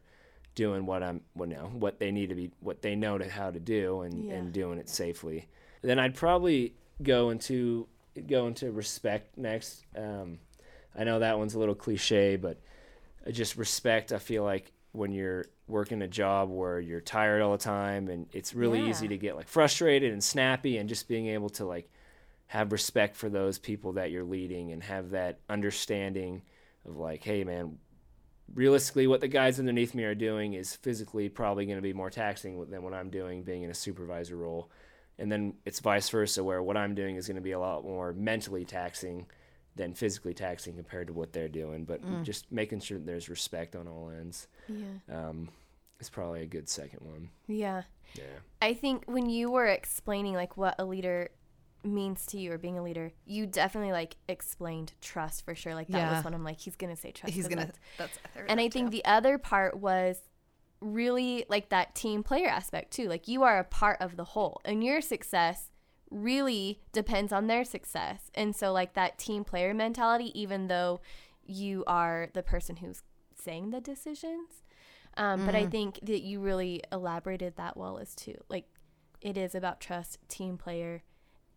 doing 0.55 0.87
what 0.87 1.03
I'm, 1.03 1.21
what 1.35 1.49
know, 1.49 1.69
what 1.75 1.99
they 1.99 2.11
need 2.13 2.29
to 2.29 2.35
be, 2.37 2.51
what 2.61 2.81
they 2.83 2.95
know 2.95 3.19
to 3.19 3.29
how 3.29 3.51
to 3.51 3.59
do, 3.61 4.03
and 4.03 4.25
Yeah. 4.25 4.35
and 4.35 4.53
doing 4.53 4.79
it 4.79 4.89
safely. 4.89 5.49
Then 5.83 5.99
I'd 5.99 6.15
probably 6.15 6.75
go 7.03 7.31
into 7.31 7.89
go 8.27 8.47
into 8.47 8.71
respect 8.71 9.37
next. 9.39 9.85
Um, 9.97 10.39
I 10.97 11.05
know 11.05 11.19
that 11.21 11.39
one's 11.39 11.55
a 11.55 11.59
little 11.59 11.75
cliche, 11.75 12.37
but 12.37 12.61
just 13.31 13.57
respect. 13.57 14.13
I 14.13 14.19
feel 14.19 14.45
like 14.45 14.73
when 14.93 15.13
you're 15.13 15.45
working 15.69 16.03
a 16.03 16.09
job 16.09 16.51
where 16.51 16.81
you're 16.81 17.01
tired 17.01 17.43
all 17.43 17.53
the 17.53 17.59
time, 17.59 18.09
and 18.09 18.27
it's 18.33 18.55
really 18.55 18.89
easy 18.89 19.09
to 19.09 19.17
get 19.17 19.37
like 19.37 19.49
frustrated 19.49 20.13
and 20.13 20.23
snappy, 20.23 20.79
and 20.79 20.89
just 20.89 21.09
being 21.09 21.29
able 21.29 21.49
to 21.51 21.65
like 21.65 21.91
have 22.49 22.73
respect 22.73 23.15
for 23.15 23.29
those 23.29 23.59
people 23.59 23.93
that 23.93 24.11
you're 24.11 24.25
leading 24.25 24.73
and 24.73 24.83
have 24.83 25.11
that 25.11 25.39
understanding 25.49 26.43
of 26.85 26.97
like, 26.97 27.23
hey 27.23 27.45
man, 27.45 27.79
realistically 28.55 29.07
what 29.07 29.21
the 29.21 29.29
guys 29.29 29.61
underneath 29.61 29.95
me 29.95 30.03
are 30.03 30.17
doing 30.17 30.55
is 30.55 30.75
physically 30.75 31.29
probably 31.29 31.65
going 31.65 31.79
to 31.79 31.83
be 31.83 31.93
more 31.93 32.11
taxing 32.11 32.69
than 32.69 32.83
what 32.83 32.93
I'm 32.93 33.11
doing 33.11 33.45
being 33.45 33.63
in 33.63 33.71
a 33.71 33.75
supervisor 33.75 34.37
role. 34.37 34.69
And 35.21 35.31
then 35.31 35.55
it's 35.65 35.81
vice 35.81 36.09
versa 36.09 36.43
where 36.43 36.63
what 36.63 36.77
I'm 36.77 36.95
doing 36.95 37.17
is 37.17 37.27
going 37.29 37.37
to 37.37 37.43
be 37.43 37.53
a 37.53 37.59
lot 37.61 37.85
more 37.85 38.13
mentally 38.13 38.65
taxing 38.65 39.27
than 39.77 39.95
physically 39.95 40.35
taxing 40.35 40.75
compared 40.75 41.07
to 41.07 41.13
what 41.13 41.33
they're 41.33 41.49
doing, 41.49 41.85
but 41.85 42.01
just 42.25 42.51
making 42.51 42.81
sure 42.81 42.99
that 42.99 43.07
there's 43.07 43.29
respect 43.29 43.77
on 43.77 43.87
all 43.87 44.11
ends. 44.11 44.49
Yeah. 44.69 44.85
Um, 45.29 45.49
is 46.01 46.09
probably 46.11 46.43
a 46.43 46.47
good 46.47 46.69
second 46.69 47.01
one. 47.07 47.29
Yeah. 47.47 47.83
Yeah. 48.15 48.25
I 48.63 48.75
think 48.75 49.05
when 49.07 49.29
you 49.31 49.51
were 49.51 49.67
explaining 49.67 50.35
like 50.35 50.57
what 50.57 50.75
a 50.79 50.85
leader 50.85 51.29
means 51.85 52.27
to 52.27 52.39
you 52.39 52.53
or 52.53 52.59
being 52.59 52.79
a 52.79 52.83
leader, 52.83 53.13
you 53.27 53.47
definitely 53.47 53.93
like 53.93 54.17
explained 54.29 54.93
trust 55.01 55.45
for 55.45 55.55
sure. 55.55 55.75
Like 55.75 55.89
that 55.89 55.99
Yeah. 55.99 56.15
was 56.17 56.25
one 56.25 56.35
I'm 56.35 56.45
like, 56.45 56.59
he's 56.59 56.77
gonna 56.77 56.97
say 56.97 57.13
trust. 57.13 57.35
He's 57.35 57.45
'cause 57.45 57.51
gonna. 57.55 57.67
that's- 57.67 57.81
That's. 57.99 58.19
I 58.37 58.41
And 58.49 58.59
that 58.59 58.65
I 58.65 58.69
think 58.71 58.89
too. 58.89 58.91
the 58.97 59.05
other 59.05 59.39
part 59.39 59.79
was 59.79 60.19
really 60.81 61.45
like 61.49 61.69
that 61.71 61.95
team 61.95 62.23
player 62.23 62.49
aspect 62.49 62.91
too. 62.93 63.09
Like 63.09 63.29
you 63.29 63.43
are 63.43 63.59
a 63.59 63.65
part 63.65 63.99
of 64.01 64.17
the 64.17 64.25
whole, 64.25 64.61
and 64.65 64.83
your 64.83 65.01
success 65.01 65.71
really 66.11 66.81
depends 66.93 67.33
on 67.33 67.47
their 67.47 67.65
success. 67.65 68.31
And 68.35 68.55
so, 68.55 68.73
like 68.73 68.95
that 68.95 69.19
team 69.19 69.45
player 69.45 69.75
mentality, 69.75 70.39
even 70.41 70.69
though 70.69 71.01
you 71.45 71.85
are 71.87 72.29
the 72.33 72.43
person 72.43 72.77
who's 72.77 73.03
saying 73.35 73.71
the 73.71 73.81
decisions. 73.81 74.63
Um, 75.17 75.45
But 75.45 75.55
I 75.57 75.67
think 75.67 75.99
that 76.03 76.23
you 76.23 76.41
really 76.41 76.83
elaborated 76.93 77.57
that 77.57 77.77
well 77.77 77.99
as 77.99 78.15
too. 78.15 78.37
Like 78.49 78.67
it 79.21 79.37
is 79.37 79.55
about 79.55 79.81
trust, 79.81 80.19
team 80.29 80.57
player. 80.57 81.03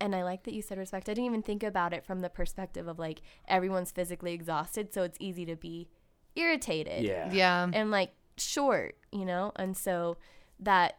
And 0.02 0.16
I 0.16 0.24
like 0.24 0.44
that 0.44 0.54
you 0.54 0.62
said 0.62 0.78
respect. 0.78 1.08
I 1.08 1.14
didn't 1.14 1.28
even 1.28 1.44
think 1.44 1.64
about 1.64 1.94
it 1.94 2.04
from 2.04 2.20
the 2.22 2.30
perspective 2.30 2.88
of 2.88 3.00
like 3.00 3.22
everyone's 3.48 3.92
physically 3.92 4.34
exhausted, 4.34 4.94
so 4.94 5.04
it's 5.04 5.18
easy 5.22 5.46
to 5.46 5.56
be 5.56 5.88
irritated 6.36 7.04
Yeah. 7.04 7.30
yeah. 7.32 7.70
and 7.72 7.92
like 7.92 8.12
short, 8.38 8.96
you 9.14 9.26
know? 9.26 9.52
And 9.56 9.76
so 9.78 10.18
that 10.60 10.98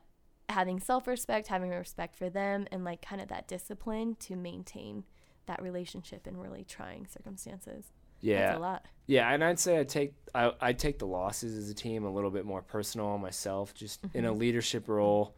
having 0.48 0.81
self 0.81 1.07
respect, 1.07 1.48
having 1.48 1.70
respect 1.70 2.16
for 2.16 2.31
them, 2.31 2.66
and 2.70 2.85
like 2.85 3.03
kind 3.03 3.20
of 3.20 3.29
that 3.29 3.48
discipline 3.48 4.16
to 4.20 4.37
maintain 4.37 5.05
that 5.46 5.62
relationship 5.62 6.27
in 6.27 6.37
really 6.37 6.64
trying 6.64 7.07
circumstances. 7.07 7.92
Yeah. 8.20 8.46
That's 8.46 8.57
a 8.57 8.61
lot. 8.61 8.87
Yeah, 9.07 9.31
and 9.31 9.44
I'd 9.44 9.59
say 9.59 9.79
I 9.79 9.85
take 9.85 10.14
I 10.35 10.53
I 10.61 10.72
take 10.72 10.98
the 10.98 11.07
losses 11.07 11.59
as 11.59 11.68
a 11.68 11.74
team 11.74 12.05
a 12.05 12.11
little 12.11 12.31
bit 12.31 12.46
more 12.46 12.62
personal 12.62 13.09
on 13.09 13.20
myself. 13.20 13.74
Just 13.74 14.00
in 14.14 14.24
a 14.24 14.33
leadership 14.33 14.88
role, 14.88 15.37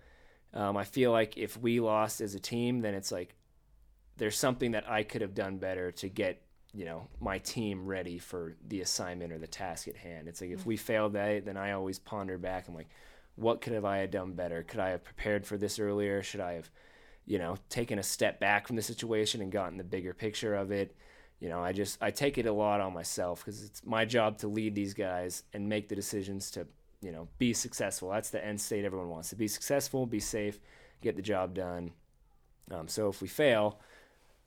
um, 0.55 0.77
I 0.77 0.85
feel 0.85 1.11
like 1.11 1.37
if 1.37 1.57
we 1.57 1.81
lost 1.81 2.21
as 2.21 2.35
a 2.35 2.41
team, 2.41 2.81
then 2.81 2.95
it's 2.95 3.11
like 3.11 3.35
there's 4.19 4.39
something 4.39 4.73
that 4.73 4.89
I 4.89 5.03
could 5.03 5.21
have 5.21 5.35
done 5.35 5.59
better 5.59 5.91
to 5.93 6.09
get 6.09 6.43
you 6.77 6.85
know 6.85 7.09
my 7.21 7.39
team 7.39 7.87
ready 7.87 8.19
for 8.19 8.55
the 8.69 8.83
assignment 8.83 9.33
or 9.33 9.39
the 9.39 9.47
task 9.47 9.89
at 9.89 9.97
hand. 9.97 10.29
It's 10.29 10.41
like 10.41 10.51
if 10.51 10.67
we 10.67 10.77
failed 10.77 11.15
that, 11.15 11.45
then 11.45 11.57
I 11.57 11.73
always 11.73 11.99
ponder 11.99 12.39
back. 12.39 12.69
I'm 12.69 12.75
like, 12.75 12.91
what 13.37 13.61
could 13.61 13.73
have 13.73 13.85
I 13.85 13.99
have 13.99 14.11
done 14.11 14.33
better? 14.33 14.63
Could 14.63 14.81
I 14.81 14.91
have 14.91 15.05
prepared 15.05 15.47
for 15.47 15.57
this 15.57 15.79
earlier? 15.79 16.23
Should 16.23 16.41
I 16.41 16.53
have 16.53 16.71
you 17.25 17.39
know 17.39 17.57
taken 17.69 17.99
a 17.99 18.03
step 18.03 18.39
back 18.39 18.67
from 18.67 18.77
the 18.77 18.83
situation 18.83 19.41
and 19.41 19.51
gotten 19.51 19.79
the 19.79 19.85
bigger 19.85 20.13
picture 20.13 20.55
of 20.55 20.71
it? 20.71 20.95
you 21.41 21.49
know, 21.49 21.63
I 21.63 21.73
just 21.73 22.03
I 22.03 22.11
take 22.11 22.39
it 22.39 22.47
a 22.47 22.53
lot 22.53 22.81
on 22.81 22.95
myself 22.95 23.45
because 23.45 23.63
it's 23.63 23.85
my 23.85 24.05
job 24.05 24.39
to 24.39 24.49
lead 24.49 24.75
these 24.75 24.95
guys 24.95 25.43
and 25.53 25.69
make 25.69 25.89
the 25.89 25.95
decisions 25.95 26.51
to 26.53 26.67
you 27.03 27.13
know 27.13 27.29
be 27.39 27.53
successful. 27.53 28.11
That's 28.11 28.31
the 28.31 28.45
end 28.45 28.61
state 28.61 28.85
everyone 28.85 29.11
wants 29.11 29.31
to 29.31 29.37
be 29.37 29.49
successful, 29.49 30.07
be 30.07 30.21
safe, 30.21 30.59
get 31.03 31.17
the 31.17 31.23
job 31.23 31.55
done. 31.55 31.93
Um, 32.71 32.89
so 32.89 33.09
if 33.09 33.21
we 33.21 33.29
fail, 33.29 33.81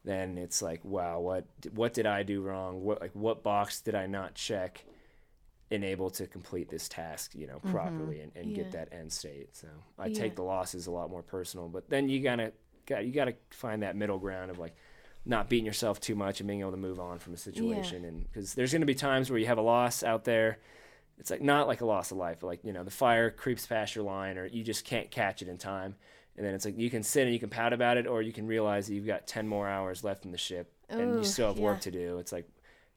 then 0.05 0.37
it's 0.37 0.61
like, 0.61 0.83
wow, 0.83 1.19
what 1.19 1.45
what 1.73 1.93
did 1.93 2.05
I 2.05 2.23
do 2.23 2.41
wrong? 2.41 2.83
What 2.83 3.01
like 3.01 3.11
what 3.13 3.43
box 3.43 3.81
did 3.81 3.95
I 3.95 4.07
not 4.07 4.35
check? 4.35 4.85
And 5.71 5.83
able 5.83 6.09
to 6.11 6.25
complete 6.25 6.67
this 6.69 6.89
task, 6.89 7.35
you 7.35 7.45
know, 7.45 7.57
mm-hmm. 7.57 7.69
properly 7.69 8.21
and, 8.21 8.31
and 8.35 8.47
Yeah. 8.49 8.55
get 8.55 8.71
that 8.71 8.89
end 8.91 9.11
state. 9.13 9.55
So 9.55 9.67
I 9.99 10.07
Yeah. 10.07 10.13
take 10.19 10.35
the 10.35 10.41
losses 10.43 10.87
a 10.87 10.91
lot 10.91 11.11
more 11.11 11.21
personal. 11.21 11.67
But 11.69 11.89
then 11.89 12.09
you 12.09 12.21
gotta 12.21 12.53
got 12.87 13.05
you 13.05 13.11
gotta 13.11 13.35
find 13.51 13.83
that 13.83 13.95
middle 13.95 14.17
ground 14.17 14.49
of 14.49 14.57
like 14.57 14.75
not 15.25 15.47
beating 15.49 15.65
yourself 15.65 15.99
too 15.99 16.15
much 16.15 16.39
and 16.39 16.47
being 16.47 16.61
able 16.61 16.71
to 16.71 16.77
move 16.77 16.99
on 16.99 17.19
from 17.19 17.33
a 17.33 17.37
situation 17.37 18.05
and 18.05 18.23
because 18.23 18.53
there's 18.55 18.71
going 18.71 18.81
to 18.81 18.87
be 18.87 18.95
times 18.95 19.29
where 19.29 19.37
you 19.37 19.45
have 19.45 19.57
a 19.57 19.61
loss 19.61 20.01
out 20.01 20.23
there 20.23 20.57
it's 21.19 21.29
like 21.29 21.41
not 21.41 21.67
like 21.67 21.81
a 21.81 21.85
loss 21.85 22.09
of 22.09 22.17
life 22.17 22.37
but 22.39 22.47
like 22.47 22.63
you 22.63 22.71
know 22.71 22.83
the 22.83 22.89
fire 22.89 23.29
creeps 23.29 23.67
past 23.67 23.95
your 23.95 24.03
line 24.03 24.37
or 24.37 24.45
you 24.45 24.63
just 24.63 24.85
can't 24.85 25.11
catch 25.11 25.41
it 25.41 25.47
in 25.49 25.57
time 25.57 25.95
and 26.39 26.47
then 26.47 26.55
it's 26.55 26.63
like 26.65 26.79
you 26.79 26.89
can 26.89 27.03
sit 27.03 27.23
and 27.25 27.33
you 27.33 27.39
can 27.39 27.49
pout 27.49 27.73
about 27.73 27.97
it 27.97 28.07
or 28.07 28.21
you 28.23 28.31
can 28.33 28.47
realize 28.47 28.87
that 28.87 28.93
you've 28.95 29.05
got 29.05 29.27
10 29.27 29.45
more 29.47 29.67
hours 29.67 30.03
left 30.03 30.23
in 30.25 30.31
the 30.31 30.37
ship 30.37 30.71
and 30.89 31.01
Ooh, 31.15 31.17
you 31.17 31.23
still 31.25 31.49
have 31.49 31.57
yeah. 31.57 31.63
work 31.65 31.81
to 31.81 31.91
do 31.91 32.17
it's 32.17 32.31
like 32.31 32.47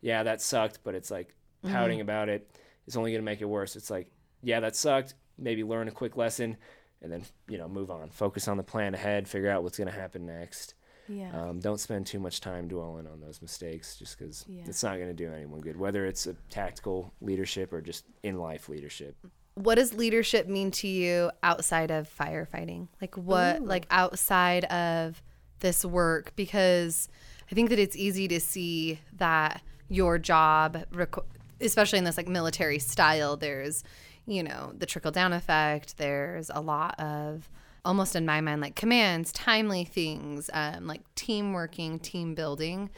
yeah 0.00 0.22
that 0.22 0.40
sucked 0.40 0.78
but 0.85 0.94
it's 0.94 1.11
like 1.11 1.35
pouting 1.68 2.00
about 2.00 2.28
it 2.28 2.48
is 2.87 2.96
only 2.96 3.11
going 3.11 3.20
to 3.20 3.24
make 3.24 3.40
it 3.40 3.44
worse 3.46 3.74
it's 3.76 3.90
like 3.90 4.11
yeah 4.42 4.61
that 4.61 4.74
sucked 4.76 5.14
maybe 5.38 5.62
learn 5.64 5.88
a 5.88 5.90
quick 5.90 6.16
lesson 6.16 6.57
and 7.02 7.11
then 7.12 7.22
you 7.48 7.59
know 7.59 7.68
move 7.68 7.90
on 7.90 8.09
focus 8.11 8.46
on 8.48 8.57
the 8.57 8.62
plan 8.62 8.94
ahead 8.94 9.26
figure 9.28 9.50
out 9.50 9.62
what's 9.64 9.76
going 9.76 9.90
to 9.90 9.94
happen 10.00 10.24
next 10.24 10.74
Yeah. 11.09 11.31
um, 11.35 11.59
don't 11.59 11.81
spend 11.81 12.07
too 12.07 12.20
much 12.20 12.40
time 12.40 12.68
dwelling 12.68 13.07
on 13.09 13.20
those 13.20 13.42
mistakes 13.42 13.96
just 13.96 14.16
because 14.18 14.44
Yeah. 14.48 14.62
it's 14.66 14.83
not 14.85 14.96
going 14.96 15.09
to 15.09 15.14
do 15.14 15.33
anyone 15.33 15.61
good, 15.61 15.76
whether 15.76 16.07
it's 16.07 16.26
a 16.28 16.35
tactical 16.48 17.12
leadership 17.20 17.72
or 17.72 17.81
just 17.81 18.05
in 18.22 18.38
life 18.38 18.68
leadership. 18.68 19.16
What 19.55 19.75
does 19.75 19.95
leadership 19.95 20.49
mean 20.49 20.71
to 20.71 20.88
you 20.88 21.31
outside 21.43 21.91
of 21.91 22.09
firefighting? 22.09 22.88
Like 23.01 23.17
what 23.17 23.61
Ooh. 23.61 23.65
like 23.65 23.87
outside 23.91 24.65
of 24.65 25.23
this 25.61 25.85
work 25.85 26.33
because 26.37 27.09
I 27.51 27.55
think 27.55 27.71
that 27.71 27.79
it's 27.79 27.97
easy 27.97 28.29
to 28.29 28.41
see 28.41 29.01
that 29.17 29.62
your 29.88 30.19
job 30.19 30.85
especially 31.61 31.99
in 31.99 32.05
this 32.05 32.17
like 32.17 32.29
military 32.29 32.79
style 32.79 33.37
there's 33.37 33.85
you 34.27 34.43
know 34.43 34.73
the 34.77 34.87
trickle 34.87 35.11
down 35.11 35.33
effect 35.33 35.99
there's 35.99 36.51
a 36.53 36.61
lot 36.61 36.99
of 36.99 37.49
almost 37.85 38.17
in 38.17 38.25
my 38.25 38.41
mind 38.41 38.61
like 38.61 38.75
commands 38.75 39.33
timely 39.33 39.85
things 39.85 40.49
um, 40.55 40.87
like 40.87 41.03
team 41.15 41.53
working 41.53 41.99
team 41.99 42.35
building 42.35 42.91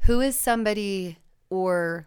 who 0.00 0.20
is 0.20 0.38
somebody 0.38 1.18
or 1.50 2.06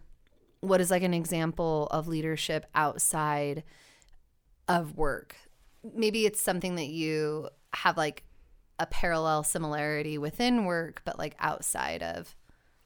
what 0.61 0.81
is 0.81 0.91
like 0.91 1.03
an 1.03 1.13
example 1.13 1.87
of 1.91 2.07
leadership 2.07 2.65
outside 2.73 3.63
of 4.67 4.97
work 4.97 5.35
maybe 5.95 6.25
it's 6.25 6.41
something 6.41 6.75
that 6.75 6.87
you 6.87 7.49
have 7.73 7.97
like 7.97 8.23
a 8.79 8.85
parallel 8.85 9.43
similarity 9.43 10.17
within 10.17 10.65
work 10.65 11.01
but 11.05 11.17
like 11.17 11.35
outside 11.39 12.01
of 12.03 12.35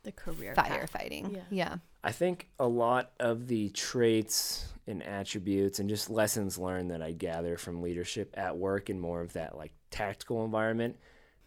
the 0.04 0.12
career 0.12 0.54
path. 0.54 0.70
firefighting 0.70 1.34
Yeah. 1.34 1.42
yeah 1.50 1.76
I 2.06 2.12
think 2.12 2.48
a 2.60 2.68
lot 2.68 3.14
of 3.20 3.48
the 3.48 3.70
traits 3.70 4.72
and 4.86 5.02
attributes 5.02 5.80
and 5.80 5.90
just 5.90 6.08
lessons 6.08 6.56
learned 6.60 6.92
that 6.92 7.02
I 7.02 7.14
gather 7.14 7.58
from 7.58 7.82
leadership 7.82 8.32
at 8.38 8.56
work 8.56 8.90
and 8.90 9.02
more 9.02 9.22
of 9.22 9.34
that 9.34 9.58
like 9.58 9.74
tactical 9.90 10.46
environment, 10.46 10.98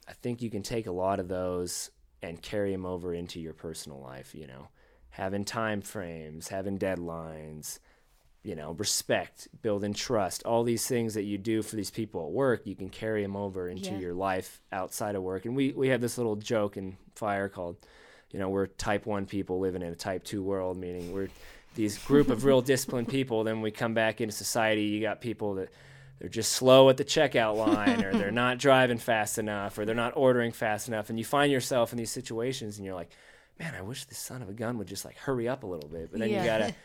I 0.08 0.14
think 0.14 0.42
you 0.42 0.50
can 0.50 0.64
take 0.64 0.88
a 0.88 0.92
lot 0.92 1.20
of 1.20 1.28
those 1.28 1.90
and 2.22 2.42
carry 2.42 2.72
them 2.72 2.84
over 2.84 3.14
into 3.14 3.38
your 3.38 3.52
personal 3.52 4.00
life, 4.00 4.34
you 4.34 4.48
know, 4.48 4.66
having 5.10 5.44
time 5.44 5.80
frames, 5.80 6.48
having 6.48 6.76
deadlines, 6.76 7.78
you 8.44 8.54
know, 8.54 8.72
respect, 8.72 9.48
building 9.62 9.92
trust, 9.92 10.42
all 10.44 10.62
these 10.64 10.86
things 10.86 11.14
that 11.14 11.24
you 11.24 11.36
do 11.38 11.60
for 11.62 11.76
these 11.76 11.90
people 11.90 12.24
at 12.26 12.30
work, 12.32 12.66
you 12.66 12.74
can 12.76 12.88
carry 12.88 13.22
them 13.22 13.36
over 13.36 13.68
into 13.68 13.94
Yeah. 13.94 14.00
your 14.00 14.14
life 14.14 14.60
outside 14.72 15.14
of 15.16 15.22
work. 15.22 15.44
And 15.44 15.54
we, 15.56 15.72
we 15.72 15.88
have 15.88 16.00
this 16.00 16.16
little 16.18 16.36
joke 16.36 16.76
in 16.76 16.96
fire 17.16 17.48
called, 17.48 17.76
you 18.30 18.38
know, 18.38 18.48
we're 18.48 18.66
type 18.66 19.06
one 19.06 19.26
people 19.26 19.58
living 19.58 19.82
in 19.82 19.88
a 19.88 19.96
type 19.96 20.22
two 20.24 20.42
world, 20.42 20.76
meaning 20.76 21.12
we're 21.12 21.28
these 21.74 21.98
group 21.98 22.30
of 22.30 22.44
real 22.44 22.60
disciplined 22.62 23.08
people. 23.08 23.44
Then 23.44 23.60
we 23.60 23.70
come 23.70 23.92
back 23.94 24.20
into 24.20 24.34
society, 24.34 24.82
you 24.84 25.00
got 25.00 25.20
people 25.20 25.54
that 25.54 25.70
they're 26.18 26.28
just 26.28 26.52
slow 26.52 26.88
at 26.90 26.96
the 26.96 27.04
checkout 27.04 27.56
line 27.56 28.02
or 28.04 28.12
they're 28.14 28.30
not 28.44 28.58
driving 28.58 28.98
fast 28.98 29.38
enough 29.38 29.78
or 29.78 29.84
they're 29.84 29.94
not 29.94 30.16
ordering 30.16 30.52
fast 30.52 30.88
enough. 30.88 31.10
And 31.10 31.18
you 31.18 31.24
find 31.24 31.52
yourself 31.52 31.92
in 31.92 31.98
these 31.98 32.10
situations 32.10 32.76
and 32.78 32.86
you're 32.86 32.94
like, 32.94 33.10
man, 33.58 33.74
I 33.74 33.82
wish 33.82 34.04
this 34.04 34.18
son 34.18 34.42
of 34.42 34.48
a 34.48 34.52
gun 34.52 34.78
would 34.78 34.86
just 34.88 35.04
like 35.04 35.16
hurry 35.16 35.48
up 35.48 35.62
a 35.64 35.66
little 35.66 35.88
bit. 35.88 36.10
But 36.10 36.20
then 36.20 36.30
Yeah. 36.30 36.38
you 36.38 36.44
gotta, 36.44 36.74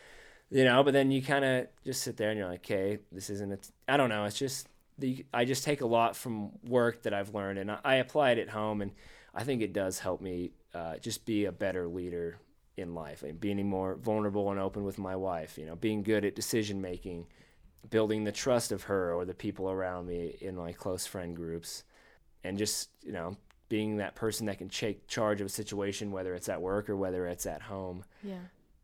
you 0.50 0.64
know, 0.64 0.82
but 0.82 0.92
then 0.92 1.10
you 1.10 1.22
kind 1.22 1.44
of 1.44 1.66
just 1.84 2.02
sit 2.02 2.16
there 2.16 2.30
and 2.30 2.38
you're 2.38 2.48
like, 2.48 2.60
okay, 2.60 2.98
this 3.10 3.30
isn't, 3.30 3.52
a 3.52 3.56
t- 3.56 3.70
I 3.88 3.96
don't 3.96 4.08
know. 4.08 4.24
It's 4.24 4.38
just, 4.38 4.68
the, 4.98 5.24
I 5.32 5.44
just 5.44 5.64
take 5.64 5.80
a 5.80 5.86
lot 5.86 6.14
from 6.16 6.50
work 6.64 7.02
that 7.02 7.12
I've 7.12 7.34
learned 7.34 7.58
and 7.58 7.70
I, 7.70 7.78
I 7.84 7.94
apply 7.96 8.32
it 8.32 8.38
at 8.38 8.50
home. 8.50 8.80
And 8.80 8.92
I 9.34 9.42
think 9.42 9.62
it 9.62 9.72
does 9.72 9.98
help 9.98 10.20
me 10.20 10.52
uh, 10.74 10.98
just 10.98 11.24
be 11.24 11.46
a 11.46 11.52
better 11.52 11.88
leader 11.88 12.38
in 12.76 12.94
life 12.94 13.22
and 13.22 13.40
being 13.40 13.66
more 13.66 13.96
vulnerable 13.96 14.50
and 14.50 14.60
open 14.60 14.84
with 14.84 14.98
my 14.98 15.16
wife, 15.16 15.58
you 15.58 15.66
know, 15.66 15.76
being 15.76 16.02
good 16.02 16.24
at 16.24 16.34
decision 16.34 16.80
making, 16.80 17.26
building 17.90 18.24
the 18.24 18.32
trust 18.32 18.72
of 18.72 18.84
her 18.84 19.12
or 19.12 19.24
the 19.24 19.34
people 19.34 19.70
around 19.70 20.06
me 20.06 20.36
in 20.40 20.56
my 20.56 20.72
close 20.72 21.06
friend 21.06 21.36
groups, 21.36 21.84
and 22.42 22.58
just, 22.58 22.90
you 23.02 23.12
know, 23.12 23.36
being 23.68 23.96
that 23.96 24.14
person 24.14 24.46
that 24.46 24.58
can 24.58 24.68
take 24.68 25.06
charge 25.06 25.40
of 25.40 25.46
a 25.46 25.50
situation, 25.50 26.12
whether 26.12 26.34
it's 26.34 26.48
at 26.48 26.60
work 26.60 26.90
or 26.90 26.96
whether 26.96 27.26
it's 27.26 27.46
at 27.46 27.62
home. 27.62 28.04
Yeah. 28.22 28.34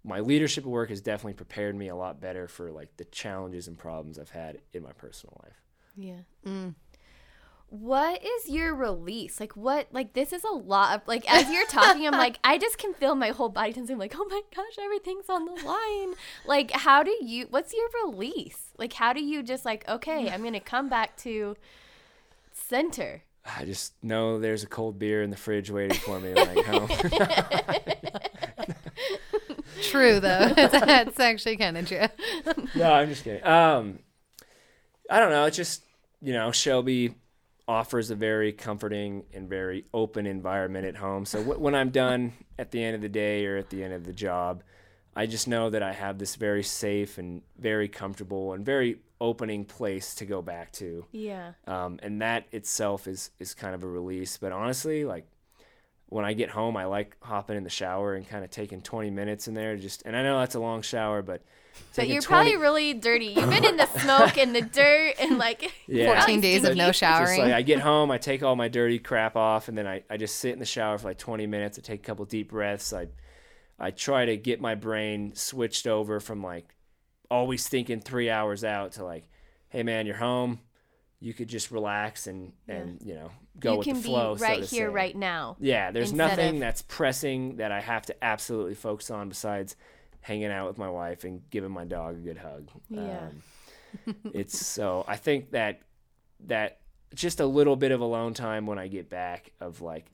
My 0.03 0.21
leadership 0.21 0.65
work 0.65 0.89
has 0.89 1.01
definitely 1.01 1.35
prepared 1.35 1.77
me 1.77 1.89
a 1.89 1.95
lot 1.95 2.21
better 2.21 2.49
for 2.49 2.71
like 2.71 2.97
the 2.97 3.05
challenges 3.05 3.69
and 3.69 3.77
problems 3.77 4.19
I've 4.19 4.31
had 4.31 4.59
in 4.73 4.83
my 4.83 4.93
personal 4.93 5.39
life. 5.43 5.61
Yeah. 5.97 6.21
Mm. 6.47 6.75
What 7.69 8.25
is 8.25 8.49
your 8.49 8.75
release? 8.75 9.39
Like 9.39 9.57
what 9.57 9.87
like 9.93 10.15
this 10.15 10.33
is 10.33 10.43
a 10.43 10.51
lot 10.51 10.97
of 10.97 11.07
like 11.07 11.31
as 11.33 11.51
you're 11.51 11.67
talking, 11.67 12.07
I'm 12.07 12.19
like, 12.19 12.39
I 12.45 12.59
just 12.59 12.79
can 12.79 12.95
feel 12.95 13.15
my 13.15 13.29
whole 13.29 13.49
body 13.49 13.73
tensing 13.73 13.99
like, 13.99 14.15
oh 14.17 14.27
my 14.29 14.41
gosh, 14.55 14.79
everything's 14.83 15.29
on 15.29 15.45
the 15.45 15.53
line. 15.65 16.15
Like 16.47 16.71
how 16.73 17.03
do 17.03 17.17
you 17.21 17.47
what's 17.51 17.73
your 17.73 17.89
release? 18.05 18.71
Like 18.79 18.95
how 18.95 19.13
do 19.13 19.23
you 19.23 19.43
just 19.43 19.65
like, 19.65 19.89
okay, 19.89 20.31
I'm 20.31 20.43
gonna 20.43 20.61
come 20.61 20.89
back 20.89 21.17
to 21.19 21.57
center. 22.53 23.23
I 23.45 23.65
just 23.65 23.95
know 24.03 24.39
there's 24.39 24.65
a 24.65 24.67
cold 24.67 24.99
beer 24.99 25.23
in 25.23 25.31
the 25.31 25.37
fridge 25.37 25.71
waiting 25.71 25.99
for 25.99 26.21
me 26.21 26.33
when 26.35 26.49
I 26.49 26.63
come. 26.63 26.89
true 29.83 30.21
though 30.21 30.49
that's 30.57 31.21
actually 31.21 31.57
kind 31.57 31.77
of 31.77 31.87
true 31.89 32.07
no, 32.75 32.93
I'm 32.93 33.09
just 33.09 33.25
kidding. 33.25 33.45
Um, 33.45 33.99
I 35.11 35.19
don't 35.19 35.31
know. 35.31 35.45
It's 35.47 35.57
just 35.57 35.83
you 36.23 36.33
know 36.33 36.53
Shelby 36.53 37.15
offers 37.67 38.11
a 38.11 38.15
very 38.15 38.53
comforting 38.53 39.25
and 39.33 39.49
very 39.49 39.85
open 39.95 40.27
environment 40.27 40.87
at 40.87 40.97
home. 40.97 41.25
So 41.25 41.39
w- 41.39 41.59
when 41.59 41.75
I'm 41.75 41.91
done 41.91 42.33
at 42.59 42.71
the 42.71 42.83
end 42.83 42.97
of 42.97 43.03
the 43.03 43.09
day 43.09 43.47
or 43.47 43.57
at 43.57 43.71
the 43.71 43.85
end 43.85 43.93
of 43.93 44.05
the 44.05 44.13
job, 44.13 44.65
I 45.15 45.27
just 45.27 45.47
know 45.47 45.71
that 45.71 45.83
I 45.83 45.93
have 45.93 46.19
this 46.19 46.35
very 46.37 46.63
safe 46.63 47.19
and 47.19 47.43
very 47.59 47.89
comfortable 47.89 48.53
and 48.55 48.65
very 48.65 48.99
opening 49.21 49.65
place 49.65 50.15
to 50.17 50.25
go 50.25 50.43
back 50.43 50.73
to. 50.73 51.05
Yeah. 51.13 51.53
Um, 51.67 52.01
and 52.03 52.23
that 52.23 52.47
itself 52.53 53.07
is 53.07 53.31
is 53.39 53.55
kind 53.55 53.75
of 53.75 53.83
a 53.83 53.89
release. 53.89 54.37
But 54.37 54.53
honestly, 54.53 55.05
like 55.05 55.27
when 56.11 56.25
I 56.25 56.33
get 56.35 56.51
home, 56.51 56.77
I 56.77 56.85
like 56.85 57.17
hopping 57.23 57.57
in 57.57 57.65
the 57.65 57.71
shower 57.71 58.15
and 58.15 58.29
kind 58.29 58.45
of 58.45 58.51
taking 58.51 58.83
20 58.83 59.11
minutes 59.11 59.49
in 59.49 59.55
there. 59.55 59.77
Just 59.77 60.03
and 60.05 60.15
I 60.15 60.23
know 60.23 60.39
that's 60.41 60.55
a 60.57 60.61
long 60.61 60.83
shower, 60.83 61.23
but 61.23 61.43
But 61.97 62.09
you're 62.09 62.21
20 62.21 62.27
probably 62.51 62.57
really 62.57 62.95
dirty. 62.95 63.27
You've 63.27 63.49
been 63.49 63.65
in 63.65 63.77
the 63.77 63.87
smoke 63.87 64.37
and 64.37 64.55
the 64.55 64.61
dirt 64.63 65.15
and 65.21 65.39
like 65.39 65.73
Yeah. 65.87 66.17
14 66.19 66.41
days 66.41 66.65
of 66.65 66.77
no 66.77 66.89
Just 66.89 66.99
showering. 66.99 67.41
like 67.41 67.53
I 67.53 67.63
get 67.63 67.79
home, 67.91 68.11
I 68.11 68.19
take 68.19 68.43
all 68.43 68.57
my 68.57 68.69
dirty 68.69 68.99
crap 68.99 69.37
off, 69.37 69.69
and 69.69 69.79
then 69.79 69.87
I, 69.87 70.03
I 70.11 70.17
just 70.17 70.37
sit 70.37 70.53
in 70.53 70.59
the 70.59 70.65
shower 70.67 70.99
for 70.99 71.09
like 71.09 71.19
20 71.19 71.47
minutes. 71.47 71.79
I 71.79 71.83
take 71.83 72.01
a 72.01 72.03
couple 72.05 72.25
deep 72.27 72.51
breaths. 72.51 72.93
I 72.93 73.07
I 73.79 73.91
try 73.93 74.27
to 74.27 74.37
get 74.37 74.61
my 74.61 74.75
brain 74.75 75.33
switched 75.35 75.87
over 75.87 76.21
from 76.21 76.43
like 76.43 76.75
always 77.31 77.69
thinking 77.69 78.01
three 78.01 78.29
hours 78.29 78.65
out 78.65 78.93
to 78.93 79.05
like, 79.05 79.25
hey 79.69 79.85
man, 79.85 80.07
you're 80.07 80.17
home. 80.17 80.59
You 81.21 81.35
could 81.35 81.49
just 81.49 81.71
relax 81.71 82.27
and 82.27 82.53
and 82.67 83.01
you 83.05 83.15
know 83.15 83.31
go 83.59 83.73
you 83.73 83.79
with 83.79 83.87
the 83.89 83.95
flow. 83.95 84.37
so 84.37 84.45
right 84.45 84.63
to 84.63 84.67
here, 84.69 84.89
say. 84.89 84.93
right 84.95 85.17
now. 85.17 85.57
Yeah, 85.61 85.91
there's 85.91 86.13
nothing 86.13 86.57
of- 86.57 86.61
that's 86.61 86.83
pressing 86.83 87.57
that 87.57 87.71
I 87.73 87.81
have 87.81 88.07
to 88.07 88.25
absolutely 88.25 88.75
focus 88.75 89.11
on 89.11 89.29
besides 89.29 89.77
hanging 90.23 90.51
out 90.51 90.67
with 90.69 90.79
my 90.79 90.89
wife 90.89 91.25
and 91.25 91.43
giving 91.51 91.71
my 91.71 91.85
dog 91.85 92.17
a 92.17 92.21
good 92.21 92.39
hug. 92.39 92.69
Yeah. 92.89 93.29
Um, 94.07 94.15
it's 94.35 94.59
so 94.67 95.05
I 95.07 95.17
think 95.17 95.51
that 95.51 95.83
that 96.47 96.79
just 97.15 97.41
a 97.41 97.47
little 97.47 97.77
bit 97.77 97.93
of 97.93 98.01
alone 98.01 98.35
time 98.35 98.67
when 98.67 98.79
I 98.79 98.87
get 98.89 99.11
back 99.11 99.53
of 99.61 99.81
like 99.83 100.07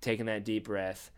taking 0.00 0.26
that 0.26 0.44
deep 0.44 0.64
breath, 0.64 1.10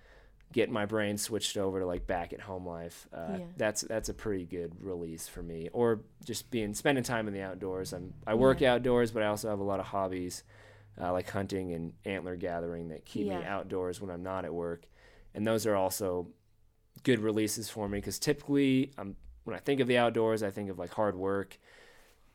getting 0.55 0.73
my 0.73 0.87
brain 0.87 1.19
switched 1.19 1.57
over 1.57 1.81
to 1.81 1.87
like 1.87 2.07
back 2.07 2.33
at 2.33 2.41
home 2.41 2.65
life. 2.65 3.09
Uh, 3.13 3.27
Yeah. 3.39 3.45
That's 3.57 3.83
that's 3.83 4.09
a 4.09 4.15
pretty 4.15 4.47
good 4.47 4.73
release 4.81 5.27
for 5.29 5.43
me. 5.43 5.69
Or 5.73 6.01
just 6.25 6.51
being 6.51 6.73
spending 6.75 7.03
time 7.05 7.27
in 7.29 7.35
the 7.35 7.43
outdoors. 7.43 7.93
I'm 7.93 8.15
I 8.27 8.35
work 8.35 8.63
outdoors, 8.63 9.11
but 9.11 9.23
I 9.23 9.27
also 9.27 9.51
have 9.51 9.59
a 9.59 9.65
lot 9.65 9.81
of 9.81 9.87
hobbies 9.87 10.45
uh, 10.99 11.13
like 11.13 11.29
hunting 11.29 11.73
and 11.73 11.93
antler 12.05 12.37
gathering 12.37 12.89
that 12.91 13.05
keep 13.05 13.27
me 13.41 13.45
outdoors 13.45 14.01
when 14.01 14.11
I'm 14.11 14.23
not 14.23 14.45
at 14.45 14.55
work, 14.55 14.87
and 15.35 15.45
those 15.45 15.67
are 15.67 15.75
also 15.75 16.29
good 17.03 17.19
releases 17.19 17.69
for 17.69 17.89
me 17.89 17.99
because 17.99 18.21
typically 18.21 18.93
I'm 18.97 19.17
when 19.43 19.57
I 19.57 19.59
think 19.59 19.81
of 19.81 19.89
the 19.89 19.99
outdoors, 19.99 20.43
I 20.45 20.51
think 20.51 20.71
of 20.71 20.79
like 20.79 20.93
hard 20.95 21.17
work. 21.17 21.59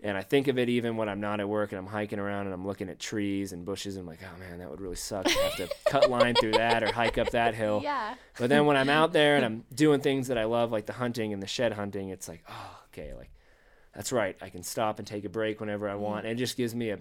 And 0.02 0.18
I 0.18 0.22
think 0.22 0.47
of 0.47 0.58
it 0.58 0.70
even 0.70 0.95
when 0.95 1.10
I'm 1.10 1.20
not 1.20 1.41
at 1.41 1.50
work 1.50 1.74
and 1.74 1.80
I'm 1.80 1.86
hiking 1.86 2.20
around 2.20 2.45
and 2.45 2.54
I'm 2.54 2.66
looking 2.66 2.88
at 2.88 3.00
trees 3.00 3.52
and 3.52 3.66
bushes 3.66 3.97
and 3.97 4.04
I'm 4.04 4.08
like, 4.08 4.22
oh 4.24 4.39
man, 4.39 4.60
that 4.60 4.70
would 4.70 4.80
really 4.80 4.95
suck 4.95 5.26
to 5.26 5.32
have 5.38 5.56
to 5.58 5.70
cut 5.89 6.10
line 6.10 6.36
through 6.36 6.54
that 6.54 6.84
or 6.84 6.91
hike 6.93 7.18
up 7.18 7.32
that 7.32 7.54
hill. 7.54 7.82
Yeah. 7.84 8.16
But 8.39 8.50
then 8.50 8.66
when 8.66 8.78
I'm 8.78 8.89
out 8.89 9.12
there 9.12 9.36
and 9.36 9.43
I'm 9.43 9.66
doing 9.76 10.00
things 10.00 10.28
that 10.30 10.38
I 10.38 10.45
love, 10.45 10.72
like 10.72 10.86
the 10.86 10.93
hunting 10.93 11.34
and 11.34 11.43
the 11.43 11.47
shed 11.47 11.74
hunting, 11.74 12.10
it's 12.10 12.30
like, 12.30 12.43
oh, 12.50 12.80
okay, 12.93 13.14
like 13.14 13.30
that's 13.93 14.14
right. 14.14 14.38
I 14.41 14.47
can 14.47 14.64
stop 14.64 15.00
and 15.00 15.08
take 15.08 15.26
a 15.26 15.30
break 15.30 15.60
whenever 15.60 15.89
I 15.89 15.95
want. 15.95 16.20
Mm-hmm. 16.20 16.28
And 16.28 16.39
it 16.39 16.41
just 16.41 16.56
gives 16.56 16.74
me 16.74 16.91
a, 16.91 17.00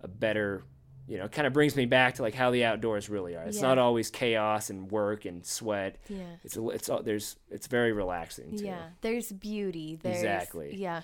a 0.00 0.08
better, 0.08 0.62
you 1.06 1.18
know, 1.18 1.28
kind 1.28 1.46
of 1.46 1.52
brings 1.52 1.76
me 1.76 1.84
back 1.84 2.14
to 2.14 2.22
like 2.22 2.34
how 2.34 2.50
the 2.50 2.64
outdoors 2.64 3.10
really 3.10 3.36
are. 3.36 3.42
It's 3.44 3.56
Yeah. 3.58 3.68
not 3.68 3.78
always 3.78 4.08
chaos 4.08 4.70
and 4.70 4.90
work 4.90 5.26
and 5.26 5.44
sweat. 5.44 5.98
Yeah. 6.08 6.22
It's 6.42 6.56
a, 6.56 6.66
it's 6.70 6.88
there's 7.02 7.36
it's 7.50 7.66
very 7.66 7.92
relaxing 7.92 8.56
too. 8.56 8.64
Yeah. 8.64 8.80
There's 9.02 9.30
beauty. 9.30 9.98
There's, 10.02 10.16
Exactly. 10.16 10.74
Yeah. 10.76 11.02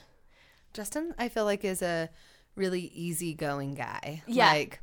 Justin, 0.72 1.14
I 1.18 1.28
feel 1.28 1.44
like 1.44 1.64
is 1.64 1.82
a 1.82 2.10
really 2.56 2.82
easygoing 2.94 3.74
guy. 3.74 4.22
Yeah. 4.26 4.50
Like 4.50 4.80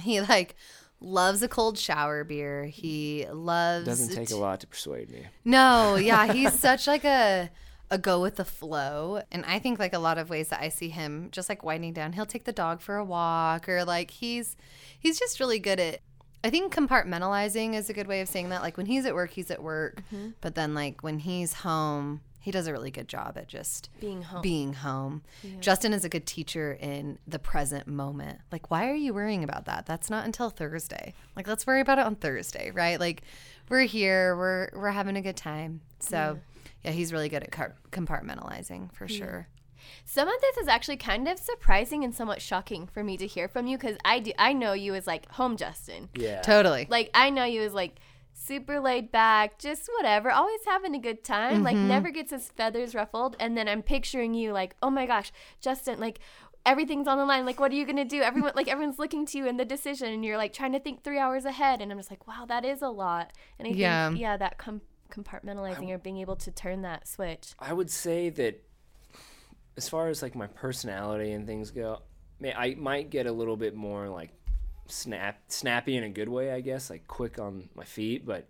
he 0.00 0.20
like 0.20 0.56
loves 1.00 1.42
a 1.42 1.48
cold 1.48 1.78
shower 1.78 2.24
beer. 2.24 2.64
He 2.64 3.26
loves 3.32 3.86
Doesn't 3.86 4.14
take 4.14 4.30
a 4.30 4.36
lot 4.36 4.60
to 4.60 4.66
persuade 4.66 5.10
me. 5.10 5.26
No, 5.44 5.94
yeah, 6.00 6.32
he's 6.32 6.52
such 6.58 6.86
like 6.86 7.04
a 7.04 7.50
a 7.90 7.98
go 7.98 8.20
with 8.20 8.36
the 8.36 8.44
flow. 8.44 9.22
And 9.32 9.44
I 9.44 9.58
think 9.58 9.78
like 9.78 9.92
a 9.92 9.98
lot 9.98 10.18
of 10.18 10.30
ways 10.30 10.48
that 10.48 10.60
I 10.60 10.68
see 10.68 10.90
him 10.90 11.28
just 11.32 11.48
like 11.48 11.64
winding 11.64 11.92
down, 11.92 12.12
he'll 12.12 12.26
take 12.26 12.44
the 12.44 12.52
dog 12.52 12.80
for 12.80 12.96
a 12.96 13.04
walk 13.04 13.68
or 13.68 13.84
like 13.84 14.10
he's 14.10 14.56
he's 14.98 15.18
just 15.18 15.40
really 15.40 15.58
good 15.58 15.80
at 15.80 16.00
I 16.42 16.48
think 16.50 16.74
compartmentalizing 16.74 17.74
is 17.74 17.90
a 17.90 17.92
good 17.92 18.06
way 18.06 18.20
of 18.20 18.28
saying 18.28 18.48
that. 18.50 18.62
Like 18.62 18.76
when 18.76 18.86
he's 18.86 19.04
at 19.04 19.14
work, 19.14 19.30
he's 19.30 19.50
at 19.50 19.62
work. 19.62 20.02
Mm-hmm. 20.12 20.30
But 20.40 20.54
then 20.54 20.74
like 20.74 21.02
when 21.02 21.18
he's 21.18 21.52
home, 21.52 22.22
he 22.40 22.50
does 22.50 22.66
a 22.66 22.72
really 22.72 22.90
good 22.90 23.06
job 23.08 23.36
at 23.36 23.46
just 23.48 23.90
Being 24.00 24.22
home. 24.22 24.42
being 24.42 24.72
home. 24.72 25.22
Justin 25.60 25.92
is 25.92 26.04
a 26.04 26.08
good 26.08 26.26
teacher 26.26 26.72
in 26.80 27.18
the 27.26 27.38
present 27.38 27.86
moment. 27.86 28.40
Like, 28.50 28.70
why 28.70 28.88
are 28.88 28.94
you 28.94 29.12
worrying 29.14 29.44
about 29.44 29.66
that? 29.66 29.86
That's 29.86 30.08
not 30.10 30.24
until 30.24 30.48
Thursday. 30.50 31.12
Like, 31.36 31.46
let's 31.46 31.66
worry 31.66 31.80
about 31.80 31.98
it 31.98 32.06
on 32.06 32.16
Thursday, 32.16 32.70
right? 32.70 32.98
Like, 32.98 33.22
we're 33.68 33.82
here, 33.82 34.36
we're 34.36 34.70
we're 34.74 34.90
having 34.90 35.16
a 35.16 35.22
good 35.22 35.36
time. 35.36 35.82
So, 36.00 36.38
yeah, 36.82 36.92
he's 36.92 37.12
really 37.12 37.28
good 37.28 37.42
at 37.44 37.52
car- 37.52 37.76
compartmentalizing 37.92 38.92
for 38.92 39.06
sure. 39.06 39.48
Some 40.04 40.28
of 40.28 40.34
this 40.40 40.56
is 40.58 40.68
actually 40.68 40.96
kind 40.98 41.26
of 41.28 41.38
surprising 41.38 42.04
and 42.04 42.14
somewhat 42.14 42.42
shocking 42.42 42.86
for 42.86 43.02
me 43.02 43.16
to 43.16 43.26
hear 43.26 43.48
from 43.48 43.66
you 43.66 43.76
because 43.78 43.96
I 44.04 44.18
do 44.20 44.32
I 44.38 44.52
know 44.52 44.72
you 44.72 44.94
as 44.94 45.06
like 45.06 45.28
home 45.32 45.56
Justin. 45.56 46.08
Yeah. 46.14 46.40
Totally. 46.42 46.86
Like 46.90 47.10
I 47.14 47.30
know 47.30 47.44
you 47.44 47.62
as 47.62 47.72
like 47.74 47.96
super 48.50 48.80
laid 48.80 49.12
back, 49.12 49.60
just 49.60 49.88
whatever, 49.96 50.28
always 50.32 50.58
having 50.66 50.92
a 50.96 50.98
good 50.98 51.22
time, 51.22 51.62
like 51.62 51.76
mm-hmm. 51.76 51.86
never 51.86 52.10
gets 52.10 52.32
his 52.32 52.48
feathers 52.48 52.96
ruffled. 52.96 53.36
And 53.38 53.56
then 53.56 53.68
I'm 53.68 53.80
picturing 53.80 54.34
you 54.34 54.52
like, 54.52 54.74
oh 54.82 54.90
my 54.90 55.06
gosh, 55.06 55.30
Justin, 55.60 56.00
like 56.00 56.18
everything's 56.66 57.06
on 57.06 57.16
the 57.16 57.24
line. 57.24 57.46
Like, 57.46 57.60
what 57.60 57.70
are 57.70 57.76
you 57.76 57.86
gonna 57.86 58.04
do? 58.04 58.22
Everyone, 58.22 58.50
like 58.56 58.66
everyone's 58.66 58.98
looking 58.98 59.24
to 59.26 59.38
you 59.38 59.46
in 59.46 59.56
the 59.56 59.64
decision, 59.64 60.08
and 60.12 60.24
you're 60.24 60.36
like 60.36 60.52
trying 60.52 60.72
to 60.72 60.80
think 60.80 61.04
three 61.04 61.18
hours 61.18 61.44
ahead. 61.44 61.80
And 61.80 61.92
I'm 61.92 61.98
just 61.98 62.10
like, 62.10 62.26
wow, 62.26 62.44
that 62.48 62.64
is 62.64 62.82
a 62.82 62.88
lot. 62.88 63.32
And 63.60 63.68
I 63.68 63.70
Yeah. 63.70 64.08
think, 64.08 64.20
yeah, 64.20 64.36
that 64.36 64.58
com- 64.58 64.82
compartmentalizing 65.12 65.88
or 65.90 65.98
being 65.98 66.18
able 66.18 66.36
to 66.36 66.50
turn 66.50 66.82
that 66.82 67.06
switch. 67.06 67.54
I 67.60 67.72
would 67.72 67.90
say 67.90 68.30
that 68.30 68.64
as 69.76 69.88
far 69.88 70.08
as 70.08 70.22
like 70.22 70.34
my 70.34 70.48
personality 70.48 71.30
and 71.32 71.46
things 71.46 71.70
go, 71.70 72.02
may 72.40 72.52
I 72.52 72.74
might 72.74 73.10
get 73.10 73.26
a 73.26 73.32
little 73.32 73.56
bit 73.56 73.76
more 73.76 74.08
like 74.08 74.30
snap 74.90 75.40
snappy 75.48 75.96
in 75.96 76.04
a 76.04 76.08
good 76.10 76.28
way, 76.28 76.52
I 76.52 76.60
guess, 76.60 76.90
like 76.90 77.06
quick 77.06 77.38
on 77.38 77.68
my 77.74 77.84
feet, 77.84 78.26
but 78.26 78.48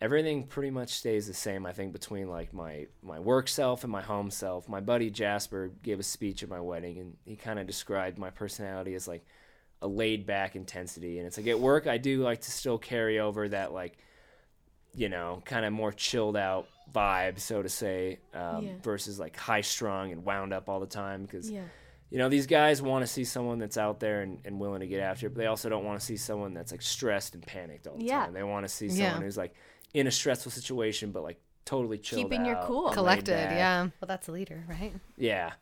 everything 0.00 0.46
pretty 0.46 0.70
much 0.70 0.90
stays 0.90 1.26
the 1.26 1.32
same 1.34 1.64
I 1.64 1.72
think 1.72 1.92
between 1.92 2.28
like 2.28 2.52
my 2.52 2.86
my 3.02 3.18
work 3.18 3.48
self 3.48 3.82
and 3.82 3.90
my 3.92 4.02
home 4.02 4.30
self. 4.30 4.68
My 4.68 4.80
buddy 4.80 5.10
Jasper 5.10 5.70
gave 5.82 5.98
a 5.98 6.02
speech 6.02 6.42
at 6.42 6.48
my 6.48 6.60
wedding 6.60 6.98
and 6.98 7.16
he 7.24 7.36
kind 7.36 7.58
of 7.58 7.66
described 7.66 8.18
my 8.18 8.30
personality 8.30 8.94
as 8.94 9.08
like 9.08 9.24
a 9.82 9.86
laid 9.88 10.26
back 10.26 10.56
intensity 10.56 11.18
and 11.18 11.26
it's 11.26 11.36
like 11.36 11.46
at 11.46 11.60
work 11.60 11.86
I 11.86 11.98
do 11.98 12.22
like 12.22 12.40
to 12.42 12.50
still 12.50 12.78
carry 12.78 13.20
over 13.20 13.48
that 13.48 13.72
like 13.72 13.98
you 14.94 15.10
know, 15.10 15.42
kind 15.44 15.66
of 15.66 15.72
more 15.74 15.92
chilled 15.92 16.38
out 16.38 16.68
vibe, 16.94 17.38
so 17.38 17.62
to 17.62 17.68
say, 17.68 18.18
um, 18.32 18.64
Yeah. 18.64 18.72
versus 18.82 19.18
like 19.18 19.36
high 19.36 19.60
strung 19.60 20.10
and 20.10 20.24
wound 20.24 20.54
up 20.54 20.70
all 20.70 20.80
the 20.80 20.86
time. 20.86 21.22
Because, 21.22 21.50
Yeah. 21.50 21.64
You 22.10 22.18
know, 22.18 22.28
these 22.28 22.46
guys 22.46 22.80
want 22.80 23.02
to 23.02 23.06
see 23.06 23.24
someone 23.24 23.58
that's 23.58 23.76
out 23.76 23.98
there 24.00 24.20
and, 24.22 24.38
and 24.44 24.60
willing 24.60 24.80
to 24.80 24.86
get 24.86 25.00
after 25.00 25.26
it, 25.26 25.30
but 25.30 25.38
they 25.38 25.46
also 25.46 25.68
don't 25.68 25.84
want 25.84 25.98
to 25.98 26.06
see 26.06 26.16
someone 26.16 26.54
that's 26.54 26.70
like 26.72 26.82
stressed 26.82 27.34
and 27.34 27.44
panicked 27.46 27.86
all 27.86 27.96
the 27.96 28.04
Yeah. 28.04 28.24
time. 28.26 28.32
They 28.32 28.42
want 28.44 28.64
to 28.64 28.68
see 28.68 28.86
Yeah. 28.86 29.08
someone 29.10 29.22
who's 29.22 29.36
like 29.36 29.54
in 29.94 30.06
a 30.06 30.10
stressful 30.10 30.52
situation, 30.52 31.10
but 31.10 31.22
like 31.22 31.40
totally 31.64 31.98
chilled 31.98 32.30
Keeping 32.30 32.46
your 32.46 32.56
cool. 32.64 32.90
Collected, 32.90 33.50
yeah. 33.50 33.82
Well, 34.00 34.06
that's 34.06 34.28
a 34.28 34.32
leader, 34.32 34.64
right? 34.68 34.92
Yeah. 35.16 35.52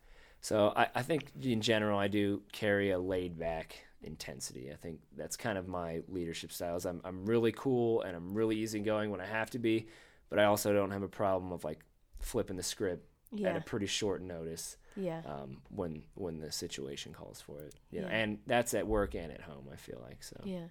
So 0.42 0.74
I, 0.76 0.88
I 0.94 1.02
think 1.02 1.30
in 1.42 1.62
general, 1.62 1.98
I 1.98 2.08
do 2.08 2.42
carry 2.52 2.90
a 2.90 2.98
laid 2.98 3.38
back 3.38 3.76
intensity. 4.02 4.70
I 4.70 4.76
think 4.76 5.00
that's 5.16 5.38
kind 5.38 5.56
of 5.56 5.66
my 5.66 6.02
leadership 6.08 6.52
styles. 6.52 6.84
I'm, 6.84 7.00
I'm 7.04 7.24
really 7.24 7.52
cool 7.52 8.02
and 8.02 8.14
I'm 8.14 8.34
really 8.34 8.56
easygoing 8.56 9.10
when 9.10 9.22
I 9.22 9.26
have 9.26 9.48
to 9.52 9.58
be, 9.58 9.86
but 10.28 10.38
I 10.38 10.44
also 10.44 10.74
don't 10.74 10.90
have 10.90 11.02
a 11.02 11.08
problem 11.08 11.52
of 11.52 11.64
like 11.64 11.80
flipping 12.20 12.56
the 12.56 12.62
script 12.62 13.06
at 13.42 13.56
a 13.56 13.60
pretty 13.62 13.86
short 13.86 14.20
notice 14.22 14.76
Yeah. 14.96 15.22
um, 15.26 15.58
when 15.70 16.02
when 16.14 16.40
the 16.40 16.52
situation 16.52 17.12
calls 17.12 17.40
for 17.40 17.60
it. 17.60 17.74
You 17.90 18.02
know, 18.02 18.08
Yeah. 18.08 18.16
and 18.16 18.38
that's 18.46 18.74
at 18.74 18.86
work 18.86 19.14
and 19.14 19.32
at 19.32 19.42
home. 19.42 19.68
I 19.72 19.76
feel 19.76 20.00
like 20.06 20.22
so. 20.22 20.40
Yeah. 20.44 20.68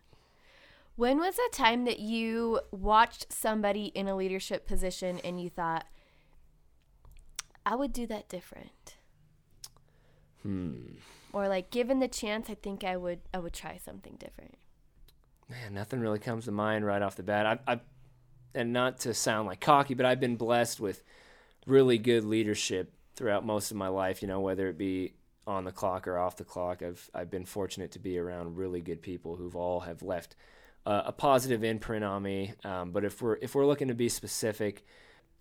When 0.96 1.18
was 1.18 1.38
a 1.40 1.52
time 1.56 1.86
that 1.86 2.00
you 2.00 2.62
watched 2.72 3.34
somebody 3.34 3.86
in 3.96 4.08
a 4.08 4.16
leadership 4.16 4.68
position 4.68 5.20
and 5.24 5.42
you 5.42 5.50
thought, 5.50 5.86
I 7.66 7.76
would 7.76 7.94
do 7.94 8.06
that 8.08 8.30
different? 8.30 8.96
Hmm. 10.44 10.98
Or 11.32 11.48
like 11.48 11.72
given 11.72 12.00
the 12.00 12.08
chance, 12.08 12.50
I 12.50 12.54
think 12.56 12.84
I 12.84 12.98
would 12.98 13.22
I 13.34 13.40
would 13.40 13.54
try 13.54 13.78
something 13.78 14.18
different. 14.20 14.56
Man, 15.50 15.74
nothing 15.74 16.00
really 16.00 16.20
comes 16.20 16.46
to 16.46 16.52
mind 16.52 16.86
right 16.86 17.02
off 17.02 17.16
the 17.16 17.24
bat. 17.24 17.46
I've, 17.46 17.60
I've, 17.68 17.80
and 18.56 18.72
not 18.72 19.00
to 19.00 19.14
sound 19.14 19.48
like 19.48 19.60
cocky, 19.60 19.94
but 19.94 20.06
I've 20.06 20.20
been 20.20 20.36
blessed 20.36 20.80
with 20.80 21.04
really 21.66 21.98
good 21.98 22.24
leadership 22.24 22.94
throughout 23.16 23.46
most 23.46 23.72
of 23.72 23.78
my 23.78 23.88
life. 23.88 24.22
You 24.22 24.28
know, 24.28 24.40
whether 24.42 24.68
it 24.70 24.78
be 24.78 25.14
on 25.46 25.66
the 25.66 25.72
clock 25.72 26.08
or 26.08 26.18
off 26.18 26.38
the 26.38 26.44
clock, 26.46 26.82
I've 26.82 27.10
I've 27.14 27.30
been 27.30 27.46
fortunate 27.46 27.92
to 27.92 28.00
be 28.00 28.18
around 28.18 28.58
really 28.58 28.82
good 28.82 29.02
people 29.02 29.36
who've 29.36 29.56
all 29.56 29.82
have 29.82 30.02
left 30.02 30.36
uh, 30.86 31.04
a 31.06 31.12
positive 31.12 31.64
imprint 31.64 32.04
on 32.04 32.24
me. 32.24 32.54
Um, 32.64 32.92
but 32.92 33.04
if 33.06 33.22
we're 33.22 33.38
if 33.42 33.56
we're 33.56 33.66
looking 33.66 33.90
to 33.90 33.94
be 33.96 34.10
specific, 34.10 34.86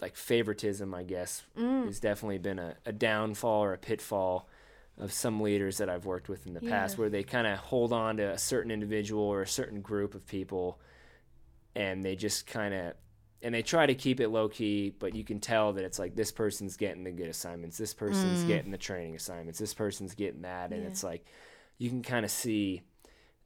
like 0.01 0.17
favoritism, 0.17 0.93
I 0.95 1.03
guess, 1.05 1.43
has 1.87 2.01
definitely 2.01 2.39
been 2.39 2.59
a, 2.59 2.77
a 2.87 2.93
downfall 2.93 3.63
or 3.65 3.73
a 3.73 3.79
pitfall. 3.79 4.49
of 4.99 5.11
some 5.11 5.41
leaders 5.41 5.79
that 5.79 5.89
I've 5.89 6.05
worked 6.05 6.29
with 6.29 6.47
in 6.47 6.53
the 6.53 6.61
past 6.61 6.99
where 6.99 7.09
they 7.09 7.23
kind 7.23 7.47
of 7.47 7.59
hold 7.59 7.93
on 7.95 8.19
to 8.19 8.33
a 8.33 8.39
certain 8.39 8.71
individual 8.71 9.23
or 9.25 9.41
a 9.41 9.47
certain 9.47 9.81
group 9.81 10.15
of 10.15 10.27
people 10.27 10.79
and 11.75 12.05
they 12.05 12.15
just 12.15 12.47
kind 12.47 12.75
of 12.75 12.93
and 13.43 13.55
they 13.55 13.63
try 13.63 13.87
to 13.87 13.95
keep 13.95 14.21
it 14.21 14.29
low 14.29 14.49
key, 14.49 14.95
but 14.99 15.15
you 15.15 15.25
can 15.25 15.41
tell 15.41 15.73
that 15.73 15.85
it's 15.85 15.99
like 15.99 16.15
this 16.15 16.33
person's 16.33 16.77
getting 16.77 17.05
the 17.05 17.11
good 17.11 17.29
assignments, 17.29 17.77
this 17.79 17.95
person's 17.95 18.45
mm. 18.45 18.49
getting 18.49 18.71
the 18.71 18.79
training 18.79 19.15
assignments, 19.15 19.59
this 19.59 19.75
person's 19.75 20.15
getting 20.15 20.43
that, 20.43 20.73
and 20.73 20.83
Yeah. 20.83 20.89
it's 20.89 21.03
like 21.03 21.27
you 21.79 21.89
can 21.91 22.03
kind 22.03 22.25
of 22.25 22.31
see 22.31 22.83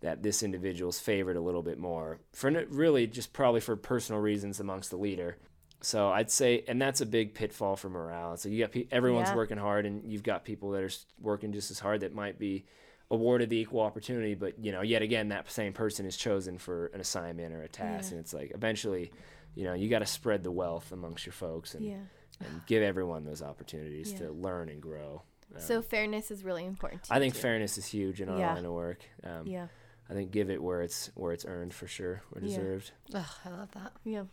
that 0.00 0.22
this 0.22 0.42
individual's 0.42 0.98
favored 1.00 1.36
a 1.36 1.40
little 1.40 1.62
bit 1.62 1.78
more 1.78 2.18
for 2.32 2.50
really 2.68 3.06
just 3.06 3.32
probably 3.32 3.60
for 3.60 3.76
personal 3.76 4.20
reasons 4.20 4.60
amongst 4.60 4.90
the 4.90 4.96
leader. 4.96 5.38
So 5.80 6.08
I'd 6.08 6.30
say, 6.30 6.64
and 6.68 6.80
that's 6.80 7.00
a 7.00 7.06
big 7.06 7.34
pitfall 7.34 7.76
for 7.76 7.88
morale. 7.88 8.36
So 8.36 8.48
you 8.48 8.58
got 8.64 8.72
pe- 8.72 8.86
everyone's 8.90 9.28
Yeah. 9.28 9.36
working 9.36 9.58
hard, 9.58 9.86
and 9.86 10.10
you've 10.10 10.22
got 10.22 10.44
people 10.44 10.70
that 10.72 10.82
are 10.82 10.90
working 11.20 11.52
just 11.52 11.70
as 11.70 11.78
hard 11.78 12.00
that 12.00 12.14
might 12.14 12.38
be 12.38 12.64
awarded 13.10 13.50
the 13.50 13.58
equal 13.58 13.80
opportunity, 13.80 14.34
but 14.34 14.58
you 14.58 14.72
know, 14.72 14.82
yet 14.82 15.00
again, 15.00 15.28
that 15.28 15.48
same 15.50 15.72
person 15.72 16.06
is 16.06 16.16
chosen 16.16 16.58
for 16.58 16.86
an 16.86 17.00
assignment 17.00 17.54
or 17.54 17.62
a 17.62 17.68
task, 17.68 18.10
Yeah. 18.10 18.16
and 18.16 18.24
it's 18.24 18.34
like 18.34 18.50
eventually, 18.54 19.12
you 19.56 19.64
know, 19.64 19.74
you 19.74 19.88
got 19.88 19.98
to 19.98 20.06
spread 20.06 20.44
the 20.44 20.52
wealth 20.52 20.92
amongst 20.92 21.26
your 21.26 21.32
folks 21.32 21.74
and, 21.74 21.84
Yeah. 21.84 21.96
and 22.40 22.64
give 22.66 22.82
everyone 22.84 23.24
those 23.24 23.42
opportunities 23.42 24.12
Yeah. 24.12 24.18
to 24.18 24.30
learn 24.32 24.68
and 24.68 24.80
grow. 24.80 25.22
Um, 25.54 25.60
So 25.60 25.82
fairness 25.82 26.30
is 26.30 26.44
really 26.44 26.64
important. 26.64 27.02
To 27.04 27.12
I 27.12 27.16
you 27.16 27.22
think 27.22 27.34
too. 27.34 27.40
fairness 27.40 27.76
is 27.78 27.86
huge 27.86 28.20
in 28.20 28.28
our 28.28 28.38
Yeah. 28.38 28.54
line 28.54 28.64
of 28.64 28.72
work. 28.72 29.00
Um, 29.24 29.46
Yeah. 29.48 29.66
I 30.08 30.12
think 30.12 30.30
give 30.30 30.50
it 30.50 30.62
where 30.62 30.82
it's 30.82 31.08
where 31.16 31.32
it's 31.32 31.44
earned 31.44 31.74
for 31.74 31.88
sure, 31.88 32.22
or 32.32 32.40
Yeah. 32.40 32.46
deserved. 32.48 32.92
Ugh, 33.12 33.26
I 33.44 33.48
love 33.48 33.72
that. 33.72 33.92
Yeah. 34.04 34.26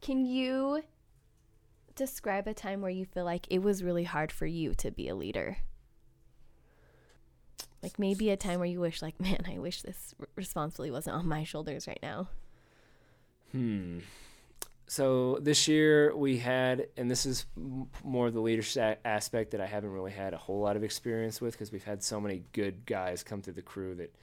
Can 0.00 0.24
you 0.24 0.82
describe 1.94 2.46
a 2.46 2.54
time 2.54 2.80
where 2.80 2.90
you 2.90 3.04
feel 3.04 3.24
like 3.24 3.46
it 3.50 3.58
was 3.58 3.82
really 3.82 4.04
hard 4.04 4.32
for 4.32 4.46
you 4.46 4.72
to 4.76 4.90
be 4.90 5.08
a 5.08 5.14
leader? 5.14 5.58
Like 7.82 7.98
maybe 7.98 8.30
a 8.30 8.36
time 8.36 8.60
where 8.60 8.68
you 8.68 8.80
wish, 8.80 9.02
like, 9.02 9.18
man, 9.20 9.40
I 9.46 9.58
wish 9.58 9.82
this 9.82 10.14
responsibility 10.36 10.90
wasn't 10.92 11.16
on 11.16 11.26
my 11.26 11.42
shoulders 11.44 11.86
right 11.88 11.98
now. 12.02 12.28
Hmm. 13.52 13.98
So 14.86 15.38
this 15.40 15.68
year 15.68 16.14
we 16.14 16.36
had, 16.38 16.88
and 16.98 17.10
this 17.10 17.24
is 17.24 17.46
more 18.04 18.30
the 18.30 18.40
leadership 18.40 19.00
aspect 19.06 19.52
that 19.52 19.60
I 19.60 19.66
haven't 19.66 19.90
really 19.90 20.10
had 20.12 20.34
a 20.34 20.36
whole 20.36 20.60
lot 20.60 20.76
of 20.76 20.84
experience 20.84 21.40
with 21.40 21.54
because 21.54 21.72
we've 21.72 21.84
had 21.84 22.02
so 22.02 22.20
many 22.20 22.42
good 22.52 22.84
guys 22.84 23.22
come 23.22 23.40
through 23.40 23.54
the 23.54 23.62
crew 23.62 23.94
that 23.94 24.14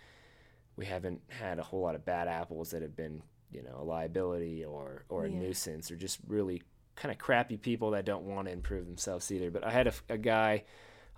we 0.76 0.86
haven't 0.86 1.22
had 1.30 1.58
a 1.58 1.64
whole 1.64 1.82
lot 1.82 1.96
of 1.96 2.06
bad 2.06 2.28
apples 2.28 2.70
that 2.72 2.84
have 2.84 2.96
been, 2.96 3.24
you 3.52 3.64
know, 3.64 3.78
a 3.80 3.84
liability 3.84 4.64
or 4.64 5.06
or 5.10 5.26
a 5.26 5.30
Yeah. 5.30 5.40
nuisance 5.40 5.90
or 5.90 5.96
just 5.96 6.20
really 6.28 6.62
kind 6.96 7.12
of 7.12 7.18
crappy 7.18 7.58
people 7.58 7.92
that 7.92 8.06
don't 8.06 8.26
want 8.26 8.48
to 8.48 8.52
improve 8.54 8.86
themselves 8.86 9.32
either. 9.32 9.50
But 9.50 9.64
I 9.64 9.72
had 9.72 9.92
a 10.08 10.18
guy 10.20 10.66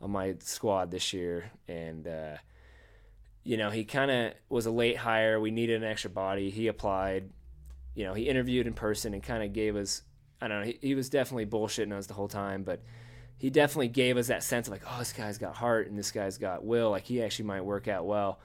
on 0.02 0.12
my 0.12 0.36
squad 0.40 0.92
this 0.92 1.12
year, 1.12 1.52
and 1.68 2.08
uh, 2.08 2.38
you 3.44 3.58
know, 3.58 3.70
he 3.70 3.84
kind 3.84 4.10
of 4.12 4.34
was 4.48 4.66
a 4.66 4.72
late 4.72 4.98
hire. 4.98 5.40
We 5.42 5.52
needed 5.52 5.84
an 5.84 5.90
extra 5.90 6.10
body. 6.10 6.50
He 6.52 6.68
applied 6.68 7.32
you 7.96 8.06
know, 8.06 8.14
he 8.14 8.24
interviewed 8.24 8.68
in 8.68 8.74
person 8.74 9.14
and 9.14 9.22
kind 9.22 9.44
of 9.44 9.54
gave 9.54 9.76
us, 9.76 10.04
I 10.40 10.48
don't 10.48 10.60
know, 10.62 10.66
he, 10.66 10.80
he 10.82 10.96
was 10.96 11.10
definitely 11.10 11.46
bullshitting 11.46 11.94
us 11.94 12.08
the 12.08 12.14
whole 12.14 12.28
time, 12.28 12.64
but 12.64 12.82
he 13.38 13.50
definitely 13.50 13.90
gave 13.90 14.18
us 14.18 14.28
that 14.28 14.44
sense 14.44 14.68
of 14.68 14.72
like, 14.72 14.84
oh, 14.88 15.00
this 15.00 15.14
guy's 15.14 15.38
got 15.38 15.56
heart 15.56 15.88
and 15.88 15.98
this 15.98 16.12
guy's 16.12 16.38
got 16.38 16.64
will. 16.64 16.92
Like 16.92 17.06
he 17.06 17.24
actually 17.24 17.46
might 17.46 17.66
work 17.66 17.88
out 17.88 18.06
well. 18.06 18.40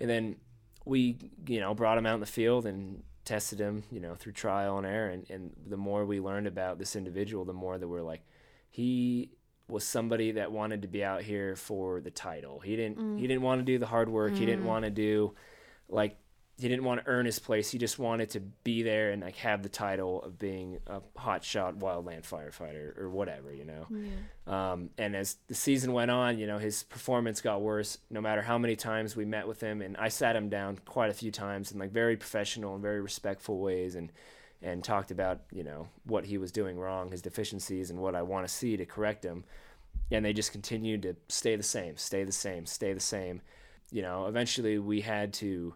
And 0.00 0.08
then 0.08 0.36
we, 0.84 1.18
you 1.46 1.60
know, 1.60 1.74
brought 1.74 1.98
him 1.98 2.06
out 2.06 2.14
in 2.14 2.20
the 2.20 2.26
field 2.26 2.66
and 2.66 3.02
tested 3.24 3.58
him, 3.58 3.84
you 3.90 4.00
know, 4.00 4.14
through 4.14 4.32
trial 4.32 4.76
and 4.76 4.86
error. 4.86 5.08
And, 5.08 5.28
and 5.30 5.52
the 5.66 5.76
more 5.76 6.04
we 6.04 6.20
learned 6.20 6.46
about 6.46 6.78
this 6.78 6.94
individual, 6.94 7.44
the 7.44 7.54
more 7.54 7.78
that 7.78 7.88
we're 7.88 8.02
like, 8.02 8.22
he 8.70 9.30
was 9.66 9.84
somebody 9.84 10.32
that 10.32 10.52
wanted 10.52 10.82
to 10.82 10.88
be 10.88 11.02
out 11.02 11.22
here 11.22 11.56
for 11.56 12.00
the 12.02 12.10
title. 12.10 12.60
He 12.60 12.76
didn't, 12.76 12.98
he 13.16 13.24
mm. 13.24 13.28
didn't 13.28 13.42
want 13.42 13.60
to 13.60 13.64
do 13.64 13.78
the 13.78 13.86
hard 13.86 14.10
work. 14.10 14.34
He 14.34 14.44
didn't 14.44 14.64
mm. 14.64 14.68
want 14.68 14.84
to 14.84 14.90
do 14.90 15.34
like 15.88 16.18
he 16.56 16.68
didn't 16.68 16.84
want 16.84 17.04
to 17.04 17.10
earn 17.10 17.26
his 17.26 17.40
place. 17.40 17.70
He 17.70 17.78
just 17.78 17.98
wanted 17.98 18.30
to 18.30 18.40
be 18.40 18.82
there 18.84 19.10
and 19.10 19.22
like 19.22 19.36
have 19.36 19.64
the 19.64 19.68
title 19.68 20.22
of 20.22 20.38
being 20.38 20.78
a 20.86 21.00
hotshot 21.18 21.78
wildland 21.78 22.22
firefighter 22.22 22.96
or 22.96 23.10
whatever, 23.10 23.52
you 23.52 23.64
know. 23.64 23.86
Um, 24.46 24.90
and 24.96 25.16
as 25.16 25.36
the 25.48 25.54
season 25.54 25.92
went 25.92 26.12
on, 26.12 26.38
you 26.38 26.46
know, 26.46 26.58
his 26.58 26.84
performance 26.84 27.40
got 27.40 27.60
worse. 27.60 27.98
No 28.08 28.20
matter 28.20 28.40
how 28.40 28.56
many 28.56 28.76
times 28.76 29.16
we 29.16 29.24
met 29.24 29.48
with 29.48 29.60
him, 29.60 29.82
and 29.82 29.96
I 29.96 30.08
sat 30.08 30.36
him 30.36 30.48
down 30.48 30.78
quite 30.84 31.10
a 31.10 31.14
few 31.14 31.32
times 31.32 31.72
in 31.72 31.78
like 31.80 31.90
very 31.90 32.16
professional 32.16 32.74
and 32.74 32.82
very 32.82 33.00
respectful 33.00 33.58
ways, 33.58 33.96
and 33.96 34.12
and 34.62 34.84
talked 34.84 35.10
about 35.10 35.40
you 35.52 35.64
know 35.64 35.88
what 36.04 36.24
he 36.24 36.38
was 36.38 36.52
doing 36.52 36.78
wrong, 36.78 37.10
his 37.10 37.22
deficiencies, 37.22 37.90
and 37.90 37.98
what 37.98 38.14
I 38.14 38.22
want 38.22 38.46
to 38.46 38.52
see 38.52 38.76
to 38.76 38.86
correct 38.86 39.24
him. 39.24 39.44
And 40.12 40.24
they 40.24 40.32
just 40.32 40.52
continued 40.52 41.02
to 41.02 41.16
stay 41.28 41.56
the 41.56 41.64
same, 41.64 41.96
stay 41.96 42.22
the 42.22 42.32
same, 42.32 42.66
stay 42.66 42.92
the 42.92 43.00
same. 43.00 43.40
You 43.90 44.02
know, 44.02 44.26
eventually 44.26 44.78
we 44.78 45.00
had 45.00 45.32
to 45.34 45.74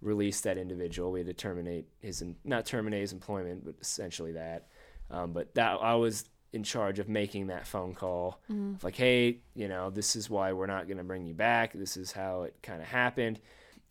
release 0.00 0.40
that 0.42 0.56
individual. 0.58 1.12
We 1.12 1.20
had 1.20 1.26
to 1.26 1.34
terminate 1.34 1.86
his 2.00 2.22
not 2.44 2.66
terminate 2.66 3.00
his 3.02 3.12
employment, 3.12 3.64
but 3.64 3.74
essentially 3.80 4.32
that. 4.32 4.68
Um, 5.10 5.32
but 5.32 5.54
that 5.54 5.78
I 5.80 5.94
was 5.96 6.28
in 6.52 6.62
charge 6.64 6.98
of 6.98 7.08
making 7.08 7.48
that 7.48 7.66
phone 7.66 7.94
call, 7.94 8.40
of 8.48 8.82
like, 8.84 8.96
hey, 8.96 9.38
you 9.54 9.68
know, 9.68 9.90
this 9.90 10.16
is 10.16 10.28
why 10.28 10.52
we're 10.52 10.66
not 10.66 10.86
going 10.88 10.98
to 10.98 11.04
bring 11.04 11.24
you 11.26 11.34
back. 11.34 11.72
This 11.72 11.96
is 11.96 12.10
how 12.12 12.42
it 12.42 12.56
kind 12.62 12.80
of 12.80 12.88
happened. 12.88 13.40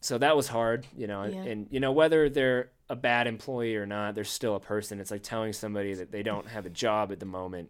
So 0.01 0.17
that 0.17 0.35
was 0.35 0.47
hard, 0.47 0.85
you 0.95 1.07
know, 1.07 1.21
and, 1.23 1.33
and 1.47 1.67
you 1.71 1.79
know 1.81 1.91
whether 1.91 2.29
they're 2.29 2.71
a 2.89 2.95
bad 2.95 3.27
employee 3.27 3.75
or 3.75 3.85
not, 3.85 4.15
they're 4.15 4.23
still 4.23 4.55
a 4.55 4.59
person. 4.59 4.99
It's 4.99 5.11
like 5.11 5.23
telling 5.23 5.51
somebody 5.53 5.93
that 5.95 6.11
they 6.11 6.23
don't 6.23 6.47
have 6.47 6.65
a 6.65 6.69
job 6.69 7.11
at 7.11 7.19
the 7.19 7.25
moment 7.25 7.69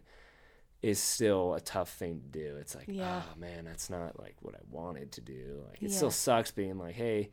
is 0.81 0.99
still 0.99 1.55
a 1.55 1.59
tough 1.59 1.89
thing 1.91 2.21
to 2.21 2.27
do. 2.27 2.55
It's 2.57 2.73
like, 2.75 2.85
Yeah. 2.87 3.21
oh 3.25 3.39
man, 3.39 3.65
that's 3.65 3.89
not 3.89 4.17
like 4.19 4.35
what 4.41 4.55
I 4.55 4.59
wanted 4.69 5.11
to 5.13 5.21
do. 5.21 5.63
Like 5.69 5.81
it 5.83 5.89
Yeah. 5.89 5.97
still 5.97 6.11
sucks 6.11 6.51
being 6.51 6.77
like, 6.77 6.95
hey, 6.95 7.31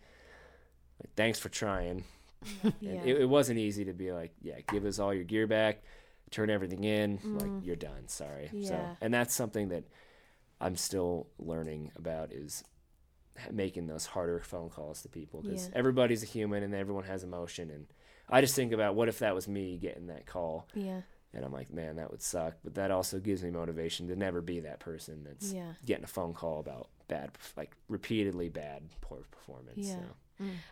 like, 1.00 1.14
thanks 1.16 1.38
for 1.38 1.48
trying. 1.48 2.04
Yeah. 2.80 2.90
And 2.92 3.08
it, 3.08 3.20
it 3.22 3.28
wasn't 3.28 3.58
easy 3.58 3.84
to 3.86 3.92
be 3.92 4.12
like, 4.12 4.32
yeah, 4.40 4.60
give 4.70 4.84
us 4.84 4.98
all 4.98 5.12
your 5.12 5.24
gear 5.24 5.46
back, 5.46 5.82
turn 6.30 6.50
everything 6.50 6.84
in, 6.84 7.18
Mm. 7.18 7.40
like 7.40 7.66
you're 7.66 7.76
done. 7.76 8.08
Sorry. 8.08 8.50
yeah. 8.52 8.68
So, 8.68 8.96
and 9.00 9.12
that's 9.14 9.34
something 9.34 9.68
that 9.70 9.84
I'm 10.60 10.76
still 10.76 11.26
learning 11.38 11.92
about 11.96 12.32
is 12.32 12.62
making 13.50 13.86
those 13.86 14.06
harder 14.06 14.40
phone 14.40 14.70
calls 14.70 15.02
to 15.02 15.08
people 15.08 15.42
because 15.42 15.66
Yeah. 15.68 15.72
everybody's 15.78 16.22
a 16.22 16.26
human 16.26 16.62
and 16.62 16.74
everyone 16.74 17.04
has 17.04 17.22
emotion. 17.24 17.70
And 17.70 17.86
I 18.28 18.40
just 18.40 18.54
think 18.54 18.72
about 18.72 18.94
what 18.94 19.08
if 19.08 19.18
that 19.18 19.34
was 19.34 19.46
me 19.48 19.76
getting 19.78 20.06
that 20.06 20.26
call, 20.26 20.66
yeah. 20.74 21.02
and 21.34 21.44
I'm 21.44 21.52
like, 21.52 21.70
man, 21.72 21.96
that 21.96 22.10
would 22.10 22.22
suck. 22.22 22.54
But 22.64 22.74
that 22.76 22.90
also 22.90 23.18
gives 23.18 23.42
me 23.42 23.50
motivation 23.50 24.08
to 24.08 24.16
never 24.16 24.40
be 24.40 24.60
that 24.60 24.80
person 24.80 25.24
that's 25.24 25.52
Yeah. 25.52 25.72
getting 25.84 26.04
a 26.04 26.08
phone 26.08 26.32
call 26.32 26.60
about 26.60 26.88
bad, 27.08 27.32
like 27.56 27.76
repeatedly 27.88 28.48
bad, 28.48 28.82
poor 29.00 29.20
performance. 29.30 29.86
Yeah. 29.88 29.94
So. 29.96 30.00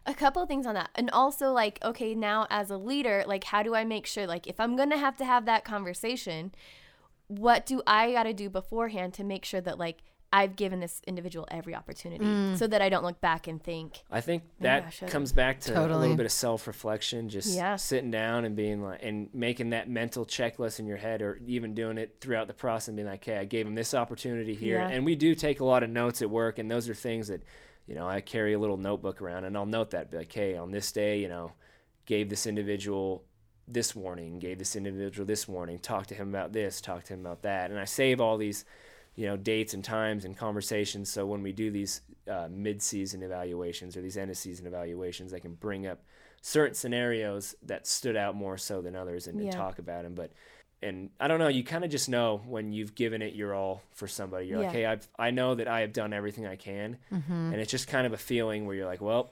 A 0.06 0.14
couple 0.14 0.42
of 0.42 0.48
things 0.48 0.66
on 0.66 0.74
that 0.74 0.90
and 0.94 1.10
also 1.10 1.52
like 1.52 1.78
okay 1.82 2.14
now 2.14 2.46
as 2.50 2.70
a 2.70 2.76
leader 2.76 3.24
like 3.26 3.44
how 3.44 3.62
do 3.62 3.74
i 3.74 3.84
make 3.84 4.06
sure 4.06 4.26
like 4.26 4.46
if 4.46 4.60
i'm 4.60 4.76
gonna 4.76 4.98
have 4.98 5.16
to 5.16 5.24
have 5.24 5.46
that 5.46 5.64
conversation 5.64 6.52
what 7.28 7.64
do 7.66 7.82
i 7.86 8.12
gotta 8.12 8.34
do 8.34 8.50
beforehand 8.50 9.14
to 9.14 9.24
make 9.24 9.44
sure 9.44 9.60
that 9.60 9.78
like 9.78 10.02
i've 10.32 10.56
given 10.56 10.80
this 10.80 11.00
individual 11.06 11.46
every 11.50 11.74
opportunity 11.74 12.24
mm. 12.24 12.58
so 12.58 12.66
that 12.66 12.82
i 12.82 12.88
don't 12.88 13.04
look 13.04 13.20
back 13.20 13.46
and 13.46 13.62
think 13.62 14.02
I 14.10 14.20
think 14.20 14.42
Maybe 14.60 14.68
I 14.68 14.80
that 14.80 14.92
should've. 14.92 15.12
comes 15.12 15.32
back 15.32 15.60
to 15.60 15.78
a 15.80 15.96
little 15.96 16.16
bit 16.16 16.26
of 16.26 16.32
self-reflection, 16.32 17.28
just 17.28 17.54
Yeah. 17.56 17.76
sitting 17.76 18.10
down 18.10 18.44
and 18.44 18.54
being 18.54 18.82
like, 18.82 19.00
and 19.02 19.28
making 19.32 19.70
that 19.70 19.88
mental 19.88 20.24
checklist 20.26 20.78
in 20.78 20.86
your 20.86 20.96
head, 20.98 21.22
or 21.22 21.40
even 21.46 21.74
doing 21.74 21.98
it 21.98 22.16
throughout 22.20 22.46
the 22.48 22.54
process, 22.54 22.88
and 22.88 22.96
being 22.96 23.08
like, 23.08 23.22
"Okay, 23.22 23.38
I 23.38 23.44
gave 23.44 23.66
him 23.66 23.74
this 23.74 23.94
opportunity 23.94 24.54
here," 24.54 24.78
Yeah. 24.78 24.88
and 24.88 25.04
we 25.04 25.14
do 25.16 25.34
take 25.34 25.60
a 25.60 25.64
lot 25.64 25.82
of 25.82 25.90
notes 25.90 26.22
at 26.22 26.30
work, 26.30 26.58
and 26.58 26.70
those 26.70 26.88
are 26.88 26.94
things 26.94 27.28
that, 27.28 27.42
you 27.86 27.94
know, 27.94 28.08
I 28.08 28.20
carry 28.20 28.54
a 28.54 28.58
little 28.58 28.76
notebook 28.76 29.20
around, 29.20 29.44
and 29.44 29.56
I'll 29.56 29.66
note 29.66 29.90
that, 29.90 30.10
be 30.10 30.18
like, 30.18 30.32
"Hey, 30.32 30.56
on 30.56 30.70
this 30.70 30.92
day, 30.92 31.20
you 31.20 31.28
know, 31.28 31.52
gave 32.06 32.30
this 32.30 32.46
individual 32.46 33.24
this 33.66 33.94
warning, 33.94 34.38
gave 34.38 34.58
this 34.58 34.76
individual 34.76 35.26
this 35.26 35.48
warning, 35.48 35.78
talked 35.78 36.08
to 36.10 36.14
him 36.14 36.28
about 36.28 36.52
this, 36.52 36.80
talked 36.80 37.06
to 37.06 37.14
him 37.14 37.20
about 37.20 37.42
that," 37.42 37.70
and 37.70 37.78
I 37.80 37.84
save 37.84 38.20
all 38.20 38.36
these 38.36 38.64
you 39.16 39.26
know 39.26 39.36
dates 39.36 39.74
and 39.74 39.84
times 39.84 40.24
and 40.24 40.36
conversations 40.36 41.08
so 41.08 41.24
when 41.26 41.42
we 41.42 41.52
do 41.52 41.70
these 41.70 42.00
uh, 42.28 42.48
mid-season 42.50 43.22
evaluations 43.22 43.96
or 43.96 44.02
these 44.02 44.16
end 44.16 44.30
of 44.30 44.36
season 44.36 44.66
evaluations 44.66 45.32
i 45.32 45.38
can 45.38 45.54
bring 45.54 45.86
up 45.86 46.02
certain 46.40 46.74
scenarios 46.74 47.54
that 47.62 47.86
stood 47.86 48.16
out 48.16 48.34
more 48.34 48.58
so 48.58 48.82
than 48.82 48.96
others 48.96 49.26
and, 49.26 49.38
and 49.40 49.52
talk 49.52 49.78
about 49.78 50.02
them 50.02 50.14
but 50.14 50.32
and 50.84 51.10
i 51.18 51.26
don't 51.26 51.38
know 51.38 51.48
you 51.48 51.64
kind 51.64 51.84
of 51.84 51.90
just 51.90 52.08
know 52.08 52.40
when 52.46 52.72
you've 52.72 52.94
given 52.94 53.22
it 53.22 53.34
your 53.34 53.54
all 53.54 53.82
for 53.92 54.06
somebody 54.06 54.46
you're 54.46 54.58
like 54.58 54.66
Yeah. 54.66 54.72
hey 54.72 54.86
I've, 54.86 55.08
i 55.18 55.30
know 55.30 55.54
that 55.54 55.66
i 55.66 55.80
have 55.80 55.92
done 55.92 56.12
everything 56.12 56.46
i 56.46 56.56
can 56.56 56.98
mm-hmm. 57.12 57.32
and 57.32 57.54
it's 57.56 57.70
just 57.70 57.88
kind 57.88 58.06
of 58.06 58.12
a 58.12 58.16
feeling 58.18 58.66
where 58.66 58.76
you're 58.76 58.86
like 58.86 59.00
well 59.00 59.30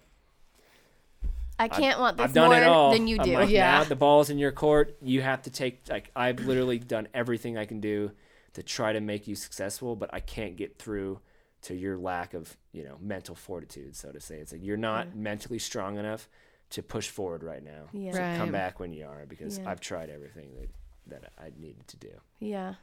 i 1.58 1.68
can't 1.68 2.00
want 2.00 2.16
this 2.16 2.24
I've 2.24 2.32
done 2.32 2.50
more 2.50 2.58
it 2.60 2.66
all. 2.66 2.92
than 2.92 3.06
you 3.06 3.18
do 3.18 3.34
like, 3.34 3.50
Yeah. 3.50 3.78
Now 3.78 3.84
the 3.84 3.96
ball's 3.96 4.30
in 4.30 4.38
your 4.38 4.52
court. 4.52 4.96
You 5.02 5.22
have 5.22 5.42
to 5.42 5.50
take 5.50 5.82
like 5.88 6.10
I've 6.16 6.40
literally 6.40 6.78
done 6.78 7.08
everything 7.14 7.56
I 7.56 7.66
can 7.66 7.80
do 7.80 8.10
to 8.54 8.62
try 8.62 8.92
to 8.92 9.00
make 9.00 9.28
you 9.28 9.34
successful, 9.34 9.94
but 9.96 10.10
I 10.12 10.20
can't 10.20 10.56
get 10.56 10.78
through 10.78 11.20
to 11.62 11.74
your 11.74 11.96
lack 11.98 12.34
of 12.34 12.56
you 12.72 12.82
know 12.84 12.96
mental 13.00 13.34
fortitude, 13.34 13.94
so 13.94 14.10
to 14.10 14.20
say. 14.20 14.36
It's 14.38 14.52
like 14.52 14.62
you're 14.64 14.76
not 14.76 15.14
mentally 15.14 15.58
strong 15.58 15.98
enough 15.98 16.28
to 16.70 16.82
push 16.82 17.08
forward 17.10 17.42
right 17.44 17.62
now. 17.62 17.84
Yeah. 17.92 18.12
So 18.12 18.18
Right. 18.20 18.36
come 18.38 18.50
back 18.50 18.80
when 18.80 18.92
you 18.92 19.06
are 19.06 19.24
because 19.28 19.58
Yeah. 19.58 19.70
I've 19.70 19.80
tried 19.80 20.10
everything 20.10 20.48
that 20.58 20.68
that 21.06 21.32
I 21.38 21.50
needed 21.58 21.86
to 21.88 21.96
do. 21.96 22.20
Yeah. 22.40 22.74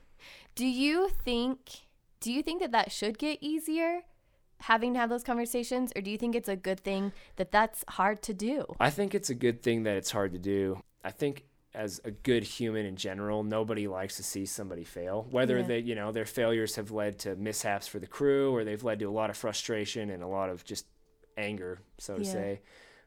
Do 0.55 0.65
you 0.65 1.09
think 1.09 1.59
do 2.19 2.31
you 2.33 2.43
think 2.43 2.61
that 2.61 2.71
that 2.73 2.91
should 2.91 3.17
get 3.17 3.37
easier 3.41 4.01
having 4.61 4.93
to 4.93 4.99
have 4.99 5.09
those 5.09 5.23
conversations 5.23 5.93
or 5.95 6.01
do 6.01 6.11
you 6.11 6.17
think 6.17 6.35
it's 6.35 6.49
a 6.49 6.55
good 6.55 6.81
thing 6.81 7.13
that 7.37 7.49
that's 7.51 7.85
hard 7.87 8.21
to 8.23 8.33
do 8.33 8.65
I 8.79 8.89
think 8.89 9.15
it's 9.15 9.29
a 9.29 9.35
good 9.35 9.63
thing 9.63 9.83
that 9.83 9.95
it's 9.95 10.11
hard 10.11 10.33
to 10.33 10.39
do. 10.39 10.81
I 11.03 11.11
think 11.11 11.45
as 11.73 12.01
a 12.03 12.11
good 12.11 12.43
human 12.43 12.85
in 12.85 12.95
general, 12.97 13.43
nobody 13.43 13.87
likes 13.87 14.17
to 14.17 14.23
see 14.23 14.45
somebody 14.45 14.83
fail. 14.83 15.27
Whether 15.29 15.59
Yeah. 15.59 15.67
they, 15.67 15.79
you 15.79 15.95
know, 15.95 16.11
their 16.11 16.25
failures 16.25 16.75
have 16.75 16.91
led 16.91 17.19
to 17.19 17.35
mishaps 17.35 17.87
for 17.87 17.99
the 17.99 18.07
crew 18.07 18.53
or 18.53 18.63
they've 18.63 18.83
led 18.83 18.99
to 18.99 19.05
a 19.05 19.11
lot 19.11 19.29
of 19.29 19.37
frustration 19.37 20.09
and 20.09 20.21
a 20.23 20.27
lot 20.27 20.49
of 20.49 20.65
just 20.65 20.87
anger, 21.37 21.79
so 21.99 22.17
to 22.17 22.23
Yeah. 22.23 22.31
say. 22.31 22.61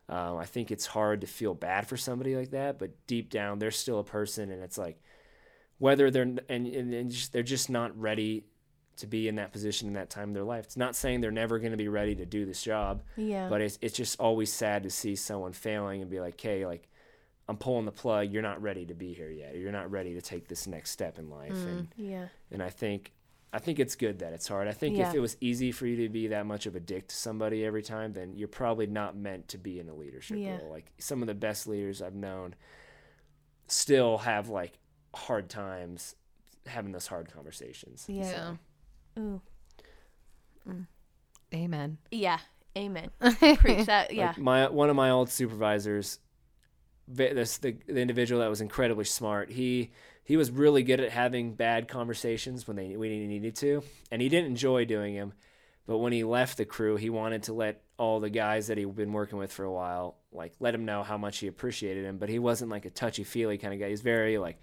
Um, 0.09 0.37
I 0.37 0.45
think 0.45 0.71
it's 0.71 0.87
hard 0.87 1.21
to 1.23 1.27
feel 1.27 1.55
bad 1.55 1.87
for 1.87 1.97
somebody 1.97 2.37
like 2.37 2.51
that, 2.51 2.79
but 2.79 2.91
deep 3.07 3.31
down, 3.31 3.59
they're 3.59 3.71
still 3.71 3.99
a 3.99 4.05
person, 4.05 4.51
and 4.51 4.63
it's 4.63 4.77
like 4.79 5.01
whether 5.79 6.11
they're 6.11 6.23
and, 6.23 6.41
and, 6.49 6.67
and 6.67 7.11
just, 7.11 7.33
they're 7.33 7.43
just 7.43 7.71
not 7.71 7.99
ready 7.99 8.45
to 8.97 9.07
be 9.07 9.27
in 9.27 9.37
that 9.37 9.53
position 9.53 9.89
in 9.89 9.95
that 9.95 10.11
time 10.11 10.29
of 10.29 10.35
their 10.35 10.45
life. 10.45 10.65
It's 10.65 10.77
not 10.77 10.95
saying 10.95 11.21
they're 11.21 11.31
never 11.31 11.59
going 11.59 11.71
to 11.71 11.79
be 11.79 11.89
ready 11.89 12.15
to 12.17 12.27
do 12.27 12.45
this 12.45 12.63
job, 12.63 13.03
yeah 13.17 13.49
but 13.49 13.61
it's 13.61 13.79
it's 13.81 13.97
just 13.97 14.21
always 14.21 14.53
sad 14.53 14.83
to 14.83 14.91
see 14.91 15.17
someone 15.17 15.53
failing 15.53 16.03
and 16.03 16.11
be 16.11 16.21
like, 16.21 16.41
"Hey, 16.41 16.67
like 16.67 16.89
I'm 17.49 17.57
pulling 17.57 17.85
the 17.87 17.93
plug. 17.93 18.31
You're 18.33 18.43
not 18.43 18.61
ready 18.63 18.85
to 18.87 18.95
be 18.95 19.13
here 19.15 19.31
yet. 19.31 19.57
You're 19.57 19.73
not 19.73 19.91
ready 19.91 20.15
to 20.15 20.21
take 20.23 20.47
this 20.49 20.67
next 20.67 20.91
step 20.91 21.19
in 21.19 21.31
life." 21.31 21.53
And 21.53 21.89
yeah 21.97 22.27
and 22.51 22.63
I 22.63 22.71
think 22.71 23.13
I 23.55 23.59
think 23.59 23.79
it's 23.79 23.97
good 23.97 24.21
that 24.21 24.33
it's 24.33 24.49
hard. 24.49 24.67
I 24.67 24.73
think 24.73 24.97
Yeah. 24.97 25.09
if 25.11 25.15
it 25.15 25.21
was 25.21 25.37
easy 25.41 25.73
for 25.73 25.87
you 25.87 25.97
to 25.97 26.09
be 26.09 26.29
that 26.29 26.47
much 26.47 26.65
of 26.67 26.75
a 26.75 26.81
dick 26.81 27.09
to 27.09 27.15
somebody 27.15 27.65
every 27.65 27.83
time, 27.83 28.15
then 28.15 28.35
you're 28.35 28.49
probably 28.49 28.87
not 28.87 29.15
meant 29.15 29.49
to 29.49 29.59
be 29.59 29.79
in 29.79 29.89
a 29.91 29.95
leadership 29.95 30.39
Yeah. 30.41 30.57
role. 30.59 30.71
Like 30.71 30.91
some 30.99 31.21
of 31.23 31.27
the 31.29 31.35
best 31.35 31.67
leaders 31.67 32.01
I've 32.01 32.15
known 32.15 32.55
still 33.69 34.19
have 34.19 34.49
like 34.49 34.79
hard 35.15 35.51
times 35.51 36.15
having 36.67 36.93
those 36.93 37.07
hard 37.09 37.31
conversations. 37.33 38.07
Yeah. 38.09 38.57
Ooh. 39.19 39.41
Mm. 40.69 40.87
Amen. 41.55 41.99
yeah 42.11 42.39
amen 42.79 43.11
preach 43.59 43.85
that 43.87 44.15
yeah 44.15 44.29
Like 44.29 44.39
my 44.39 44.69
one 44.71 44.89
of 44.89 44.97
my 44.97 45.11
old 45.11 45.29
supervisors, 45.29 46.19
this 47.09 47.59
the, 47.59 47.73
the 47.87 48.01
individual 48.01 48.41
that 48.41 48.49
was 48.49 48.61
incredibly 48.63 49.05
smart. 49.05 49.51
He 49.51 49.91
he 50.25 50.37
was 50.37 50.51
really 50.51 50.83
good 50.83 51.01
at 51.01 51.11
having 51.11 51.55
bad 51.55 51.89
conversations 51.89 52.67
when 52.67 52.77
they 52.77 52.97
when 52.97 53.11
he 53.11 53.27
needed 53.27 53.57
to, 53.57 53.83
and 54.11 54.23
he 54.23 54.29
didn't 54.29 54.47
enjoy 54.51 54.85
doing 54.85 55.15
them. 55.17 55.33
But 55.87 55.99
when 55.99 56.13
he 56.13 56.23
left 56.23 56.59
the 56.59 56.65
crew, 56.65 56.97
he 56.97 57.11
wanted 57.11 57.43
to 57.45 57.53
let 57.53 57.83
all 57.99 58.21
the 58.21 58.31
guys 58.31 58.69
that 58.69 58.79
he'd 58.79 58.95
been 58.95 59.13
working 59.13 59.39
with 59.39 59.53
for 59.53 59.65
a 59.65 59.73
while, 59.73 60.17
like 60.33 60.53
let 60.61 60.75
him 60.75 60.85
know 60.85 61.03
how 61.03 61.19
much 61.19 61.39
he 61.39 61.49
appreciated 61.49 62.05
him. 62.05 62.19
But 62.19 62.29
he 62.29 62.39
wasn't 62.39 62.71
like 62.71 62.85
a 62.85 62.91
touchy 62.91 63.25
feely 63.25 63.59
kind 63.59 63.75
of 63.75 63.81
guy. 63.81 63.89
He's 63.89 64.01
very 64.01 64.39
like 64.39 64.61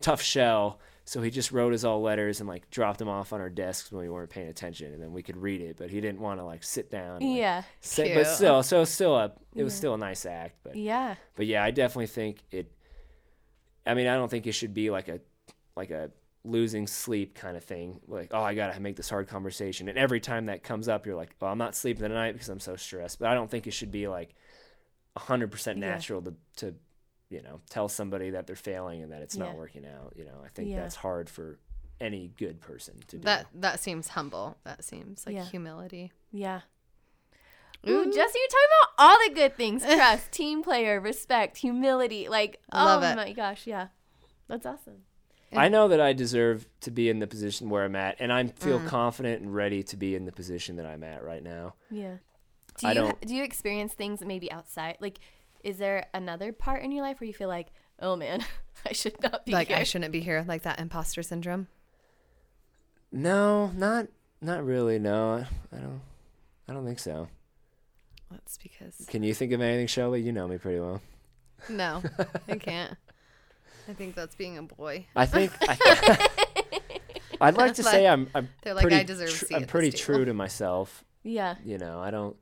tough 0.00 0.22
shell. 0.22 0.78
So 1.04 1.20
he 1.20 1.30
just 1.30 1.50
wrote 1.50 1.74
us 1.74 1.82
all 1.82 2.00
letters 2.00 2.38
and 2.38 2.48
like 2.48 2.70
dropped 2.70 3.00
them 3.00 3.08
off 3.08 3.32
on 3.32 3.40
our 3.40 3.50
desks 3.50 3.90
when 3.90 4.02
we 4.02 4.08
weren't 4.08 4.30
paying 4.30 4.46
attention, 4.46 4.92
and 4.94 5.02
then 5.02 5.12
we 5.12 5.24
could 5.24 5.36
read 5.36 5.60
it. 5.60 5.76
But 5.76 5.90
he 5.90 6.00
didn't 6.00 6.20
want 6.20 6.38
to 6.38 6.44
like 6.44 6.62
sit 6.62 6.92
down. 6.92 7.16
and, 7.16 7.28
like, 7.28 7.38
yeah 7.38 7.62
Say, 7.80 8.14
but 8.14 8.28
still, 8.28 8.62
so 8.62 8.84
still 8.84 9.16
a 9.16 9.32
it 9.56 9.64
was 9.64 9.72
Yeah. 9.74 9.78
still 9.78 9.94
a 9.94 9.98
nice 9.98 10.24
act, 10.26 10.58
but 10.62 10.76
yeah 10.76 11.16
but 11.34 11.46
yeah, 11.46 11.64
I 11.64 11.72
definitely 11.72 12.06
think 12.06 12.38
it. 12.52 12.70
I 13.86 13.94
mean, 13.94 14.06
I 14.06 14.14
don't 14.14 14.30
think 14.30 14.46
it 14.46 14.52
should 14.52 14.74
be 14.74 14.90
like 14.90 15.08
a 15.08 15.20
like 15.76 15.90
a 15.90 16.10
losing 16.44 16.86
sleep 16.86 17.34
kind 17.34 17.56
of 17.56 17.64
thing. 17.64 18.00
Like, 18.08 18.30
oh, 18.32 18.42
I 18.42 18.54
gotta 18.54 18.78
make 18.80 18.96
this 18.96 19.08
hard 19.10 19.28
conversation, 19.28 19.88
and 19.88 19.96
every 19.98 20.20
time 20.20 20.46
that 20.46 20.62
comes 20.62 20.88
up, 20.88 21.06
you're 21.06 21.16
like, 21.16 21.34
well, 21.40 21.50
I'm 21.50 21.58
not 21.58 21.74
sleeping 21.74 22.02
tonight 22.02 22.32
because 22.32 22.48
I'm 22.48 22.60
so 22.60 22.76
stressed. 22.76 23.18
But 23.18 23.28
I 23.28 23.34
don't 23.34 23.50
think 23.50 23.66
it 23.66 23.72
should 23.72 23.90
be 23.90 24.08
like 24.08 24.34
hundred 25.16 25.50
percent 25.50 25.78
Yeah. 25.78 25.90
natural 25.90 26.22
to 26.22 26.34
to 26.56 26.74
you 27.30 27.42
know 27.42 27.60
tell 27.70 27.88
somebody 27.88 28.30
that 28.30 28.46
they're 28.46 28.56
failing 28.56 29.02
and 29.02 29.12
that 29.12 29.22
it's 29.22 29.36
Yeah. 29.36 29.44
not 29.44 29.56
working 29.56 29.86
out. 29.86 30.14
You 30.16 30.24
know, 30.24 30.40
I 30.44 30.48
think 30.48 30.68
Yeah. 30.70 30.80
that's 30.80 30.96
hard 30.96 31.28
for 31.28 31.58
any 32.00 32.28
good 32.36 32.60
person 32.60 32.98
to 33.08 33.16
do. 33.18 33.24
That 33.24 33.46
that 33.54 33.80
seems 33.80 34.08
humble. 34.08 34.56
That 34.64 34.84
seems 34.84 35.26
like 35.26 35.34
Yeah. 35.36 35.44
humility. 35.44 36.12
Yeah. 36.30 36.62
Ooh, 37.88 38.04
Jesse, 38.04 38.38
you're 38.38 38.48
talking 38.48 38.68
about 38.82 38.94
all 38.98 39.16
the 39.28 39.34
good 39.34 39.56
things: 39.56 39.82
trust, 39.84 40.30
team 40.32 40.62
player, 40.62 41.00
respect, 41.00 41.56
humility. 41.58 42.28
Like, 42.28 42.60
Love 42.72 43.02
oh 43.02 43.06
it. 43.06 43.16
my 43.16 43.32
gosh, 43.32 43.66
yeah, 43.66 43.88
that's 44.48 44.66
awesome. 44.66 45.02
I 45.54 45.68
know 45.68 45.88
that 45.88 46.00
I 46.00 46.14
deserve 46.14 46.66
to 46.80 46.90
be 46.90 47.10
in 47.10 47.18
the 47.18 47.26
position 47.26 47.68
where 47.68 47.84
I'm 47.84 47.94
at, 47.96 48.16
and 48.20 48.32
I 48.32 48.46
feel 48.46 48.78
Mm. 48.80 48.86
confident 48.88 49.42
and 49.42 49.54
ready 49.54 49.82
to 49.82 49.96
be 49.98 50.14
in 50.14 50.24
the 50.24 50.32
position 50.32 50.76
that 50.76 50.86
I'm 50.86 51.04
at 51.04 51.22
right 51.22 51.42
now. 51.42 51.74
Yeah. 51.90 52.16
Do 52.78 52.86
I 52.86 52.90
you 52.92 52.94
don't- 52.94 53.20
do 53.20 53.34
you 53.34 53.42
experience 53.44 53.92
things 53.92 54.22
maybe 54.24 54.50
outside? 54.50 54.96
Like, 55.00 55.18
is 55.62 55.76
there 55.76 56.06
another 56.14 56.52
part 56.54 56.82
in 56.82 56.90
your 56.90 57.02
life 57.04 57.20
where 57.20 57.26
you 57.28 57.34
feel 57.34 57.48
like, 57.48 57.68
oh 58.00 58.16
man, 58.16 58.42
I 58.88 58.94
should 58.94 59.20
not 59.22 59.44
be 59.44 59.52
like 59.52 59.68
here? 59.68 59.76
I 59.76 59.82
shouldn't 59.82 60.10
be 60.12 60.20
here. 60.20 60.42
Like 60.48 60.62
that 60.62 60.80
imposter 60.80 61.22
syndrome. 61.22 61.68
No, 63.10 63.68
not 63.76 64.06
not 64.40 64.64
really. 64.64 64.98
No, 64.98 65.44
I 65.72 65.76
don't. 65.76 66.00
I 66.68 66.72
don't 66.72 66.86
think 66.86 66.98
so. 66.98 67.28
That's 68.32 68.58
because 68.58 69.06
Can 69.08 69.22
you 69.22 69.34
think 69.34 69.52
of 69.52 69.60
anything, 69.60 69.86
Shelby? 69.86 70.22
You 70.22 70.32
know 70.32 70.48
me 70.48 70.58
pretty 70.58 70.80
well. 70.80 71.00
no, 71.68 72.02
I 72.48 72.56
can't. 72.58 72.96
I 73.88 73.92
think 73.94 74.14
that's 74.14 74.34
being 74.34 74.58
a 74.58 74.62
boy. 74.62 75.06
I 75.16 75.26
think. 75.26 75.52
I, 75.62 76.28
I'd 77.40 77.56
like 77.56 77.74
to 77.74 77.82
say 77.82 78.06
I'm. 78.06 78.28
I'm 78.34 78.48
They're 78.62 78.74
like, 78.74 78.82
pretty. 78.82 78.96
I 78.96 79.02
deserve. 79.02 79.30
Tr- 79.30 79.54
I'm 79.54 79.64
pretty 79.64 79.90
true 79.90 80.24
to 80.24 80.34
myself. 80.34 81.04
yeah. 81.22 81.56
You 81.64 81.78
know, 81.78 82.00
I 82.00 82.10
don't. 82.10 82.36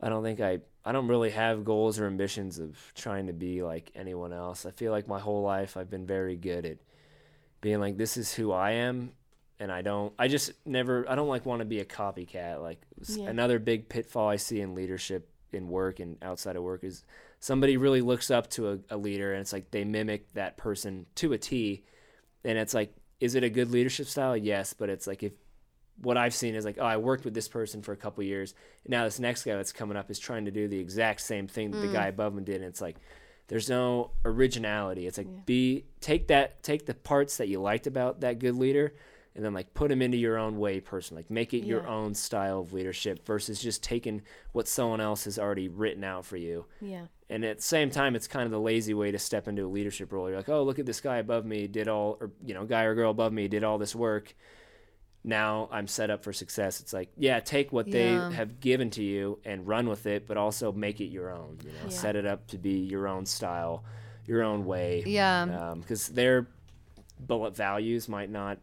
I 0.00 0.08
don't 0.08 0.22
think 0.22 0.40
I. 0.40 0.58
I 0.84 0.92
don't 0.92 1.06
really 1.08 1.30
have 1.30 1.64
goals 1.64 1.98
or 2.00 2.06
ambitions 2.06 2.58
of 2.58 2.76
trying 2.94 3.28
to 3.28 3.32
be 3.32 3.62
like 3.62 3.90
anyone 3.94 4.32
else. 4.32 4.66
I 4.66 4.72
feel 4.72 4.90
like 4.92 5.06
my 5.06 5.20
whole 5.20 5.42
life 5.42 5.76
I've 5.76 5.88
been 5.90 6.06
very 6.06 6.36
good 6.36 6.66
at 6.66 6.78
being 7.60 7.78
like, 7.78 7.96
this 7.96 8.16
is 8.16 8.34
who 8.34 8.50
I 8.50 8.72
am, 8.72 9.12
and 9.62 9.70
I 9.72 9.80
don't. 9.82 10.12
I 10.18 10.28
just 10.28 10.52
never. 10.66 11.08
I 11.08 11.14
don't 11.14 11.28
like 11.28 11.46
want 11.46 11.60
to 11.60 11.64
be 11.64 11.80
a 11.80 11.84
copycat. 11.84 12.60
Like 12.60 12.80
Yeah. 13.06 13.28
another 13.30 13.58
big 13.58 13.88
pitfall 13.88 14.28
I 14.28 14.36
see 14.36 14.60
in 14.60 14.74
leadership 14.74 15.28
in 15.52 15.68
work 15.68 16.00
and 16.00 16.16
outside 16.22 16.56
of 16.56 16.62
work 16.62 16.82
is 16.82 17.04
somebody 17.38 17.76
really 17.76 18.00
looks 18.00 18.30
up 18.30 18.48
to 18.50 18.70
a, 18.72 18.78
a 18.90 18.96
leader 18.96 19.32
and 19.32 19.40
it's 19.42 19.52
like 19.52 19.70
they 19.70 19.84
mimic 19.84 20.32
that 20.34 20.56
person 20.56 21.06
to 21.16 21.32
a 21.32 21.38
T, 21.38 21.84
and 22.44 22.58
it's 22.58 22.74
like, 22.74 22.92
is 23.20 23.34
it 23.34 23.44
a 23.44 23.50
good 23.50 23.70
leadership 23.70 24.06
style? 24.06 24.36
Yes, 24.36 24.72
but 24.74 24.88
it's 24.88 25.06
like 25.06 25.22
if 25.22 25.32
what 26.00 26.16
I've 26.16 26.34
seen 26.34 26.54
is 26.56 26.64
like, 26.64 26.78
oh, 26.80 26.84
I 26.84 26.96
worked 26.96 27.24
with 27.24 27.34
this 27.34 27.48
person 27.48 27.82
for 27.82 27.92
a 27.92 27.96
couple 27.96 28.24
years, 28.24 28.54
and 28.84 28.90
now 28.90 29.04
this 29.04 29.20
next 29.20 29.44
guy 29.44 29.54
that's 29.54 29.72
coming 29.72 29.96
up 29.96 30.10
is 30.10 30.18
trying 30.18 30.46
to 30.46 30.50
do 30.50 30.66
the 30.66 30.78
exact 30.78 31.20
same 31.20 31.46
thing 31.46 31.70
that 31.70 31.80
the 31.80 31.86
Mm. 31.88 31.92
guy 31.92 32.06
above 32.08 32.36
him 32.36 32.42
did, 32.44 32.56
and 32.56 32.64
it's 32.64 32.80
like 32.80 32.96
there's 33.48 33.68
no 33.68 34.10
originality. 34.24 35.06
It's 35.06 35.18
like 35.18 35.46
be 35.46 35.84
take 36.00 36.28
that 36.28 36.62
take 36.62 36.86
the 36.86 36.94
parts 36.94 37.36
that 37.36 37.48
you 37.48 37.60
liked 37.60 37.86
about 37.86 38.20
that 38.22 38.38
good 38.38 38.56
leader, 38.56 38.94
and 39.34 39.44
then 39.44 39.54
like 39.54 39.72
put 39.74 39.88
them 39.88 40.02
into 40.02 40.16
your 40.18 40.36
own 40.38 40.58
way, 40.58 40.80
person. 40.80 41.16
Like 41.16 41.30
make 41.30 41.54
it 41.54 41.64
your 41.64 41.86
own 41.86 42.14
style 42.14 42.60
of 42.60 42.72
leadership 42.72 43.24
versus 43.26 43.60
just 43.62 43.82
taking 43.82 44.22
what 44.52 44.68
someone 44.68 45.00
else 45.00 45.24
has 45.24 45.38
already 45.38 45.68
written 45.68 46.04
out 46.04 46.24
for 46.26 46.36
you. 46.36 46.66
Yeah. 46.80 47.06
And 47.30 47.44
at 47.44 47.56
the 47.58 47.62
same 47.62 47.90
time, 47.90 48.14
it's 48.14 48.28
kind 48.28 48.44
of 48.44 48.50
the 48.50 48.60
lazy 48.60 48.92
way 48.92 49.10
to 49.10 49.18
step 49.18 49.48
into 49.48 49.64
a 49.64 49.68
leadership 49.68 50.12
role. 50.12 50.28
You're 50.28 50.36
like, 50.36 50.50
oh, 50.50 50.62
look 50.64 50.78
at 50.78 50.84
this 50.84 51.00
guy 51.00 51.16
above 51.16 51.46
me 51.46 51.66
did 51.66 51.88
all, 51.88 52.18
or 52.20 52.30
you 52.44 52.52
know, 52.52 52.64
guy 52.64 52.82
or 52.82 52.94
girl 52.94 53.10
above 53.10 53.32
me 53.32 53.48
did 53.48 53.64
all 53.64 53.78
this 53.78 53.94
work. 53.94 54.34
Now 55.24 55.68
I'm 55.70 55.86
set 55.86 56.10
up 56.10 56.24
for 56.24 56.32
success. 56.32 56.80
It's 56.80 56.92
like, 56.92 57.10
yeah, 57.16 57.38
take 57.40 57.72
what 57.72 57.86
Yeah. 57.86 58.28
they 58.28 58.34
have 58.34 58.60
given 58.60 58.90
to 58.90 59.02
you 59.02 59.38
and 59.44 59.66
run 59.66 59.88
with 59.88 60.04
it, 60.06 60.26
but 60.26 60.36
also 60.36 60.72
make 60.72 61.00
it 61.00 61.06
your 61.06 61.30
own. 61.30 61.58
You 61.64 61.70
know, 61.70 61.78
Yeah. 61.84 61.88
set 61.90 62.16
it 62.16 62.26
up 62.26 62.48
to 62.48 62.58
be 62.58 62.80
your 62.80 63.06
own 63.06 63.24
style, 63.24 63.84
your 64.26 64.42
own 64.42 64.66
way. 64.66 65.04
Yeah. 65.06 65.42
Um, 65.70 65.80
because 65.80 66.08
their 66.08 66.48
bullet 67.20 67.54
values 67.56 68.08
might 68.08 68.30
not 68.30 68.58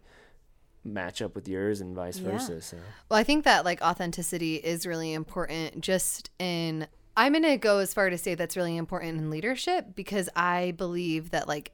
match 0.84 1.22
up 1.22 1.36
with 1.36 1.48
yours 1.48 1.82
and 1.82 1.96
vice 1.96 2.20
Yeah. 2.20 2.32
versa. 2.32 2.62
So 2.62 2.78
Well, 3.10 3.20
I 3.20 3.24
think 3.24 3.44
that 3.46 3.66
like 3.66 3.82
authenticity 3.82 4.56
is 4.56 4.86
really 4.86 5.14
important 5.14 5.82
just 5.82 6.30
in 6.40 6.88
I'm 7.18 7.34
going 7.34 7.44
to 7.44 7.58
go 7.58 7.80
as 7.80 7.94
far 7.94 8.10
to 8.10 8.18
say 8.18 8.36
that's 8.36 8.56
really 8.56 8.78
important 8.78 9.18
in 9.18 9.30
leadership 9.30 9.88
because 9.94 10.30
I 10.38 10.72
believe 10.78 11.32
that 11.32 11.50
like 11.50 11.74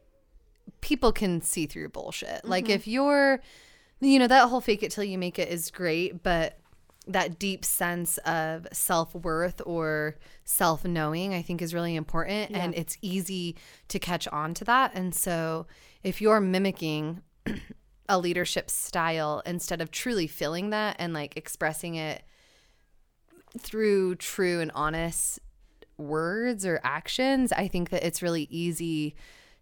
people 0.82 1.12
can 1.12 1.41
see 1.41 1.68
through 1.68 1.89
bullshit. 1.89 2.43
Like 2.45 2.66
mm-hmm. 2.66 2.74
if 2.74 2.88
you're 2.88 3.41
you 4.01 4.20
know 4.20 4.28
that 4.28 4.49
whole 4.49 4.62
fake 4.62 4.84
it 4.84 4.91
till 4.91 5.03
you 5.03 5.18
make 5.18 5.39
it 5.39 5.49
is 5.49 5.72
great, 5.72 6.24
but 6.24 6.58
that 7.08 7.38
deep 7.38 7.64
sense 7.64 8.18
of 8.20 8.68
self-worth 8.74 9.62
or 9.66 10.16
self-knowing 10.43 11.36
I 11.36 11.43
think 11.43 11.62
is 11.62 11.74
really 11.74 11.95
important 11.95 12.51
and 12.51 12.74
it's 12.74 12.97
easy 13.01 13.56
to 13.89 13.99
catch 13.99 14.28
on 14.30 14.56
to 14.56 14.66
that. 14.66 14.91
And 14.95 15.14
so 15.14 15.68
if 16.03 16.20
you're 16.20 16.41
mimicking 16.41 17.22
a 18.08 18.18
leadership 18.20 18.70
style 18.70 19.41
instead 19.45 19.82
of 19.82 19.89
truly 19.91 20.28
feeling 20.28 20.70
that 20.70 20.95
and 20.99 21.14
like 21.14 21.36
expressing 21.38 21.95
it 21.95 22.24
through 23.60 24.16
true 24.16 24.60
and 24.62 24.72
honest 24.76 25.39
words 25.97 26.66
or 26.66 26.80
actions, 26.84 27.51
I 27.51 27.68
think 27.68 27.89
that 27.89 28.06
it's 28.06 28.22
really 28.22 28.47
easy 28.51 29.16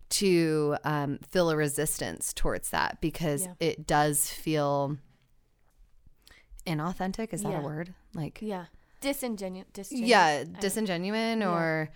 to 0.09 0.75
um, 0.83 1.19
feel 1.29 1.49
a 1.49 1.55
resistance 1.55 2.33
towards 2.33 2.69
that 2.71 2.99
because 3.01 3.45
Yeah. 3.45 3.53
it 3.59 3.87
does 3.87 4.29
feel 4.29 4.97
inauthentic. 6.65 7.33
Is 7.33 7.43
that 7.43 7.51
Yeah. 7.51 7.59
a 7.59 7.63
word? 7.63 7.93
Like, 8.13 8.39
Yeah. 8.41 8.65
disingenuous. 9.01 9.67
disingenu- 9.73 10.07
yeah, 10.07 10.25
I- 10.25 10.43
disingenuine 10.61 11.39
Yeah. 11.41 11.49
or 11.51 11.89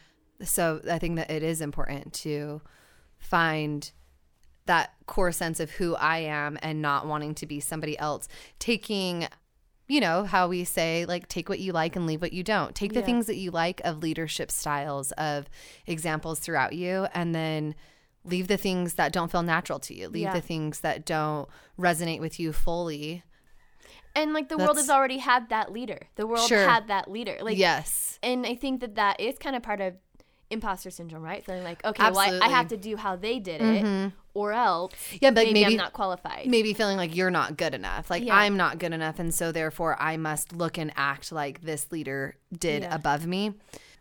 so 0.44 0.82
I 0.90 1.00
think 1.00 1.16
that 1.16 1.32
it 1.32 1.42
is 1.42 1.62
important 1.62 2.14
to 2.14 2.62
find 3.18 3.92
that 4.68 4.94
core 5.08 5.32
sense 5.32 5.60
of 5.60 5.72
who 5.72 5.96
I 5.96 6.20
am 6.20 6.58
and 6.62 6.82
not 6.82 7.08
wanting 7.08 7.36
to 7.36 7.46
be 7.46 7.60
somebody 7.60 7.98
else. 7.98 8.28
Taking 8.60 9.28
you 9.90 10.02
know 10.02 10.26
how 10.26 10.50
we 10.50 10.66
say 10.66 11.06
like 11.06 11.30
take 11.30 11.48
what 11.48 11.60
you 11.60 11.72
like 11.72 11.96
and 11.96 12.06
leave 12.06 12.22
what 12.22 12.34
you 12.34 12.44
don't 12.44 12.76
take 12.76 12.92
the 12.92 13.00
Yeah. 13.00 13.06
things 13.06 13.26
that 13.28 13.38
you 13.38 13.52
like 13.52 13.80
of 13.86 14.00
leadership 14.04 14.52
styles 14.52 15.14
of 15.14 15.48
examples 15.86 16.40
throughout 16.40 16.74
you 16.74 17.08
and 17.14 17.34
then 17.34 17.74
leave 18.26 18.50
the 18.50 18.58
things 18.58 18.96
that 18.96 19.14
don't 19.14 19.32
feel 19.32 19.44
natural 19.44 19.80
to 19.80 19.94
you 19.94 20.10
leave 20.10 20.24
Yeah. 20.24 20.34
the 20.34 20.42
things 20.42 20.82
that 20.82 21.06
don't 21.06 21.48
resonate 21.80 22.20
with 22.20 22.38
you 22.38 22.52
fully 22.52 23.24
And 24.14 24.34
like 24.34 24.50
the 24.50 24.58
world 24.58 24.76
has 24.76 24.90
already 24.90 25.20
had 25.20 25.48
that 25.50 25.72
leader. 25.72 26.00
The 26.16 26.28
world 26.28 26.48
Sure. 26.50 26.68
had 26.68 26.88
that 26.90 27.10
leader. 27.10 27.38
Like 27.42 27.58
yes 27.58 28.20
and 28.22 28.46
I 28.46 28.56
think 28.56 28.82
that 28.82 28.96
that 28.96 29.22
is 29.22 29.38
kind 29.38 29.56
of 29.56 29.64
part 29.64 29.80
of 29.80 29.94
imposter 30.50 30.90
syndrome, 30.90 31.22
right? 31.24 31.44
Feeling 31.46 31.64
like, 31.64 31.84
okay, 31.86 32.04
well, 32.04 32.20
I, 32.20 32.40
I 32.46 32.50
have 32.50 32.70
to 32.70 32.78
do 32.78 32.96
how 32.96 33.16
they 33.16 33.40
did 33.40 33.62
it, 33.62 34.12
or 34.34 34.54
else 34.54 34.92
yeah 35.20 35.32
but 35.32 35.46
maybe, 35.46 35.54
maybe, 35.54 35.66
I'm 35.74 35.78
not 35.78 35.94
qualified. 35.94 36.46
maybe 36.48 36.74
feeling 36.76 36.96
like 36.96 37.16
you're 37.16 37.32
not 37.32 37.58
good 37.58 37.74
enough 37.74 38.12
like 38.12 38.24
Yeah. 38.24 38.36
i'm 38.36 38.56
not 38.56 38.78
good 38.78 38.94
enough 38.94 39.18
and 39.18 39.34
so 39.34 39.52
therefore 39.52 40.00
i 40.00 40.16
must 40.16 40.54
look 40.54 40.78
and 40.78 40.92
act 40.96 41.32
like 41.32 41.62
this 41.64 41.92
leader 41.92 42.36
did 42.56 42.84
Yeah. 42.84 42.94
above 42.94 43.26
me 43.26 43.56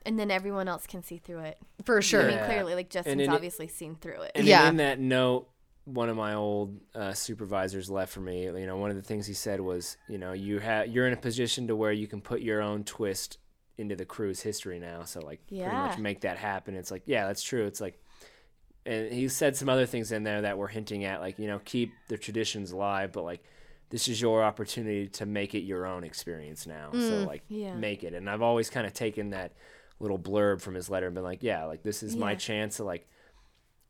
and 0.05 0.19
then 0.19 0.31
everyone 0.31 0.69
else 0.69 0.87
can 0.87 1.03
see 1.03 1.17
through 1.17 1.39
it. 1.41 1.59
for 1.87 2.03
sure 2.03 2.23
I 2.25 2.29
mean, 2.37 2.45
clearly, 2.45 2.75
like 2.75 2.91
Justin's 2.91 3.15
in 3.15 3.21
it- 3.21 3.29
obviously 3.31 3.67
seen 3.67 3.95
through 3.97 4.21
it. 4.23 4.33
And 4.35 4.47
Yeah. 4.47 4.69
in 4.69 4.77
that 4.77 5.01
note, 5.01 5.49
one 5.87 6.09
of 6.11 6.17
my 6.17 6.35
old 6.35 6.79
uh, 6.95 7.13
supervisors 7.15 7.89
left 7.89 8.13
for 8.13 8.21
me. 8.21 8.45
You 8.45 8.67
know, 8.67 8.77
one 8.77 8.91
of 8.91 8.97
the 8.97 9.03
things 9.03 9.27
he 9.27 9.35
said 9.35 9.61
was, 9.61 9.97
you 10.09 10.19
know, 10.19 10.33
you 10.33 10.59
have 10.59 10.89
you're 10.89 11.07
in 11.07 11.13
a 11.13 11.17
position 11.17 11.67
to 11.69 11.75
where 11.77 11.93
you 11.93 12.07
can 12.07 12.21
put 12.21 12.41
your 12.41 12.61
own 12.61 12.85
twist 12.85 13.39
into 13.79 13.97
the 13.97 14.05
crew's 14.05 14.41
history 14.43 14.79
now. 14.79 15.05
So 15.05 15.21
like, 15.21 15.41
pretty 15.49 15.65
much 15.89 15.99
make 15.99 16.21
that 16.23 16.39
happen. 16.39 16.75
It's 16.75 16.91
like, 16.91 17.03
yeah, 17.07 17.27
that's 17.27 17.43
true. 17.43 17.67
It's 17.67 17.81
like, 17.81 18.01
and 18.85 19.13
he 19.13 19.29
said 19.29 19.57
some 19.57 19.69
other 19.69 19.87
things 19.87 20.13
in 20.13 20.23
there 20.23 20.43
that 20.43 20.59
were 20.59 20.69
hinting 20.69 21.05
at 21.05 21.21
like, 21.21 21.39
you 21.39 21.47
know, 21.47 21.61
keep 21.65 21.93
the 22.09 22.17
traditions 22.19 22.73
alive, 22.73 23.13
but 23.13 23.25
like. 23.25 23.43
This 23.89 24.09
is 24.09 24.21
your 24.21 24.43
opportunity 24.43 25.07
to 25.11 25.27
make 25.27 25.55
it 25.55 25.61
your 25.61 25.87
own 25.87 26.03
experience 26.03 26.67
now. 26.67 26.89
so 26.91 26.99
mm, 26.99 27.25
like 27.27 27.45
yeah. 27.49 27.73
make 27.77 28.03
it. 28.03 28.15
And 28.15 28.29
I've 28.29 28.43
always 28.43 28.69
kind 28.69 28.85
of 28.85 28.93
taken 28.93 29.31
that 29.31 29.53
little 30.01 30.19
blurb 30.19 30.61
from 30.61 30.75
his 30.75 30.91
letter 30.91 31.07
and 31.07 31.15
been 31.15 31.23
like, 31.23 31.45
yeah, 31.45 31.67
like 31.67 31.85
this 31.85 32.03
is 32.03 32.17
my 32.17 32.35
chance 32.35 32.79
to 32.79 32.85
like 32.85 33.07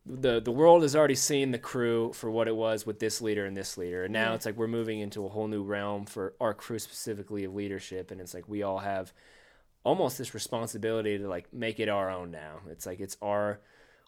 the 0.04 0.38
the 0.40 0.52
world 0.52 0.82
has 0.82 0.94
already 0.94 1.14
seen 1.14 1.50
the 1.50 1.58
crew 1.58 2.12
for 2.12 2.30
what 2.30 2.46
it 2.46 2.54
was 2.54 2.84
with 2.84 2.98
this 2.98 3.22
leader 3.22 3.46
and 3.46 3.56
this 3.56 3.78
leader 3.78 4.04
and 4.04 4.12
now 4.12 4.28
Yeah. 4.30 4.34
it's 4.34 4.44
like 4.44 4.56
we're 4.58 4.68
moving 4.68 5.00
into 5.00 5.24
a 5.24 5.28
whole 5.28 5.48
new 5.48 5.62
realm 5.64 6.04
for 6.04 6.34
our 6.40 6.52
crew 6.54 6.78
specifically 6.78 7.44
of 7.44 7.54
leadership 7.54 8.10
and 8.10 8.20
it's 8.20 8.34
like 8.34 8.46
we 8.48 8.62
all 8.62 8.78
have 8.80 9.14
almost 9.86 10.18
this 10.18 10.34
responsibility 10.34 11.16
to 11.16 11.28
like 11.28 11.46
make 11.54 11.78
it 11.78 11.88
our 11.88 12.10
own 12.10 12.32
now. 12.32 12.58
It's 12.68 12.86
like 12.86 12.98
it's 12.98 13.16
our 13.22 13.60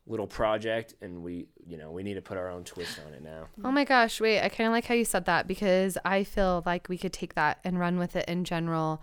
little 0.09 0.26
project 0.26 0.95
and 1.03 1.22
we 1.22 1.47
you 1.66 1.76
know 1.76 1.93
we 1.93 2.03
need 2.03 2.14
to 2.14 2.22
put 2.22 2.37
our 2.37 2.51
own 2.51 2.64
twist 2.64 2.99
on 3.07 3.14
it 3.14 3.22
now. 3.22 3.47
Oh 3.62 3.70
my 3.70 3.85
gosh, 3.85 4.20
wait, 4.20 4.41
I 4.41 4.49
kind 4.49 4.66
of 4.66 4.72
like 4.72 4.87
how 4.87 4.95
you 4.95 5.05
said 5.05 5.26
that 5.26 5.47
because 5.47 5.97
I 6.05 6.24
feel 6.24 6.64
like 6.66 6.89
we 6.89 6.99
could 6.99 7.12
take 7.12 7.35
that 7.35 7.61
and 7.62 7.79
run 7.79 7.97
with 7.97 8.16
it 8.16 8.29
in 8.29 8.43
general 8.43 9.01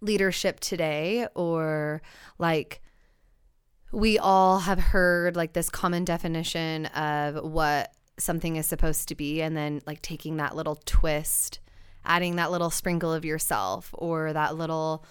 leadership 0.00 0.60
today 0.60 1.26
or 1.34 2.00
like 2.38 2.80
we 3.90 4.16
all 4.16 4.60
have 4.60 4.78
heard 4.78 5.34
like 5.34 5.54
this 5.54 5.68
common 5.68 6.04
definition 6.04 6.86
of 6.86 7.42
what 7.42 7.92
something 8.16 8.54
is 8.54 8.66
supposed 8.66 9.08
to 9.08 9.16
be 9.16 9.42
and 9.42 9.56
then 9.56 9.82
like 9.86 10.02
taking 10.02 10.36
that 10.36 10.54
little 10.54 10.80
twist, 10.84 11.58
adding 12.04 12.36
that 12.36 12.52
little 12.52 12.70
sprinkle 12.70 13.12
of 13.12 13.24
yourself 13.24 13.90
or 13.92 14.32
that 14.32 14.56
little 14.56 15.04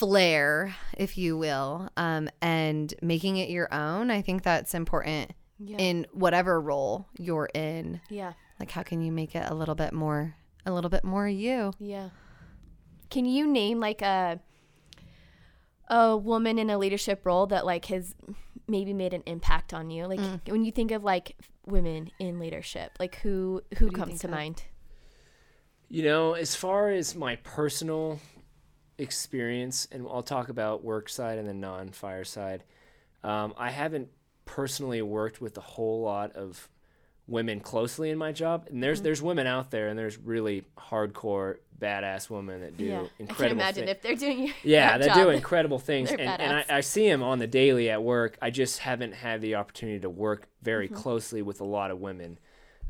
flair, 0.00 0.74
if 0.96 1.16
you 1.18 1.36
will, 1.36 1.88
um, 1.96 2.28
and 2.40 2.92
making 3.02 3.36
it 3.36 3.50
your 3.50 3.72
own. 3.72 4.10
I 4.10 4.22
think 4.22 4.42
that's 4.42 4.74
important 4.74 5.32
Yeah. 5.58 5.76
in 5.78 6.06
whatever 6.12 6.60
role 6.60 7.06
you're 7.18 7.50
in. 7.54 8.00
yeah. 8.08 8.32
Like 8.58 8.70
how 8.70 8.82
can 8.82 9.00
you 9.00 9.10
make 9.12 9.34
it 9.34 9.48
a 9.50 9.54
little 9.54 9.74
bit 9.74 9.92
more 9.92 10.34
a 10.66 10.72
little 10.72 10.90
bit 10.90 11.04
more 11.04 11.26
you? 11.28 11.72
Yeah. 11.78 12.10
Can 13.08 13.24
you 13.24 13.46
name 13.46 13.80
like 13.80 14.02
a 14.02 14.40
a 15.88 16.16
woman 16.16 16.58
in 16.58 16.70
a 16.70 16.78
leadership 16.78 17.24
role 17.26 17.46
that 17.46 17.64
like 17.66 17.86
has 17.86 18.14
maybe 18.68 18.92
made 18.92 19.12
an 19.14 19.22
impact 19.26 19.72
on 19.74 19.90
you? 19.90 20.06
Like 20.06 20.20
Mm. 20.20 20.48
when 20.50 20.64
you 20.64 20.72
think 20.72 20.90
of 20.92 21.02
like 21.04 21.36
women 21.66 22.10
in 22.18 22.38
leadership, 22.38 22.92
like 23.00 23.16
who 23.16 23.62
who, 23.78 23.86
do 23.90 23.92
you 23.92 23.92
comes 23.92 24.20
to 24.20 24.26
of? 24.26 24.32
mind? 24.32 24.64
You 25.88 26.04
know, 26.04 26.34
as 26.34 26.54
far 26.54 26.90
as 26.90 27.16
my 27.16 27.36
personal 27.36 28.20
experience, 29.00 29.88
and 29.90 30.06
I'll 30.08 30.22
talk 30.22 30.48
about 30.48 30.84
work 30.84 31.08
side 31.08 31.38
and 31.38 31.48
the 31.48 31.54
non 31.54 31.90
fire 31.90 32.24
side, 32.24 32.64
um, 33.24 33.54
I 33.56 33.70
haven't 33.70 34.08
personally 34.44 35.02
worked 35.02 35.40
with 35.40 35.56
a 35.58 35.60
whole 35.60 36.02
lot 36.02 36.32
of 36.32 36.68
women 37.26 37.60
closely 37.60 38.10
in 38.10 38.18
my 38.18 38.32
job. 38.32 38.66
And 38.70 38.82
there's 38.82 39.02
there's 39.02 39.22
women 39.22 39.46
out 39.46 39.70
there, 39.70 39.88
and 39.88 39.98
there's 39.98 40.18
really 40.18 40.64
hardcore 40.78 41.56
badass 41.80 42.28
women 42.28 42.60
that 42.60 42.76
do 42.76 42.84
yeah. 42.84 42.96
I 42.96 43.00
can 43.00 43.10
incredible. 43.20 43.60
imagine 43.62 43.84
thi- 43.86 43.90
if 43.92 44.02
they're 44.02 44.14
doing 44.16 44.38
your 44.48 44.54
yeah, 44.62 44.98
they 45.02 45.08
do 45.12 45.30
incredible 45.30 45.78
things, 45.78 46.10
and, 46.10 46.20
and 46.20 46.52
I. 46.70 46.76
I 46.78 46.80
see 46.80 47.08
them 47.08 47.22
on 47.22 47.38
the 47.38 47.46
daily 47.46 47.88
at 47.90 48.02
work. 48.02 48.36
I 48.42 48.50
just 48.50 48.80
haven't 48.80 49.12
had 49.14 49.40
the 49.40 49.54
opportunity 49.56 50.00
to 50.00 50.10
work 50.10 50.48
very 50.62 50.86
Mm-hmm. 50.88 50.96
closely 50.96 51.42
with 51.42 51.60
a 51.60 51.64
lot 51.64 51.90
of 51.90 52.00
women. 52.00 52.38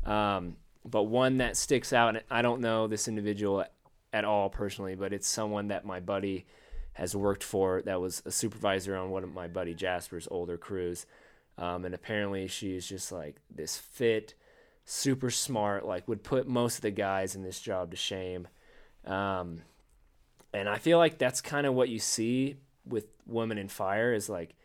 Um, 0.05 0.57
but 0.83 1.03
one 1.03 1.37
that 1.37 1.55
sticks 1.55 1.93
out, 1.93 2.15
and 2.15 2.23
I 2.31 2.41
don't 2.41 2.59
know 2.59 2.87
this 2.87 3.07
individual 3.07 3.63
at 4.13 4.25
all 4.25 4.49
personally, 4.49 4.95
but 4.95 5.13
it's 5.13 5.27
someone 5.27 5.67
that 5.69 5.85
my 5.85 5.99
buddy 5.99 6.45
has 6.93 7.15
worked 7.15 7.43
for 7.43 7.81
that 7.83 8.01
was 8.01 8.21
a 8.25 8.31
supervisor 8.31 8.95
on 8.95 9.09
one 9.09 9.23
of 9.23 9.33
my 9.33 9.47
buddy 9.47 9.73
Jasper's 9.73 10.27
older 10.29 10.57
crews. 10.57 11.05
Um, 11.57 11.85
and 11.85 11.95
apparently 11.95 12.47
she's 12.47 12.87
just 12.87 13.11
like 13.11 13.37
this 13.53 13.77
fit, 13.77 14.33
super 14.85 15.29
smart, 15.29 15.85
like 15.85 16.07
would 16.07 16.23
put 16.23 16.47
most 16.47 16.75
of 16.75 16.81
the 16.81 16.91
guys 16.91 17.35
in 17.35 17.43
this 17.43 17.59
job 17.59 17.91
to 17.91 17.97
shame. 17.97 18.47
Um, 19.05 19.61
and 20.53 20.67
I 20.67 20.77
feel 20.77 20.97
like 20.97 21.17
that's 21.17 21.41
kind 21.41 21.65
of 21.65 21.73
what 21.73 21.89
you 21.89 21.99
see 21.99 22.57
with 22.85 23.05
women 23.25 23.57
in 23.57 23.67
fire 23.67 24.13
is 24.13 24.29
like 24.29 24.55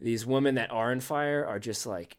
these 0.00 0.26
women 0.26 0.54
that 0.56 0.70
are 0.70 0.92
in 0.92 1.00
fire 1.00 1.44
are 1.44 1.58
just 1.58 1.86
like 1.86 2.16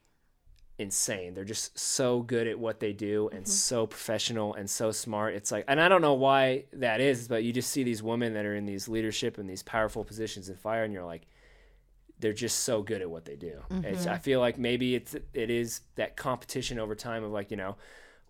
insane. 0.84 1.34
They're 1.34 1.44
just 1.44 1.78
so 1.78 2.22
good 2.22 2.48
at 2.48 2.60
what 2.60 2.80
they 2.80 2.94
do 2.94 3.30
and 3.30 3.44
mm-hmm. 3.44 3.52
so 3.52 3.88
professional 3.88 4.54
and 4.54 4.70
so 4.70 4.92
smart. 4.92 5.34
It's 5.34 5.52
like, 5.52 5.66
and 5.68 5.82
I 5.82 5.90
don't 5.90 6.02
know 6.02 6.14
why 6.14 6.66
that 6.74 7.02
is, 7.02 7.28
but 7.28 7.44
you 7.44 7.52
just 7.52 7.72
see 7.72 7.84
these 7.84 8.04
women 8.04 8.34
that 8.36 8.46
are 8.46 8.56
in 8.56 8.66
these 8.66 8.88
leadership 8.88 9.38
and 9.38 9.50
these 9.50 9.64
powerful 9.64 10.04
positions 10.04 10.50
in 10.50 10.56
fire, 10.56 10.84
and 10.84 10.94
you're 10.94 11.06
like, 11.06 11.26
they're 12.20 12.34
just 12.34 12.60
so 12.60 12.82
good 12.82 13.02
at 13.02 13.10
what 13.10 13.26
they 13.26 13.36
do. 13.36 13.62
It's, 13.84 14.06
I 14.06 14.14
mm-hmm. 14.14 14.22
feel 14.22 14.40
like 14.40 14.58
maybe 14.58 14.96
it's 14.96 15.16
it 15.34 15.50
is 15.50 15.82
that 15.96 16.16
competition 16.16 16.80
over 16.80 16.96
time 16.96 17.24
of 17.24 17.32
like 17.32 17.52
you 17.52 17.58
know, 17.58 17.76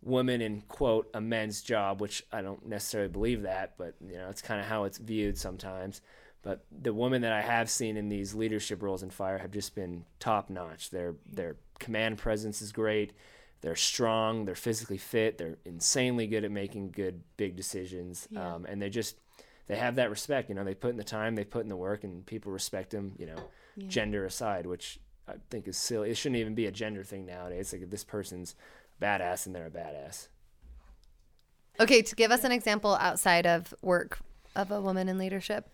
women 0.02 0.42
in 0.42 0.62
quote 0.62 1.10
a 1.14 1.22
men's 1.22 1.62
job, 1.62 2.02
which 2.02 2.24
I 2.32 2.42
don't 2.42 2.66
necessarily 2.66 3.10
believe 3.10 3.44
that, 3.44 3.74
but 3.78 3.96
you 4.02 4.16
know 4.16 4.30
it's 4.30 4.42
kind 4.42 4.60
of 4.60 4.68
how 4.68 4.86
it's 4.86 4.98
viewed 4.98 5.38
sometimes. 5.38 6.02
But 6.44 6.66
the 6.72 6.94
women 6.94 7.22
that 7.24 7.32
I 7.32 7.42
have 7.42 7.70
seen 7.70 7.96
in 7.98 8.10
these 8.10 8.36
leadership 8.36 8.84
roles 8.84 9.02
in 9.02 9.10
fire 9.10 9.38
have 9.40 9.52
just 9.52 9.74
been 9.76 10.04
top 10.20 10.50
notch. 10.50 10.90
Their 10.92 11.16
their 11.32 11.56
command 11.80 12.18
presence 12.18 12.62
is 12.62 12.72
great. 12.72 13.14
They're 13.62 13.76
strong. 13.78 14.44
They're 14.46 14.56
physically 14.56 14.98
fit. 14.98 15.38
They're 15.38 15.58
insanely 15.64 16.28
good 16.28 16.44
at 16.44 16.52
making 16.52 16.92
good 16.92 17.22
big 17.38 17.56
decisions. 17.56 18.28
Yeah. 18.30 18.56
Um, 18.56 18.66
and 18.66 18.82
they 18.82 18.90
just 18.90 19.16
they 19.68 19.78
have 19.78 19.96
that 19.96 20.10
respect. 20.10 20.50
You 20.50 20.56
know, 20.56 20.66
they 20.66 20.76
put 20.76 20.92
in 20.92 20.98
the 20.98 21.04
time, 21.06 21.36
they 21.36 21.46
put 21.46 21.64
in 21.64 21.70
the 21.70 21.78
work, 21.78 22.04
and 22.04 22.26
people 22.26 22.52
respect 22.52 22.90
them. 22.90 23.14
You 23.18 23.28
know, 23.28 23.38
Yeah. 23.78 23.88
gender 23.88 24.26
aside, 24.26 24.66
which 24.66 25.00
I 25.30 25.36
think 25.50 25.70
is 25.70 25.78
silly. 25.78 26.10
It 26.10 26.18
shouldn't 26.18 26.40
even 26.42 26.56
be 26.56 26.66
a 26.66 26.72
gender 26.72 27.06
thing 27.06 27.26
nowadays. 27.26 27.72
Like 27.72 27.84
if 27.84 27.90
this 27.90 28.04
person's 28.04 28.56
badass 29.02 29.46
and 29.46 29.56
they're 29.56 29.68
a 29.68 29.72
badass. 29.72 30.28
Okay, 31.80 32.02
to 32.02 32.16
give 32.16 32.32
us 32.32 32.44
an 32.44 32.52
example 32.52 32.96
outside 32.96 33.48
of 33.48 33.74
work 33.82 34.20
of 34.56 34.70
a 34.72 34.82
woman 34.82 35.08
in 35.10 35.18
leadership. 35.18 35.70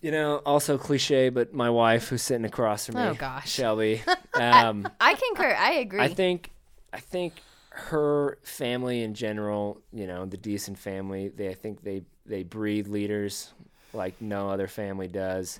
You 0.00 0.12
know, 0.12 0.36
also 0.46 0.78
cliche, 0.78 1.28
but 1.28 1.52
my 1.52 1.70
wife, 1.70 2.08
who's 2.08 2.22
sitting 2.22 2.44
across 2.44 2.86
from 2.86 2.96
me, 2.96 3.02
Oh, 3.02 3.14
gosh. 3.14 3.50
Shelby. 3.50 4.02
Um, 4.34 4.88
I 5.00 5.14
concur. 5.14 5.52
I 5.58 5.72
agree. 5.72 6.00
I 6.00 6.06
think, 6.08 6.50
I 6.92 7.00
think 7.00 7.32
her 7.70 8.38
family 8.44 9.02
in 9.02 9.14
general, 9.14 9.80
you 9.92 10.06
know, 10.06 10.26
the 10.26 10.36
decent 10.36 10.78
family, 10.78 11.28
they, 11.28 11.48
I 11.48 11.54
think 11.54 11.82
they 11.82 12.02
they 12.24 12.44
breed 12.44 12.86
leaders 12.86 13.52
like 13.92 14.20
no 14.20 14.48
other 14.50 14.68
family 14.68 15.08
does. 15.08 15.58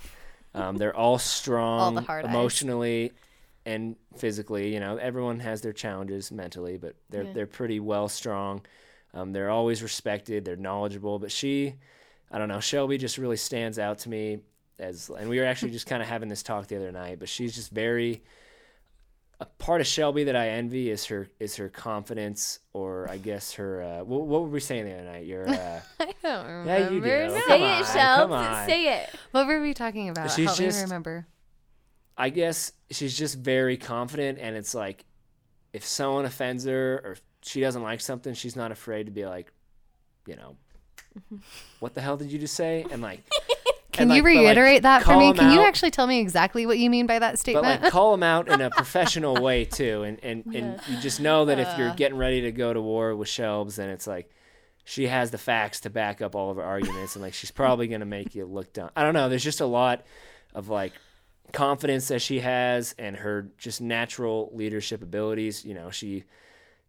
Um, 0.55 0.77
they're 0.77 0.95
all 0.95 1.19
strong, 1.39 1.99
eyes. 2.09 2.25
emotionally 2.25 3.13
and 3.67 3.97
physically. 4.17 4.73
You 4.73 4.79
know, 4.79 4.97
everyone 4.99 5.41
has 5.41 5.61
their 5.61 5.73
challenges 5.73 6.31
mentally, 6.31 6.77
but 6.77 6.95
they're 7.11 7.25
Yeah. 7.25 7.33
they're 7.35 7.47
pretty 7.49 7.81
well 7.81 8.09
strong. 8.09 8.61
Um, 9.13 9.33
they're 9.33 9.51
always 9.51 9.83
respected. 9.83 10.45
They're 10.45 10.55
knowledgeable. 10.57 11.19
But 11.19 11.33
she, 11.33 11.75
I 12.31 12.39
don't 12.39 12.49
know, 12.49 12.61
Shelby 12.61 12.99
just 12.99 13.19
really 13.19 13.37
stands 13.37 13.79
out 13.79 13.99
to 14.01 14.09
me 14.09 14.41
as, 14.79 15.11
and 15.11 15.29
we 15.29 15.39
were 15.39 15.47
actually 15.47 15.73
just 15.73 15.87
kind 15.87 16.03
of 16.03 16.09
having 16.09 16.29
this 16.29 16.43
talk 16.43 16.67
the 16.67 16.77
other 16.77 16.93
night. 16.93 17.19
But 17.19 17.29
she's 17.29 17.55
just 17.55 17.71
very. 17.71 18.23
A 19.41 19.45
part 19.47 19.81
of 19.81 19.87
Shelby 19.87 20.25
that 20.25 20.35
I 20.35 20.49
envy 20.49 20.91
is 20.91 21.05
her 21.07 21.29
is 21.39 21.55
her 21.57 21.69
confidence, 21.69 22.59
or 22.73 23.09
I 23.09 23.19
guess 23.19 23.53
her. 23.53 23.83
Uh, 23.83 24.05
what, 24.05 24.23
what 24.27 24.43
were 24.43 24.49
we 24.49 24.59
saying 24.59 24.85
the 24.87 24.95
other 24.95 25.05
night? 25.05 25.27
Your. 25.27 25.49
Uh, 25.49 25.81
I 26.01 26.13
don't 26.23 26.45
remember. 26.45 26.71
Yeah, 26.71 26.91
you 26.91 27.01
do. 27.01 27.07
now. 27.07 27.29
Come 27.29 27.43
Say 27.49 27.63
on, 27.63 27.81
it, 27.81 27.87
Shelb. 27.87 28.17
come 28.17 28.33
on. 28.33 28.67
Say 28.67 29.03
it. 29.03 29.11
What 29.31 29.47
were 29.47 29.63
we 29.63 29.75
talking 29.75 30.09
about? 30.09 30.33
She's 30.33 30.47
Help 30.47 30.59
me 30.59 30.81
remember. 30.83 31.27
I 32.17 32.31
guess 32.31 32.73
she's 32.91 33.17
just 33.17 33.39
very 33.39 33.77
confident, 33.77 34.39
and 34.41 34.57
it's 34.57 34.75
like 34.75 35.05
if 35.73 35.85
someone 35.87 36.25
offends 36.25 36.65
her 36.65 36.95
or 37.05 37.17
she 37.43 37.61
doesn't 37.61 37.83
like 37.83 38.01
something, 38.01 38.35
she's 38.35 38.57
not 38.57 38.73
afraid 38.73 39.07
to 39.07 39.13
be 39.13 39.25
like, 39.25 39.53
you 40.27 40.35
know, 40.35 40.57
what 41.81 41.95
the 41.95 42.01
hell 42.01 42.17
did 42.17 42.31
you 42.31 42.39
just 42.39 42.55
say? 42.55 42.85
And 42.91 43.03
like, 43.03 43.21
Can 43.93 44.11
and, 44.11 44.17
you 44.17 44.23
like, 44.23 44.35
but, 44.35 44.39
like, 44.39 44.47
reiterate 44.47 44.83
that 44.83 45.03
for 45.03 45.13
me? 45.13 45.19
me? 45.19 45.29
'em 45.31 45.35
Can 45.35 45.51
you 45.51 45.61
actually 45.61 45.91
tell 45.91 46.07
me 46.07 46.21
exactly 46.21 46.67
what 46.67 46.79
you 46.79 46.89
mean 46.89 47.07
by 47.07 47.19
that 47.19 47.39
statement? 47.39 47.65
But 47.65 47.83
like, 47.83 47.93
call 47.93 48.13
them 48.13 48.23
out 48.23 48.49
in 48.49 48.61
a 48.61 48.71
professional 48.77 49.35
way 49.43 49.65
too, 49.65 50.03
and 50.05 50.23
and 50.23 50.45
and 50.55 50.81
you 50.89 51.01
just 51.01 51.21
know 51.21 51.47
that 51.47 51.59
if 51.59 51.77
you're 51.77 51.95
getting 51.95 52.17
ready 52.17 52.43
to 52.43 52.53
go 52.53 52.73
to 52.73 52.81
war 52.81 53.17
with 53.17 53.29
Shelbs, 53.29 53.77
then 53.77 53.91
it's 53.91 54.07
like. 54.07 54.31
She 54.85 55.07
has 55.09 55.31
the 55.31 55.37
facts 55.37 55.81
to 55.81 55.91
back 55.91 56.23
up 56.23 56.35
all 56.35 56.51
of 56.51 56.57
her 56.57 56.63
arguments, 56.63 57.15
and 57.15 57.23
like 57.23 57.35
she's 57.35 57.51
probably 57.51 57.89
gonna 57.89 58.07
make 58.07 58.35
you 58.35 58.47
look 58.47 58.73
dumb. 58.73 58.89
I 58.97 59.03
don't 59.03 59.13
know. 59.13 59.29
There's 59.29 59.45
just 59.45 59.61
a 59.61 59.67
lot 59.67 60.07
of 60.55 60.71
like 60.71 60.95
confidence 61.53 62.09
that 62.09 62.23
she 62.23 62.41
has 62.41 62.95
and 62.99 63.17
her 63.17 63.49
just 63.59 63.83
natural 63.83 64.51
leadership 64.55 65.03
abilities. 65.03 65.63
You 65.63 65.75
know, 65.75 65.91
she 65.91 66.25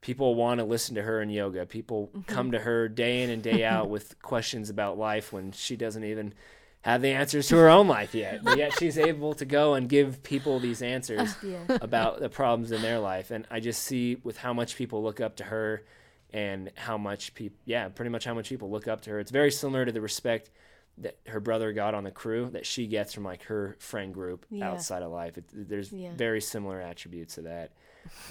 people 0.01 0.35
want 0.35 0.59
to 0.59 0.63
listen 0.63 0.95
to 0.95 1.01
her 1.01 1.21
in 1.21 1.29
yoga. 1.29 1.65
People 1.65 2.07
mm-hmm. 2.07 2.21
come 2.21 2.51
to 2.51 2.59
her 2.59 2.87
day 2.87 3.23
in 3.23 3.29
and 3.29 3.43
day 3.43 3.63
out 3.63 3.89
with 3.95 4.21
questions 4.21 4.69
about 4.69 4.97
life 4.97 5.33
when 5.33 5.51
she 5.51 5.75
doesn't 5.75 6.03
even 6.03 6.33
have 6.81 7.01
the 7.01 7.09
answers 7.09 7.47
to 7.49 7.57
her 7.57 7.69
own 7.69 7.87
life 7.87 8.15
yet. 8.15 8.43
But 8.43 8.57
yet 8.57 8.73
she's 8.79 8.97
able 8.97 9.33
to 9.33 9.45
go 9.45 9.73
and 9.73 9.89
give 9.89 10.23
people 10.23 10.59
these 10.59 10.81
answers 10.81 11.35
Yeah. 11.43 11.59
about 11.81 12.19
the 12.21 12.29
problems 12.29 12.71
in 12.71 12.81
their 12.81 12.99
life. 12.99 13.31
And 13.31 13.45
I 13.51 13.59
just 13.59 13.83
see 13.83 14.15
with 14.23 14.37
how 14.37 14.53
much 14.53 14.77
people 14.77 15.03
look 15.03 15.19
up 15.19 15.35
to 15.37 15.43
her 15.43 15.83
and 16.31 16.71
how 16.75 16.97
much 16.97 17.33
people, 17.33 17.57
yeah, 17.65 17.89
pretty 17.89 18.09
much 18.09 18.23
how 18.23 18.33
much 18.33 18.47
people 18.47 18.69
look 18.69 18.87
up 18.87 19.01
to 19.01 19.09
her. 19.09 19.19
It's 19.19 19.31
very 19.31 19.51
similar 19.51 19.83
to 19.83 19.91
the 19.91 19.99
respect 19.99 20.51
that 20.99 21.17
her 21.27 21.39
brother 21.39 21.73
got 21.73 21.93
on 21.93 22.03
the 22.03 22.11
crew 22.11 22.49
that 22.51 22.65
she 22.65 22.87
gets 22.87 23.13
from 23.13 23.23
like 23.23 23.43
her 23.43 23.75
friend 23.79 24.13
group 24.13 24.45
Yeah. 24.49 24.69
outside 24.69 25.01
of 25.01 25.11
life. 25.11 25.37
It, 25.37 25.45
there's 25.51 25.91
Yeah. 25.91 26.11
very 26.15 26.39
similar 26.39 26.79
attributes 26.79 27.35
to 27.35 27.41
that. 27.43 27.71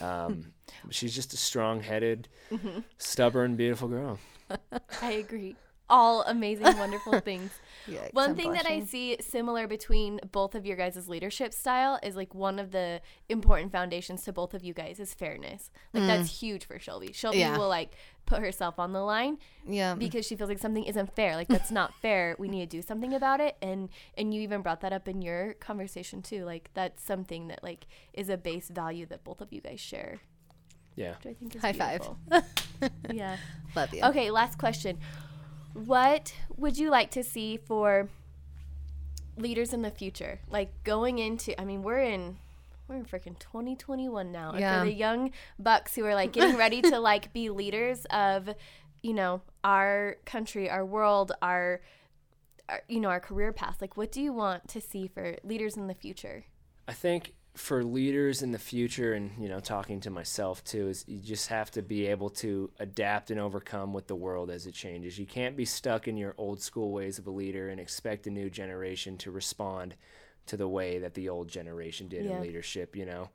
Um, 0.03 0.53
she's 0.91 1.14
just 1.14 1.33
a 1.33 1.37
strong-headed, 1.37 2.29
Mm-hmm. 2.51 2.81
stubborn, 2.99 3.57
beautiful 3.57 3.89
girl. 3.89 4.18
I 5.03 5.12
agree. 5.12 5.57
All 5.91 6.22
amazing, 6.22 6.76
wonderful 6.78 7.18
things. 7.20 7.51
Yikes, 7.89 8.12
One 8.12 8.30
I'm 8.30 8.36
thing 8.36 8.53
that 8.53 8.66
I 8.66 8.80
see 8.84 9.16
similar 9.20 9.66
between 9.66 10.20
both 10.30 10.55
of 10.55 10.66
your 10.66 10.76
guys' 10.76 11.09
leadership 11.09 11.55
style 11.55 11.99
is 12.03 12.14
like 12.16 12.34
one 12.34 12.59
of 12.59 12.72
the 12.72 13.01
important 13.28 13.72
foundations 13.72 14.22
to 14.24 14.32
both 14.32 14.53
of 14.53 14.62
you 14.62 14.74
guys 14.74 15.01
is 15.01 15.14
fairness. 15.14 15.70
Like 15.95 16.03
mm. 16.03 16.07
that's 16.07 16.41
huge 16.41 16.66
for 16.66 16.78
Shelby. 16.78 17.12
Shelby 17.12 17.39
Yeah. 17.39 17.57
will 17.57 17.68
like 17.68 17.93
put 18.26 18.41
herself 18.41 18.78
on 18.78 18.93
the 18.93 19.01
line 19.01 19.39
Yeah. 19.66 19.95
because 19.95 20.26
she 20.26 20.36
feels 20.36 20.51
like 20.51 20.59
something 20.59 20.84
isn't 20.84 21.16
fair. 21.16 21.34
Like 21.36 21.49
that's 21.49 21.70
not 21.70 21.95
fair. 22.03 22.36
We 22.39 22.49
need 22.49 22.70
to 22.70 22.76
do 22.76 22.82
something 22.82 23.14
about 23.14 23.41
it. 23.41 23.57
And 23.62 23.89
and 24.18 24.34
you 24.34 24.43
even 24.43 24.61
brought 24.61 24.82
that 24.82 24.93
up 24.93 25.09
in 25.09 25.22
your 25.22 25.55
conversation 25.55 26.20
too. 26.20 26.45
Like 26.45 26.68
that's 26.74 27.03
something 27.03 27.49
that 27.49 27.62
like 27.62 27.86
is 28.12 28.28
a 28.28 28.36
base 28.36 28.68
value 28.68 29.07
that 29.07 29.24
both 29.24 29.41
of 29.41 29.53
you 29.53 29.62
guys 29.62 29.80
share. 29.80 30.20
Yeah. 30.97 31.14
Which 31.16 31.26
I 31.26 31.34
think 31.34 31.57
is 31.57 31.62
High 31.62 31.72
five. 31.72 32.09
yeah. 33.11 33.36
Love 33.74 33.95
you. 33.95 34.03
Okay, 34.03 34.30
last 34.30 34.59
question. 34.59 34.99
What 35.87 36.35
would 36.57 36.79
you 36.79 36.91
like 36.91 37.11
to 37.12 37.22
see 37.22 37.57
for 37.57 38.09
leaders 39.37 39.72
in 39.72 39.83
the 39.83 39.91
future? 39.91 40.41
Like 40.51 40.72
going 40.85 41.18
into 41.18 41.59
I 41.61 41.64
mean, 41.64 41.83
we're 41.83 42.01
in 42.01 42.37
we're 42.89 42.97
in 42.97 43.05
freaking 43.05 43.39
2021 43.39 44.33
now. 44.33 44.55
Yeah. 44.57 44.81
for 44.81 44.87
the 44.87 44.93
young 44.93 45.33
bucks 45.59 45.95
who 45.95 46.05
are 46.07 46.14
like 46.14 46.33
getting 46.33 46.57
ready 46.57 46.83
to 46.83 46.99
like 47.01 47.33
be 47.33 47.51
leaders 47.51 48.07
of, 48.07 48.49
you 49.03 49.12
know, 49.12 49.43
our 49.62 50.16
country, 50.24 50.70
our 50.70 50.85
world, 50.85 51.33
our, 51.43 51.81
our 52.68 52.83
you 52.89 53.01
know, 53.01 53.11
our 53.11 53.20
career 53.20 53.53
path. 53.53 53.79
Like 53.81 53.97
what 53.97 54.11
do 54.11 54.22
you 54.22 54.33
want 54.33 54.68
to 54.68 54.81
see 54.81 55.07
for 55.07 55.37
leaders 55.45 55.76
in 55.76 55.87
the 55.87 55.95
future? 55.95 56.45
I 56.87 56.95
think 56.95 57.35
for 57.59 57.83
leaders 57.83 58.43
in 58.43 58.53
the 58.53 58.59
future, 58.59 59.15
and 59.15 59.33
you 59.39 59.49
know, 59.49 59.59
talking 59.61 60.01
to 60.01 60.11
myself 60.11 60.63
too, 60.65 60.89
is 60.89 61.05
you 61.09 61.19
just 61.19 61.49
have 61.49 61.71
to 61.73 61.83
be 61.83 62.07
able 62.07 62.31
to 62.31 62.71
adapt 62.79 63.31
and 63.31 63.41
overcome 63.41 63.93
with 63.93 64.07
the 64.07 64.15
world 64.15 64.49
as 64.49 64.67
it 64.67 64.75
changes. 64.75 65.19
You 65.19 65.27
can't 65.27 65.57
be 65.57 65.65
stuck 65.65 66.07
in 66.07 66.17
your 66.17 66.35
old 66.39 66.63
school 66.63 66.93
ways 66.93 67.19
of 67.19 67.27
a 67.27 67.31
leader 67.31 67.69
and 67.69 67.81
expect 67.81 68.27
a 68.27 68.31
new 68.31 68.49
generation 68.49 69.17
to 69.19 69.31
respond 69.33 69.97
to 70.47 70.57
the 70.57 70.69
way 70.69 70.99
that 71.01 71.15
the 71.15 71.29
old 71.29 71.49
generation 71.49 72.09
did 72.09 72.25
Yeah. 72.25 72.37
in 72.37 72.43
leadership. 72.43 72.95
You 72.97 73.07
know, 73.07 73.31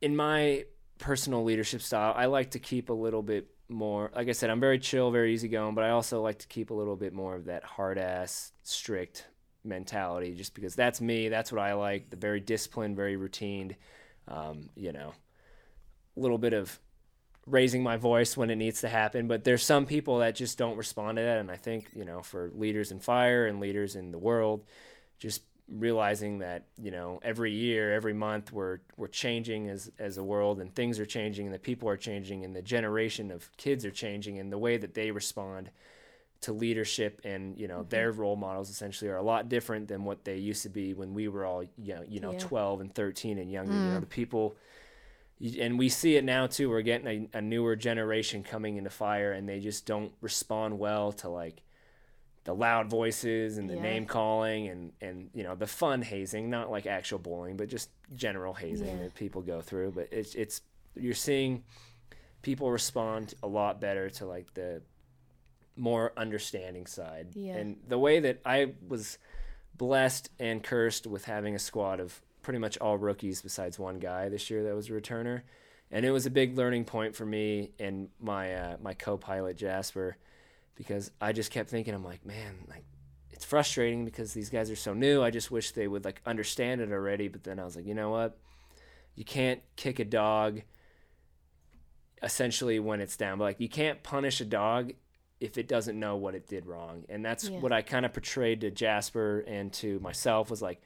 in 0.00 0.16
my 0.16 0.64
personal 0.98 1.44
leadership 1.44 1.82
style, 1.82 2.14
I 2.16 2.26
like 2.26 2.52
to 2.52 2.58
keep 2.58 2.88
a 2.88 2.94
little 2.94 3.22
bit 3.22 3.48
more. 3.68 4.10
Like 4.14 4.28
I 4.28 4.32
said, 4.32 4.50
I'm 4.50 4.60
very 4.60 4.78
chill, 4.78 5.10
very 5.10 5.34
easygoing, 5.34 5.74
but 5.74 5.84
I 5.84 5.90
also 5.90 6.22
like 6.22 6.38
to 6.38 6.46
keep 6.46 6.70
a 6.70 6.74
little 6.74 6.96
bit 6.96 7.12
more 7.12 7.34
of 7.34 7.44
that 7.46 7.64
hard 7.64 7.98
ass, 7.98 8.52
strict 8.62 9.26
mentality, 9.64 10.34
just 10.34 10.54
because 10.54 10.74
that's 10.74 11.00
me. 11.00 11.28
That's 11.28 11.52
what 11.52 11.60
I 11.60 11.74
like. 11.74 12.10
The 12.10 12.16
very 12.16 12.40
disciplined, 12.40 12.96
very 12.96 13.16
routined. 13.16 13.76
Um, 14.28 14.70
you 14.74 14.92
know, 14.92 15.12
a 16.16 16.20
little 16.20 16.38
bit 16.38 16.52
of 16.52 16.78
raising 17.46 17.82
my 17.82 17.96
voice 17.96 18.36
when 18.36 18.50
it 18.50 18.56
needs 18.56 18.80
to 18.80 18.88
happen. 18.88 19.28
But 19.28 19.44
there's 19.44 19.62
some 19.62 19.86
people 19.86 20.18
that 20.18 20.34
just 20.34 20.56
don't 20.56 20.76
respond 20.76 21.16
to 21.16 21.22
that, 21.22 21.38
and 21.38 21.50
I 21.50 21.56
think 21.56 21.88
you 21.94 22.04
know, 22.04 22.22
for 22.22 22.50
leaders 22.54 22.90
in 22.90 23.00
fire 23.00 23.46
and 23.46 23.60
leaders 23.60 23.96
in 23.96 24.12
the 24.12 24.18
world, 24.18 24.64
just 25.18 25.42
realizing 25.68 26.40
that 26.40 26.66
you 26.78 26.90
know 26.90 27.18
every 27.22 27.50
year 27.50 27.94
every 27.94 28.12
month 28.12 28.52
we're 28.52 28.80
we're 28.98 29.08
changing 29.08 29.70
as 29.70 29.90
as 29.98 30.18
a 30.18 30.24
world 30.24 30.60
and 30.60 30.74
things 30.74 31.00
are 31.00 31.06
changing 31.06 31.46
and 31.46 31.54
the 31.54 31.58
people 31.58 31.88
are 31.88 31.96
changing 31.96 32.44
and 32.44 32.54
the 32.54 32.60
generation 32.60 33.30
of 33.30 33.50
kids 33.56 33.82
are 33.84 33.90
changing 33.90 34.38
and 34.38 34.52
the 34.52 34.58
way 34.58 34.76
that 34.76 34.92
they 34.92 35.10
respond 35.10 35.70
to 36.44 36.52
leadership 36.52 37.22
and 37.24 37.58
you 37.58 37.66
know 37.66 37.84
their 37.88 38.12
mm-hmm. 38.12 38.20
role 38.20 38.36
models 38.36 38.68
essentially 38.68 39.10
are 39.10 39.16
a 39.16 39.22
lot 39.22 39.48
different 39.48 39.88
than 39.88 40.04
what 40.04 40.24
they 40.24 40.36
used 40.36 40.62
to 40.62 40.68
be 40.68 40.92
when 40.92 41.14
we 41.14 41.26
were 41.26 41.46
all 41.46 41.64
you 41.78 41.94
know, 41.94 42.04
you 42.06 42.20
know 42.20 42.32
Yeah. 42.32 42.38
12 42.38 42.80
and 42.82 42.94
13 42.94 43.38
and 43.38 43.50
younger 43.50 43.72
you 43.72 43.78
know 43.78 44.00
the 44.00 44.06
mm. 44.06 44.10
people 44.10 44.56
and 45.58 45.78
we 45.78 45.88
see 45.88 46.16
it 46.16 46.24
now 46.24 46.46
too 46.46 46.68
we're 46.68 46.82
getting 46.82 47.28
a, 47.34 47.38
a 47.38 47.40
newer 47.40 47.76
generation 47.76 48.42
coming 48.42 48.76
into 48.76 48.90
fire 48.90 49.32
and 49.32 49.48
they 49.48 49.58
just 49.58 49.86
don't 49.86 50.12
respond 50.20 50.78
well 50.78 51.12
to 51.12 51.30
like 51.30 51.62
the 52.44 52.54
loud 52.54 52.90
voices 52.90 53.56
and 53.56 53.70
the 53.70 53.76
Yeah. 53.76 53.82
name 53.82 54.04
calling 54.04 54.68
and 54.68 54.92
and 55.00 55.30
you 55.32 55.44
know 55.44 55.54
the 55.54 55.66
fun 55.66 56.02
hazing 56.02 56.50
not 56.50 56.70
like 56.70 56.86
actual 56.86 57.18
bullying 57.18 57.56
but 57.56 57.68
just 57.68 57.88
general 58.14 58.52
hazing 58.52 58.98
Yeah. 58.98 59.04
that 59.04 59.14
people 59.14 59.40
go 59.40 59.62
through 59.62 59.92
but 59.92 60.08
it's 60.12 60.34
it's 60.34 60.60
you're 60.94 61.14
seeing 61.14 61.64
people 62.42 62.70
respond 62.70 63.32
a 63.42 63.46
lot 63.46 63.80
better 63.80 64.10
to 64.10 64.26
like 64.26 64.52
the 64.52 64.82
more 65.76 66.12
understanding 66.16 66.86
side. 66.86 67.28
Yeah. 67.34 67.56
and 67.56 67.76
the 67.88 67.98
way 67.98 68.20
that 68.20 68.40
I 68.44 68.74
was 68.86 69.18
blessed 69.76 70.30
and 70.38 70.62
cursed 70.62 71.06
with 71.06 71.24
having 71.24 71.54
a 71.54 71.58
squad 71.58 72.00
of 72.00 72.20
pretty 72.42 72.58
much 72.58 72.78
all 72.78 72.96
rookies 72.96 73.42
besides 73.42 73.78
one 73.78 73.98
guy 73.98 74.28
this 74.28 74.50
year 74.50 74.62
that 74.64 74.74
was 74.74 74.88
a 74.88 74.92
returner. 74.92 75.42
And 75.90 76.04
it 76.04 76.10
was 76.10 76.26
a 76.26 76.30
big 76.30 76.56
learning 76.56 76.84
point 76.84 77.14
for 77.16 77.26
me 77.26 77.70
and 77.78 78.08
my 78.20 78.54
uh, 78.54 78.76
my 78.82 78.94
co-pilot 78.94 79.56
Jasper 79.56 80.16
because 80.74 81.10
I 81.20 81.32
just 81.32 81.50
kept 81.50 81.70
thinking 81.70 81.94
I'm 81.94 82.04
like 82.04 82.24
man 82.24 82.54
like 82.68 82.84
it's 83.30 83.44
frustrating 83.44 84.04
because 84.04 84.32
these 84.32 84.48
guys 84.50 84.70
are 84.70 84.76
so 84.76 84.94
new. 84.94 85.22
I 85.22 85.30
just 85.30 85.50
wish 85.50 85.72
they 85.72 85.88
would 85.88 86.04
like 86.04 86.20
understand 86.24 86.80
it 86.80 86.92
already. 86.92 87.28
But 87.28 87.44
then 87.44 87.58
I 87.58 87.64
was 87.64 87.76
like 87.76 87.86
you 87.86 87.94
know 87.94 88.10
what? 88.10 88.36
You 89.14 89.24
can't 89.24 89.60
kick 89.76 89.98
a 89.98 90.04
dog 90.04 90.62
essentially 92.22 92.80
when 92.80 93.00
it's 93.00 93.16
down. 93.16 93.38
But 93.38 93.44
like 93.44 93.60
you 93.60 93.68
can't 93.68 94.02
punish 94.02 94.40
a 94.40 94.44
dog 94.44 94.92
if 95.44 95.58
it 95.58 95.68
doesn't 95.68 95.98
know 95.98 96.16
what 96.16 96.34
it 96.34 96.46
did 96.46 96.64
wrong 96.66 97.04
and 97.08 97.24
that's 97.24 97.48
Yeah. 97.48 97.58
what 97.60 97.72
I 97.72 97.82
kind 97.82 98.04
of 98.06 98.12
portrayed 98.12 98.62
to 98.62 98.70
Jasper 98.70 99.44
and 99.46 99.72
to 99.74 100.00
myself 100.00 100.50
was 100.50 100.62
like 100.62 100.80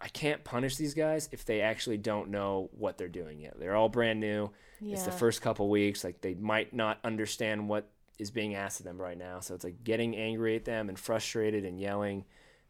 I 0.00 0.06
can't 0.08 0.44
punish 0.44 0.76
these 0.76 0.94
guys 0.94 1.28
if 1.32 1.44
they 1.44 1.60
actually 1.60 1.98
don't 1.98 2.28
know 2.30 2.70
what 2.78 2.98
they're 2.98 3.08
doing 3.08 3.40
yet. 3.40 3.58
They're 3.58 3.74
all 3.74 3.88
brand 3.88 4.20
new. 4.20 4.50
It's 4.80 5.02
the 5.02 5.10
first 5.10 5.42
couple 5.42 5.68
weeks. 5.68 6.04
Like 6.04 6.20
they 6.20 6.34
might 6.34 6.72
not 6.72 7.00
understand 7.02 7.68
what 7.68 7.90
is 8.16 8.30
being 8.30 8.54
asked 8.54 8.78
of 8.78 8.84
them 8.86 9.00
right 9.00 9.18
now. 9.18 9.40
So 9.40 9.56
it's 9.56 9.64
like 9.64 9.82
getting 9.82 10.14
angry 10.16 10.54
at 10.54 10.64
them 10.64 10.88
and 10.88 10.96
frustrated 10.96 11.64
and 11.64 11.80
yelling, 11.80 12.24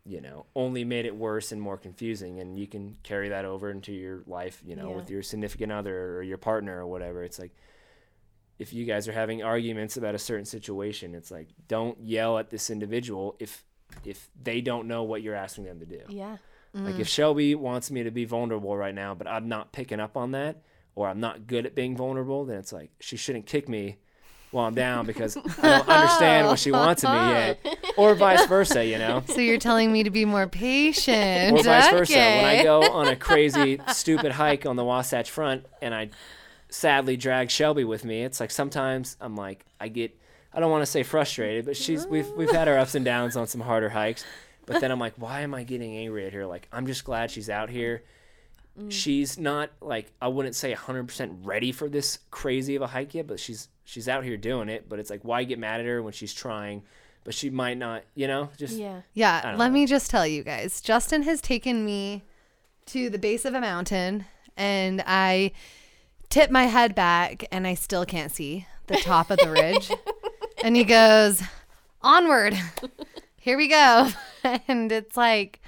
you 0.07 0.22
know, 0.22 0.47
only 0.57 0.85
made 0.85 1.05
it 1.05 1.14
worse 1.14 1.53
and 1.53 1.61
more 1.61 1.76
confusing. 1.76 2.41
And 2.41 2.59
you 2.59 2.66
can 2.66 2.97
carry 3.03 3.29
that 3.29 3.45
over 3.45 3.70
into 3.70 3.93
your 3.93 4.22
life, 4.26 4.62
you 4.64 4.74
know, 4.74 4.89
Yeah. 4.91 4.97
with 4.97 5.11
your 5.11 5.22
significant 5.22 5.70
other 5.70 6.16
or 6.16 6.22
your 6.22 6.39
partner 6.39 6.81
or 6.81 6.87
whatever. 6.87 7.22
It's 7.24 7.39
like 7.39 7.53
if 8.59 8.73
you 8.73 8.85
guys 8.85 9.09
are 9.09 9.13
having 9.13 9.43
arguments 9.43 9.97
about 9.97 10.15
a 10.15 10.19
certain 10.19 10.45
situation, 10.45 11.15
it's 11.15 11.31
like 11.31 11.49
don't 11.69 12.01
yell 12.01 12.39
at 12.39 12.51
this 12.51 12.71
individual 12.71 13.37
if 13.39 13.65
if 14.05 14.29
they 14.43 14.61
don't 14.61 14.87
know 14.87 15.03
what 15.03 15.23
you're 15.23 15.35
asking 15.35 15.65
them 15.65 15.81
to 15.81 15.87
do. 15.87 16.01
Yeah. 16.09 16.37
Like 16.75 16.99
if 16.99 17.07
mm. 17.07 17.11
Shelby 17.11 17.55
wants 17.55 17.91
me 17.91 18.03
to 18.03 18.11
be 18.11 18.25
vulnerable 18.25 18.77
right 18.77 18.95
now, 18.95 19.15
but 19.15 19.27
I'm 19.27 19.49
not 19.49 19.73
picking 19.73 20.01
up 20.01 20.17
on 20.17 20.33
that, 20.33 20.63
or 20.95 21.09
I'm 21.09 21.19
not 21.19 21.47
good 21.47 21.65
at 21.65 21.75
being 21.75 21.97
vulnerable, 21.97 22.45
then 22.45 22.59
it's 22.59 22.73
like 22.73 22.91
she 23.01 23.17
shouldn't 23.17 23.47
kick 23.47 23.69
me 23.69 23.97
while 24.51 24.67
I'm 24.67 24.75
down 24.75 25.07
because 25.07 25.37
I 25.37 25.79
don't 25.79 25.89
understand 25.89 26.47
what 26.47 26.59
she 26.59 26.71
wants 26.71 27.05
of 27.05 27.11
me 27.11 27.17
yet, 27.17 27.79
or 27.97 28.15
vice 28.15 28.47
versa, 28.47 28.85
you 28.85 28.99
know, 28.99 29.23
So 29.27 29.41
you're 29.41 29.59
telling 29.59 29.93
me 29.93 30.05
to 30.05 30.11
be 30.11 30.25
more 30.25 30.47
patient. 30.47 31.59
or 31.59 31.63
vice 31.63 31.91
versa. 31.91 32.15
When 32.15 32.45
I 32.45 32.63
go 32.63 32.83
on 32.83 33.09
a 33.09 33.17
crazy, 33.17 33.81
stupid 33.89 34.33
hike 34.33 34.67
on 34.67 34.77
the 34.77 34.85
Wasatch 34.85 35.31
Front 35.31 35.67
and 35.83 35.95
I 35.95 36.11
sadly 36.69 37.16
drag 37.16 37.51
Shelby 37.51 37.85
with 37.85 38.05
me, 38.05 38.23
it's 38.23 38.41
like 38.41 38.51
sometimes 38.51 39.16
I'm 39.21 39.37
like 39.37 39.64
I 39.81 39.89
get. 39.89 40.16
I 40.53 40.61
don't 40.61 40.71
want 40.71 40.83
to 40.83 40.87
say 40.87 41.03
frustrated, 41.03 41.66
but 41.66 41.77
she's 41.77 42.07
we've 42.07 42.29
we've 42.37 42.51
had 42.51 42.69
our 42.69 42.79
ups 42.79 42.95
and 42.95 43.05
downs 43.05 43.37
on 43.37 43.47
some 43.47 43.61
harder 43.61 43.91
hikes. 43.91 44.25
But 44.66 44.81
then 44.81 44.91
I'm 44.91 44.99
like, 44.99 45.14
why 45.16 45.41
am 45.41 45.55
I 45.55 45.62
getting 45.62 45.97
angry 45.97 46.27
at 46.27 46.33
her? 46.33 46.47
Like 46.47 46.69
I'm 46.73 46.87
just 46.87 47.05
glad 47.05 47.31
she's 47.31 47.51
out 47.51 47.71
here 47.71 48.03
mm. 48.79 48.91
she's 48.91 49.39
not 49.39 49.71
like 49.81 50.12
I 50.21 50.29
wouldn't 50.29 50.55
say 50.55 50.75
100% 50.75 51.39
ready 51.43 51.73
for 51.73 51.89
this 51.89 52.19
crazy 52.31 52.77
of 52.77 52.83
a 52.83 52.87
hike 52.87 53.14
yet, 53.14 53.27
but 53.27 53.41
she's 53.41 53.69
she's 53.85 54.09
out 54.09 54.25
here 54.25 54.37
doing 54.37 54.69
it. 54.69 54.89
But 54.89 54.99
it's 54.99 55.11
like 55.11 55.21
why 55.23 55.45
get 55.45 55.59
mad 55.59 55.81
at 55.81 55.87
her 55.87 56.03
when 56.03 56.12
she's 56.12 56.33
trying? 56.33 56.83
But 57.25 57.35
she 57.35 57.51
might 57.51 57.77
not, 57.77 58.05
you 58.14 58.27
know, 58.27 58.51
just 58.57 58.77
Yeah. 58.77 59.03
Yeah, 59.12 59.55
let 59.57 59.69
know. 59.69 59.75
me 59.75 59.87
just 59.87 60.11
tell 60.11 60.27
you 60.27 60.43
guys. 60.43 60.81
Justin 60.81 61.23
has 61.23 61.41
taken 61.41 61.85
me 61.85 62.23
to 62.87 63.11
the 63.11 63.19
base 63.19 63.45
of 63.45 63.55
a 63.55 63.61
mountain 63.61 64.25
and 64.57 65.03
I 65.07 65.53
tip 66.31 66.51
my 66.51 66.64
head 66.64 66.95
back 66.95 67.45
and 67.51 67.66
I 67.66 67.74
still 67.74 68.05
can't 68.05 68.33
see 68.33 68.66
the 68.87 68.97
top 68.97 69.31
of 69.31 69.39
the 69.39 69.51
ridge. 69.51 69.91
and 70.64 70.76
he 70.76 70.85
goes, 70.85 71.43
"Onward. 72.03 72.55
Here 73.37 73.57
we 73.57 73.68
go." 73.68 74.09
and 74.68 74.91
it's 74.93 75.16
like 75.16 75.61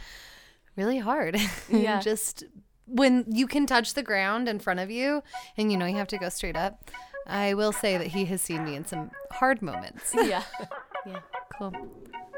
really 0.76 0.98
hard. 0.98 1.36
Yeah. 1.68 2.00
just 2.00 2.44
when 2.86 3.24
you 3.28 3.46
can 3.46 3.66
touch 3.66 3.94
the 3.94 4.02
ground 4.02 4.48
in 4.48 4.58
front 4.58 4.80
of 4.80 4.90
you 4.90 5.22
and 5.56 5.70
you 5.70 5.78
know 5.78 5.86
you 5.86 5.96
have 5.96 6.08
to 6.08 6.18
go 6.18 6.28
straight 6.28 6.56
up. 6.56 6.90
I 7.26 7.54
will 7.54 7.72
say 7.72 7.96
that 7.96 8.08
he 8.08 8.24
has 8.24 8.42
seen 8.42 8.64
me 8.64 8.74
in 8.74 8.84
some 8.84 9.10
hard 9.30 9.62
moments. 9.62 10.12
Yeah. 10.14 10.42
Yeah. 11.06 11.20
Cool. 11.56 11.72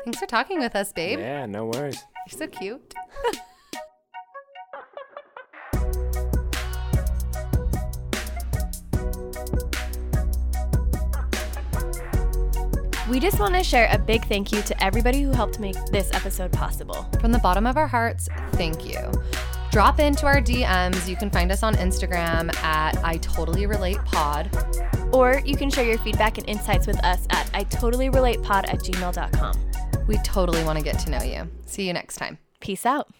Thanks 0.04 0.18
for 0.18 0.26
talking 0.26 0.58
with 0.58 0.76
us, 0.76 0.92
babe. 0.92 1.18
yeah, 1.18 1.46
no 1.46 1.66
worries. 1.66 2.02
You're 2.30 2.38
so 2.38 2.46
cute. 2.48 2.94
We 13.12 13.20
just 13.20 13.38
want 13.38 13.54
to 13.56 13.62
share 13.62 13.90
a 13.92 13.98
big 13.98 14.24
thank 14.24 14.52
you 14.52 14.62
to 14.62 14.82
everybody 14.82 15.20
who 15.20 15.32
helped 15.32 15.60
make 15.60 15.76
this 15.90 16.10
episode 16.14 16.50
possible. 16.50 17.06
From 17.20 17.30
the 17.30 17.40
bottom 17.40 17.66
of 17.66 17.76
our 17.76 17.86
hearts, 17.86 18.26
thank 18.52 18.86
you. 18.86 19.12
Drop 19.70 20.00
into 20.00 20.24
our 20.24 20.40
DMs. 20.40 21.06
You 21.06 21.14
can 21.16 21.28
find 21.30 21.52
us 21.52 21.62
on 21.62 21.74
Instagram 21.74 22.56
at 22.64 22.96
I 23.04 23.18
Totally 23.18 23.66
Relate 23.66 24.02
Pod. 24.06 24.50
Or 25.12 25.42
you 25.44 25.58
can 25.58 25.68
share 25.68 25.84
your 25.84 25.98
feedback 25.98 26.38
and 26.38 26.48
insights 26.48 26.86
with 26.86 27.04
us 27.04 27.26
at 27.28 27.50
I 27.52 27.64
totally 27.64 28.08
relate 28.08 28.42
pod 28.42 28.64
at 28.64 28.78
gmail.com. 28.78 29.60
We 30.06 30.16
totally 30.24 30.64
want 30.64 30.78
to 30.78 30.84
get 30.84 30.98
to 31.00 31.10
know 31.10 31.22
you. 31.22 31.50
See 31.66 31.86
you 31.86 31.92
next 31.92 32.16
time. 32.16 32.38
Peace 32.60 32.86
out. 32.86 33.10